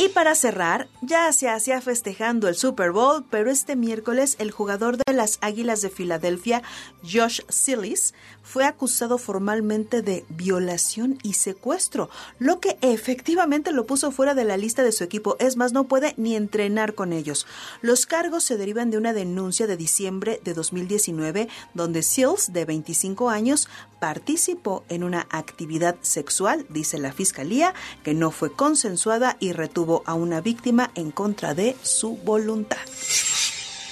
Y 0.00 0.08
para 0.08 0.34
cerrar, 0.34 0.88
ya 1.02 1.30
se 1.30 1.50
hacía 1.50 1.78
festejando 1.82 2.48
el 2.48 2.54
Super 2.54 2.90
Bowl, 2.90 3.22
pero 3.28 3.50
este 3.50 3.76
miércoles 3.76 4.34
el 4.38 4.50
jugador 4.50 4.96
de 4.96 5.12
las 5.12 5.36
Águilas 5.42 5.82
de 5.82 5.90
Filadelfia, 5.90 6.62
Josh 7.02 7.42
Sillis, 7.50 8.14
fue 8.50 8.64
acusado 8.64 9.16
formalmente 9.16 10.02
de 10.02 10.24
violación 10.28 11.18
y 11.22 11.34
secuestro, 11.34 12.10
lo 12.40 12.58
que 12.58 12.78
efectivamente 12.80 13.70
lo 13.70 13.86
puso 13.86 14.10
fuera 14.10 14.34
de 14.34 14.42
la 14.42 14.56
lista 14.56 14.82
de 14.82 14.90
su 14.90 15.04
equipo. 15.04 15.36
Es 15.38 15.56
más, 15.56 15.72
no 15.72 15.84
puede 15.84 16.14
ni 16.16 16.34
entrenar 16.34 16.96
con 16.96 17.12
ellos. 17.12 17.46
Los 17.80 18.06
cargos 18.06 18.42
se 18.42 18.56
derivan 18.56 18.90
de 18.90 18.98
una 18.98 19.12
denuncia 19.12 19.68
de 19.68 19.76
diciembre 19.76 20.40
de 20.42 20.54
2019, 20.54 21.48
donde 21.74 22.02
Sills, 22.02 22.52
de 22.52 22.64
25 22.64 23.30
años, 23.30 23.68
participó 24.00 24.82
en 24.88 25.04
una 25.04 25.28
actividad 25.30 25.94
sexual, 26.00 26.66
dice 26.70 26.98
la 26.98 27.12
fiscalía, 27.12 27.72
que 28.02 28.14
no 28.14 28.32
fue 28.32 28.52
consensuada 28.52 29.36
y 29.38 29.52
retuvo 29.52 30.02
a 30.06 30.14
una 30.14 30.40
víctima 30.40 30.90
en 30.96 31.12
contra 31.12 31.54
de 31.54 31.76
su 31.82 32.16
voluntad. 32.16 32.78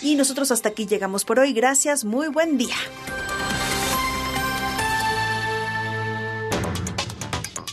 Y 0.02 0.16
nosotros 0.16 0.50
hasta 0.50 0.70
aquí 0.70 0.86
llegamos 0.86 1.24
por 1.24 1.38
hoy. 1.38 1.52
Gracias, 1.52 2.04
muy 2.04 2.26
buen 2.26 2.58
día. 2.58 2.76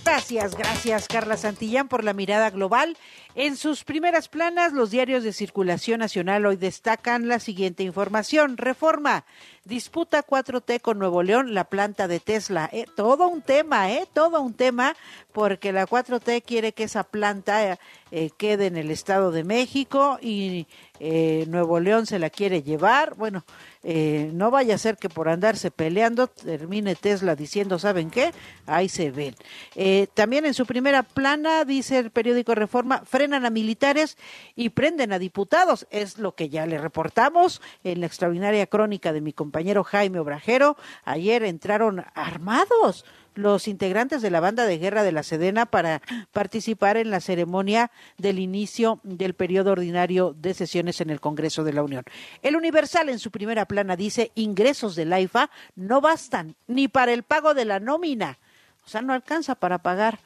Gracias, 0.06 0.56
gracias 0.56 1.08
Carla 1.08 1.36
Santillán 1.36 1.88
por 1.88 2.03
la 2.03 2.14
mirada 2.14 2.51
global. 2.51 2.95
En 3.34 3.58
sus 3.58 3.84
primeras 3.84 4.30
planas, 4.30 4.72
los 4.72 4.91
diarios 4.91 5.24
de 5.24 5.34
circulación 5.34 5.99
nacional 5.99 6.45
hoy 6.45 6.58
destacan 6.58 7.28
la 7.28 7.39
siguiente 7.39 7.82
información. 7.82 8.56
Reforma, 8.56 9.26
disputa 9.64 10.24
4T 10.24 10.80
con 10.80 10.99
Nuevo 10.99 11.24
León, 11.24 11.56
la 11.56 11.64
planta 11.64 12.08
de 12.08 12.20
Tesla. 12.20 12.70
Eh, 12.72 12.86
todo 12.95 13.28
un 13.28 13.41
tema, 13.41 13.91
¿eh? 13.91 14.08
Todo 14.14 14.41
un 14.41 14.53
tema, 14.53 14.95
porque 15.34 15.74
la 15.74 15.88
4T 15.88 16.43
quiere 16.43 16.72
que 16.74 16.84
esa 16.84 17.03
planta 17.03 17.80
eh, 18.12 18.30
quede 18.38 18.68
en 18.68 18.78
el 18.78 18.91
Estado 18.91 19.32
de 19.32 19.43
México 19.43 20.20
y 20.22 20.68
eh, 20.99 21.45
Nuevo 21.47 21.79
León 21.79 22.05
se 22.05 22.19
la 22.19 22.29
quiere 22.29 22.63
llevar. 22.63 23.15
Bueno, 23.15 23.43
eh, 23.83 24.31
no 24.33 24.51
vaya 24.51 24.75
a 24.75 24.79
ser 24.79 24.97
que 24.97 25.09
por 25.09 25.29
andarse 25.29 25.71
peleando 25.71 26.27
termine 26.27 26.95
Tesla 26.95 27.35
diciendo, 27.35 27.77
¿saben 27.79 28.09
qué? 28.09 28.33
Ahí 28.65 28.89
se 28.89 29.11
ven. 29.11 29.35
Eh, 29.75 30.07
también 30.13 30.45
en 30.45 30.53
su 30.53 30.65
primera 30.65 31.03
plana, 31.03 31.65
dice 31.65 31.99
el 31.99 32.11
periódico 32.11 32.55
Reforma, 32.55 33.03
frenan 33.05 33.45
a 33.45 33.49
militares 33.49 34.17
y 34.55 34.69
prenden 34.69 35.13
a 35.13 35.19
diputados. 35.19 35.87
Es 35.91 36.17
lo 36.17 36.35
que 36.35 36.49
ya 36.49 36.65
le 36.65 36.77
reportamos 36.77 37.61
en 37.83 37.99
la 37.99 38.07
extraordinaria 38.07 38.67
crónica 38.67 39.13
de 39.13 39.21
mi 39.21 39.33
compañero 39.33 39.83
Jaime 39.83 40.19
Obrajero. 40.19 40.77
Ayer 41.03 41.43
entraron 41.43 42.05
armados 42.13 43.05
los 43.36 43.67
integrantes 43.67 44.21
de 44.21 44.31
la 44.31 44.39
banda 44.39 44.65
de 44.65 44.77
guerra 44.77 45.03
de 45.03 45.11
la 45.11 45.23
Sedena 45.23 45.65
para 45.65 46.01
participar 46.31 46.97
en 46.97 47.11
la 47.11 47.19
ceremonia 47.19 47.91
del 48.17 48.39
inicio 48.39 48.99
del 49.03 49.33
periodo 49.33 49.71
ordinario 49.71 50.36
de 50.38 50.53
sesiones 50.53 51.01
en 51.01 51.09
el 51.09 51.19
Congreso 51.19 51.63
de 51.63 51.73
la 51.73 51.83
Unión. 51.83 52.03
El 52.41 52.55
Universal 52.55 53.09
en 53.09 53.19
su 53.19 53.31
primera 53.31 53.65
plana 53.65 53.95
dice 53.95 54.31
ingresos 54.36 54.95
del 54.95 55.13
AIFA 55.13 55.49
no 55.75 56.01
bastan 56.01 56.55
ni 56.67 56.88
para 56.88 57.13
el 57.13 57.23
pago 57.23 57.53
de 57.53 57.65
la 57.65 57.79
nómina. 57.79 58.39
O 58.86 58.89
sea, 58.89 59.01
no 59.01 59.13
alcanza 59.13 59.55
para 59.55 59.79
pagar. 59.79 60.19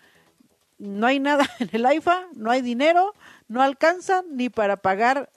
No 0.77 1.07
hay 1.07 1.19
nada 1.19 1.49
en 1.59 1.69
el 1.73 1.85
AIFA, 1.85 2.27
no 2.35 2.51
hay 2.51 2.61
dinero, 2.61 3.13
no 3.47 3.61
alcanza 3.61 4.23
ni 4.29 4.49
para 4.49 4.77
pagar 4.77 5.29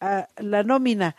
uh, 0.00 0.42
la 0.42 0.62
nómina. 0.62 1.14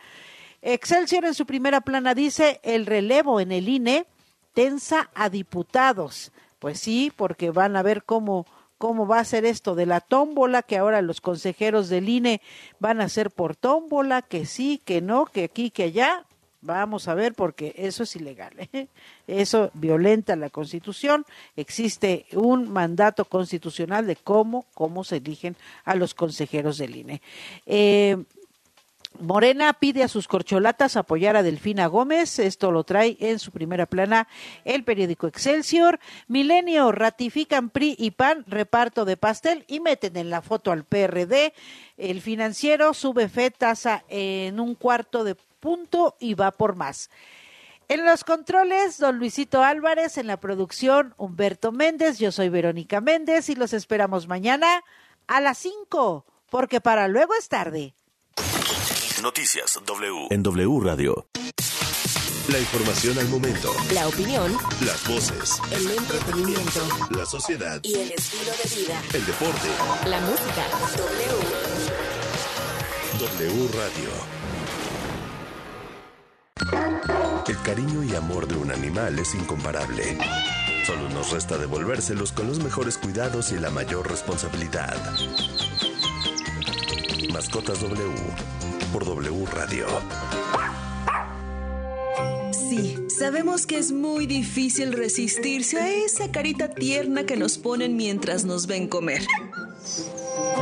Excelsior 0.60 1.26
en 1.26 1.34
su 1.34 1.44
primera 1.46 1.82
plana 1.82 2.14
dice 2.14 2.60
el 2.62 2.86
relevo 2.86 3.40
en 3.40 3.52
el 3.52 3.68
INE 3.68 4.06
tensa 4.54 5.10
a 5.14 5.28
diputados. 5.28 6.32
Pues 6.58 6.80
sí, 6.80 7.12
porque 7.14 7.50
van 7.50 7.76
a 7.76 7.82
ver 7.82 8.04
cómo 8.04 8.46
cómo 8.78 9.06
va 9.06 9.18
a 9.18 9.24
ser 9.24 9.46
esto 9.46 9.74
de 9.74 9.86
la 9.86 10.00
tómbola, 10.00 10.62
que 10.62 10.76
ahora 10.76 11.00
los 11.00 11.22
consejeros 11.22 11.88
del 11.88 12.08
INE 12.08 12.42
van 12.78 13.00
a 13.00 13.08
ser 13.08 13.30
por 13.30 13.56
tómbola, 13.56 14.20
que 14.20 14.44
sí, 14.44 14.80
que 14.84 15.00
no, 15.00 15.24
que 15.24 15.44
aquí, 15.44 15.70
que 15.70 15.84
allá. 15.84 16.24
Vamos 16.60 17.08
a 17.08 17.14
ver 17.14 17.34
porque 17.34 17.74
eso 17.76 18.02
es 18.02 18.16
ilegal. 18.16 18.52
¿eh? 18.72 18.88
Eso 19.26 19.70
violenta 19.74 20.34
la 20.34 20.50
Constitución. 20.50 21.26
Existe 21.56 22.26
un 22.32 22.70
mandato 22.70 23.26
constitucional 23.26 24.06
de 24.06 24.16
cómo, 24.16 24.64
cómo 24.72 25.04
se 25.04 25.16
eligen 25.16 25.56
a 25.84 25.94
los 25.94 26.14
consejeros 26.14 26.78
del 26.78 26.96
INE. 26.96 27.22
Eh, 27.66 28.16
Morena 29.20 29.72
pide 29.74 30.02
a 30.02 30.08
sus 30.08 30.26
corcholatas 30.26 30.96
apoyar 30.96 31.36
a 31.36 31.42
Delfina 31.42 31.86
Gómez. 31.86 32.38
Esto 32.38 32.70
lo 32.72 32.84
trae 32.84 33.16
en 33.20 33.38
su 33.38 33.52
primera 33.52 33.86
plana 33.86 34.26
el 34.64 34.84
periódico 34.84 35.26
Excelsior. 35.26 36.00
Milenio 36.26 36.90
ratifican 36.92 37.70
PRI 37.70 37.94
y 37.98 38.10
PAN 38.10 38.44
reparto 38.46 39.04
de 39.04 39.16
pastel 39.16 39.64
y 39.68 39.80
meten 39.80 40.16
en 40.16 40.30
la 40.30 40.42
foto 40.42 40.72
al 40.72 40.84
PRD. 40.84 41.54
El 41.96 42.20
financiero 42.20 42.92
sube 42.92 43.28
fe 43.28 43.50
tasa 43.50 44.04
en 44.08 44.58
un 44.58 44.74
cuarto 44.74 45.22
de 45.22 45.36
punto 45.60 46.16
y 46.18 46.34
va 46.34 46.50
por 46.50 46.74
más. 46.74 47.08
En 47.86 48.04
los 48.04 48.24
controles, 48.24 48.98
don 48.98 49.18
Luisito 49.18 49.62
Álvarez, 49.62 50.18
en 50.18 50.26
la 50.26 50.38
producción, 50.38 51.14
Humberto 51.18 51.70
Méndez, 51.70 52.18
yo 52.18 52.32
soy 52.32 52.48
Verónica 52.48 53.00
Méndez 53.00 53.48
y 53.48 53.54
los 53.54 53.74
esperamos 53.74 54.26
mañana 54.26 54.82
a 55.26 55.40
las 55.40 55.58
5, 55.58 56.24
porque 56.50 56.80
para 56.80 57.08
luego 57.08 57.34
es 57.38 57.48
tarde. 57.48 57.94
Noticias 59.24 59.80
W. 59.86 60.26
En 60.28 60.42
W 60.42 60.80
Radio. 60.82 61.26
La 62.52 62.58
información 62.58 63.18
al 63.18 63.26
momento. 63.30 63.72
La 63.94 64.06
opinión. 64.06 64.54
Las 64.84 65.08
voces. 65.08 65.58
El 65.70 65.92
entretenimiento. 65.92 66.86
La 67.08 67.24
sociedad. 67.24 67.80
Y 67.82 67.94
el 67.94 68.12
estilo 68.12 68.52
de 68.52 68.68
vida. 68.76 69.02
El 69.14 69.24
deporte. 69.24 69.68
La 70.10 70.20
música. 70.20 70.68
W. 73.18 73.48
W 73.48 73.68
Radio. 73.78 74.10
El 77.46 77.62
cariño 77.62 78.04
y 78.04 78.14
amor 78.16 78.46
de 78.46 78.56
un 78.56 78.72
animal 78.72 79.18
es 79.18 79.34
incomparable. 79.34 80.18
Solo 80.84 81.08
nos 81.08 81.30
resta 81.30 81.56
devolvérselos 81.56 82.32
con 82.32 82.46
los 82.46 82.58
mejores 82.58 82.98
cuidados 82.98 83.52
y 83.52 83.58
la 83.58 83.70
mayor 83.70 84.06
responsabilidad. 84.06 84.94
Mascotas 87.32 87.80
W 87.80 88.12
por 88.92 89.04
W 89.04 89.46
Radio. 89.46 89.86
Sí, 92.52 92.96
sabemos 93.08 93.66
que 93.66 93.78
es 93.78 93.92
muy 93.92 94.26
difícil 94.26 94.92
resistirse 94.92 95.78
a 95.78 95.88
esa 95.88 96.30
carita 96.30 96.68
tierna 96.68 97.24
que 97.24 97.36
nos 97.36 97.58
ponen 97.58 97.96
mientras 97.96 98.44
nos 98.44 98.66
ven 98.66 98.88
comer. 98.88 99.22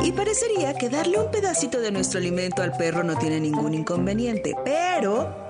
Y 0.03 0.11
parecería 0.11 0.73
que 0.75 0.89
darle 0.89 1.19
un 1.19 1.31
pedacito 1.31 1.79
de 1.79 1.91
nuestro 1.91 2.19
alimento 2.19 2.61
al 2.61 2.75
perro 2.77 3.03
no 3.03 3.17
tiene 3.17 3.39
ningún 3.39 3.73
inconveniente, 3.73 4.53
pero 4.63 5.42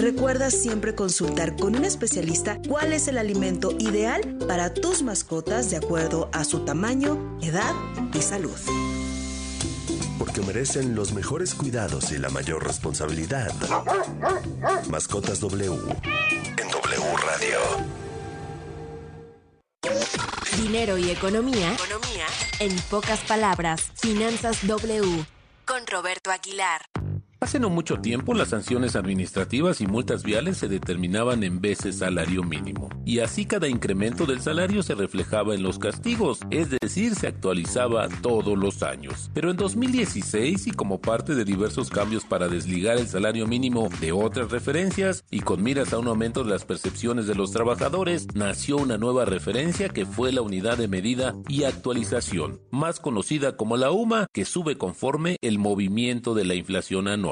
Recuerda 0.00 0.50
siempre 0.50 0.94
consultar 0.94 1.56
con 1.56 1.76
un 1.76 1.84
especialista 1.84 2.58
cuál 2.66 2.94
es 2.94 3.06
el 3.06 3.18
alimento 3.18 3.72
ideal 3.78 4.38
para 4.48 4.72
tus 4.72 5.02
mascotas 5.02 5.70
de 5.70 5.76
acuerdo 5.76 6.30
a 6.32 6.44
su 6.44 6.60
tamaño, 6.64 7.38
edad 7.42 7.74
y 8.14 8.22
salud. 8.22 8.56
Porque 10.18 10.40
merecen 10.40 10.94
los 10.94 11.12
mejores 11.12 11.54
cuidados 11.54 12.12
y 12.12 12.18
la 12.18 12.30
mayor 12.30 12.66
responsabilidad. 12.66 13.52
Mascotas 14.88 15.40
W 15.40 15.70
en 15.70 16.70
W 16.70 17.16
Radio. 17.26 17.58
Dinero 20.62 20.96
y 20.96 21.10
economía. 21.10 21.74
Economía. 21.74 22.26
En 22.58 22.74
pocas 22.88 23.20
palabras, 23.20 23.92
Finanzas 23.96 24.66
W. 24.66 25.26
Con 25.66 25.86
Roberto 25.86 26.30
Aguilar. 26.30 26.89
Hace 27.42 27.58
no 27.58 27.70
mucho 27.70 28.02
tiempo 28.02 28.34
las 28.34 28.48
sanciones 28.48 28.96
administrativas 28.96 29.80
y 29.80 29.86
multas 29.86 30.24
viales 30.24 30.58
se 30.58 30.68
determinaban 30.68 31.42
en 31.42 31.62
veces 31.62 31.96
salario 31.96 32.42
mínimo, 32.42 32.90
y 33.06 33.20
así 33.20 33.46
cada 33.46 33.66
incremento 33.66 34.26
del 34.26 34.42
salario 34.42 34.82
se 34.82 34.94
reflejaba 34.94 35.54
en 35.54 35.62
los 35.62 35.78
castigos, 35.78 36.40
es 36.50 36.68
decir, 36.68 37.14
se 37.14 37.28
actualizaba 37.28 38.08
todos 38.20 38.58
los 38.58 38.82
años. 38.82 39.30
Pero 39.32 39.50
en 39.50 39.56
2016, 39.56 40.66
y 40.66 40.70
como 40.72 41.00
parte 41.00 41.34
de 41.34 41.46
diversos 41.46 41.88
cambios 41.88 42.26
para 42.26 42.46
desligar 42.46 42.98
el 42.98 43.08
salario 43.08 43.46
mínimo 43.46 43.88
de 44.02 44.12
otras 44.12 44.50
referencias, 44.50 45.24
y 45.30 45.40
con 45.40 45.62
miras 45.62 45.94
a 45.94 45.98
un 45.98 46.08
aumento 46.08 46.44
de 46.44 46.50
las 46.50 46.66
percepciones 46.66 47.26
de 47.26 47.36
los 47.36 47.52
trabajadores, 47.52 48.26
nació 48.34 48.76
una 48.76 48.98
nueva 48.98 49.24
referencia 49.24 49.88
que 49.88 50.04
fue 50.04 50.30
la 50.30 50.42
unidad 50.42 50.76
de 50.76 50.88
medida 50.88 51.34
y 51.48 51.64
actualización, 51.64 52.60
más 52.70 53.00
conocida 53.00 53.56
como 53.56 53.78
la 53.78 53.92
UMA, 53.92 54.26
que 54.30 54.44
sube 54.44 54.76
conforme 54.76 55.38
el 55.40 55.58
movimiento 55.58 56.34
de 56.34 56.44
la 56.44 56.54
inflación 56.54 57.08
anual. 57.08 57.29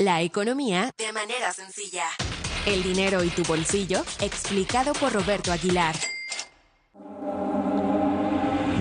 La 0.00 0.22
economía 0.22 0.90
de 0.96 1.12
manera 1.12 1.52
sencilla. 1.52 2.04
El 2.66 2.82
dinero 2.82 3.22
y 3.22 3.28
tu 3.28 3.42
bolsillo, 3.44 4.02
explicado 4.20 4.92
por 4.94 5.12
Roberto 5.12 5.52
Aguilar. 5.52 5.94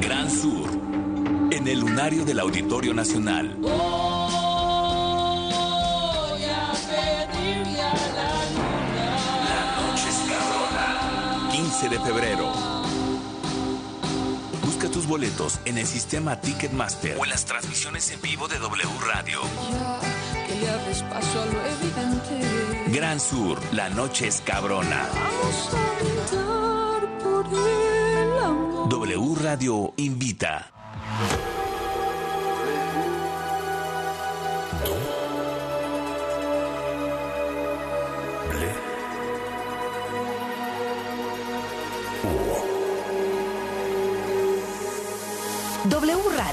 Gran 0.02 0.30
Sur, 0.32 0.70
en 1.52 1.68
el 1.68 1.80
lunario 1.80 2.26
del 2.26 2.40
Auditorio 2.40 2.94
Nacional. 2.94 3.56
15 11.80 11.90
de 11.90 12.00
febrero. 12.00 12.54
Busca 14.64 14.90
tus 14.90 15.06
boletos 15.08 15.60
en 15.66 15.78
el 15.78 15.86
sistema 15.86 16.40
Ticketmaster 16.40 17.18
o 17.20 17.26
en 17.26 17.32
las 17.32 17.44
transmisiones 17.44 18.12
en 18.12 18.22
vivo 18.22 18.48
de 18.48 18.58
W 18.60 18.90
Radio. 19.06 19.42
Gran 22.88 23.20
Sur, 23.20 23.60
la 23.74 23.90
noche 23.90 24.28
es 24.28 24.40
cabrona. 24.40 25.10
W 28.90 29.36
Radio 29.42 29.94
invita. 29.98 30.75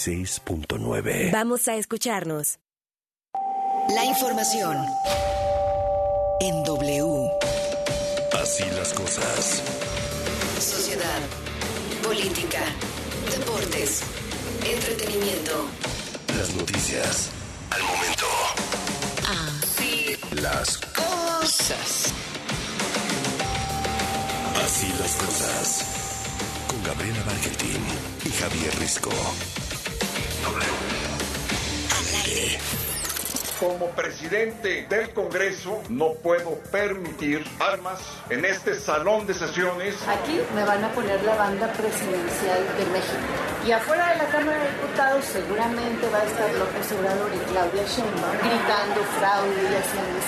96.9. 0.00 1.30
Vamos 1.30 1.68
a 1.68 1.74
escucharnos. 1.76 2.58
La 3.94 4.04
información 4.06 4.78
en 6.40 6.64
W. 6.64 7.30
Así 8.42 8.64
las 8.76 8.94
cosas. 8.94 9.62
Sociedad, 10.58 11.20
política, 12.02 12.60
deportes, 13.30 14.00
entretenimiento. 14.64 15.66
Las 16.38 16.54
noticias 16.54 17.28
al 17.70 17.82
momento. 17.82 18.26
Así 19.28 20.16
Las 20.40 20.78
cosas. 20.78 22.14
así 24.64 24.86
las 24.98 25.12
cosas. 25.16 25.84
Con 26.68 26.82
Gabriela 26.84 27.22
Barquetín 27.24 27.82
y 28.24 28.30
Javier 28.30 28.74
Risco. 28.78 29.10
Como 33.60 33.88
presidente 33.90 34.86
del 34.88 35.10
Congreso 35.12 35.82
no 35.90 36.14
puedo 36.14 36.54
permitir 36.72 37.44
armas 37.60 38.00
en 38.30 38.46
este 38.46 38.74
salón 38.74 39.26
de 39.26 39.34
sesiones. 39.34 39.96
Aquí 40.08 40.40
me 40.54 40.64
van 40.64 40.82
a 40.82 40.88
poner 40.92 41.22
la 41.24 41.36
banda 41.36 41.70
presidencial 41.74 42.64
de 42.78 42.86
México. 42.86 43.20
Y 43.66 43.72
afuera 43.72 44.12
de 44.12 44.16
la 44.16 44.24
Cámara 44.28 44.56
de 44.64 44.70
Diputados 44.70 45.24
seguramente 45.26 46.08
va 46.08 46.20
a 46.20 46.24
estar 46.24 46.54
López 46.54 46.90
Obrador 46.92 47.30
y 47.34 47.38
Claudia 47.52 47.84
Sheinbaum 47.84 48.38
gritando 48.38 49.04
fraude 49.20 49.60
y 49.60 49.76
haciendo 49.76 50.18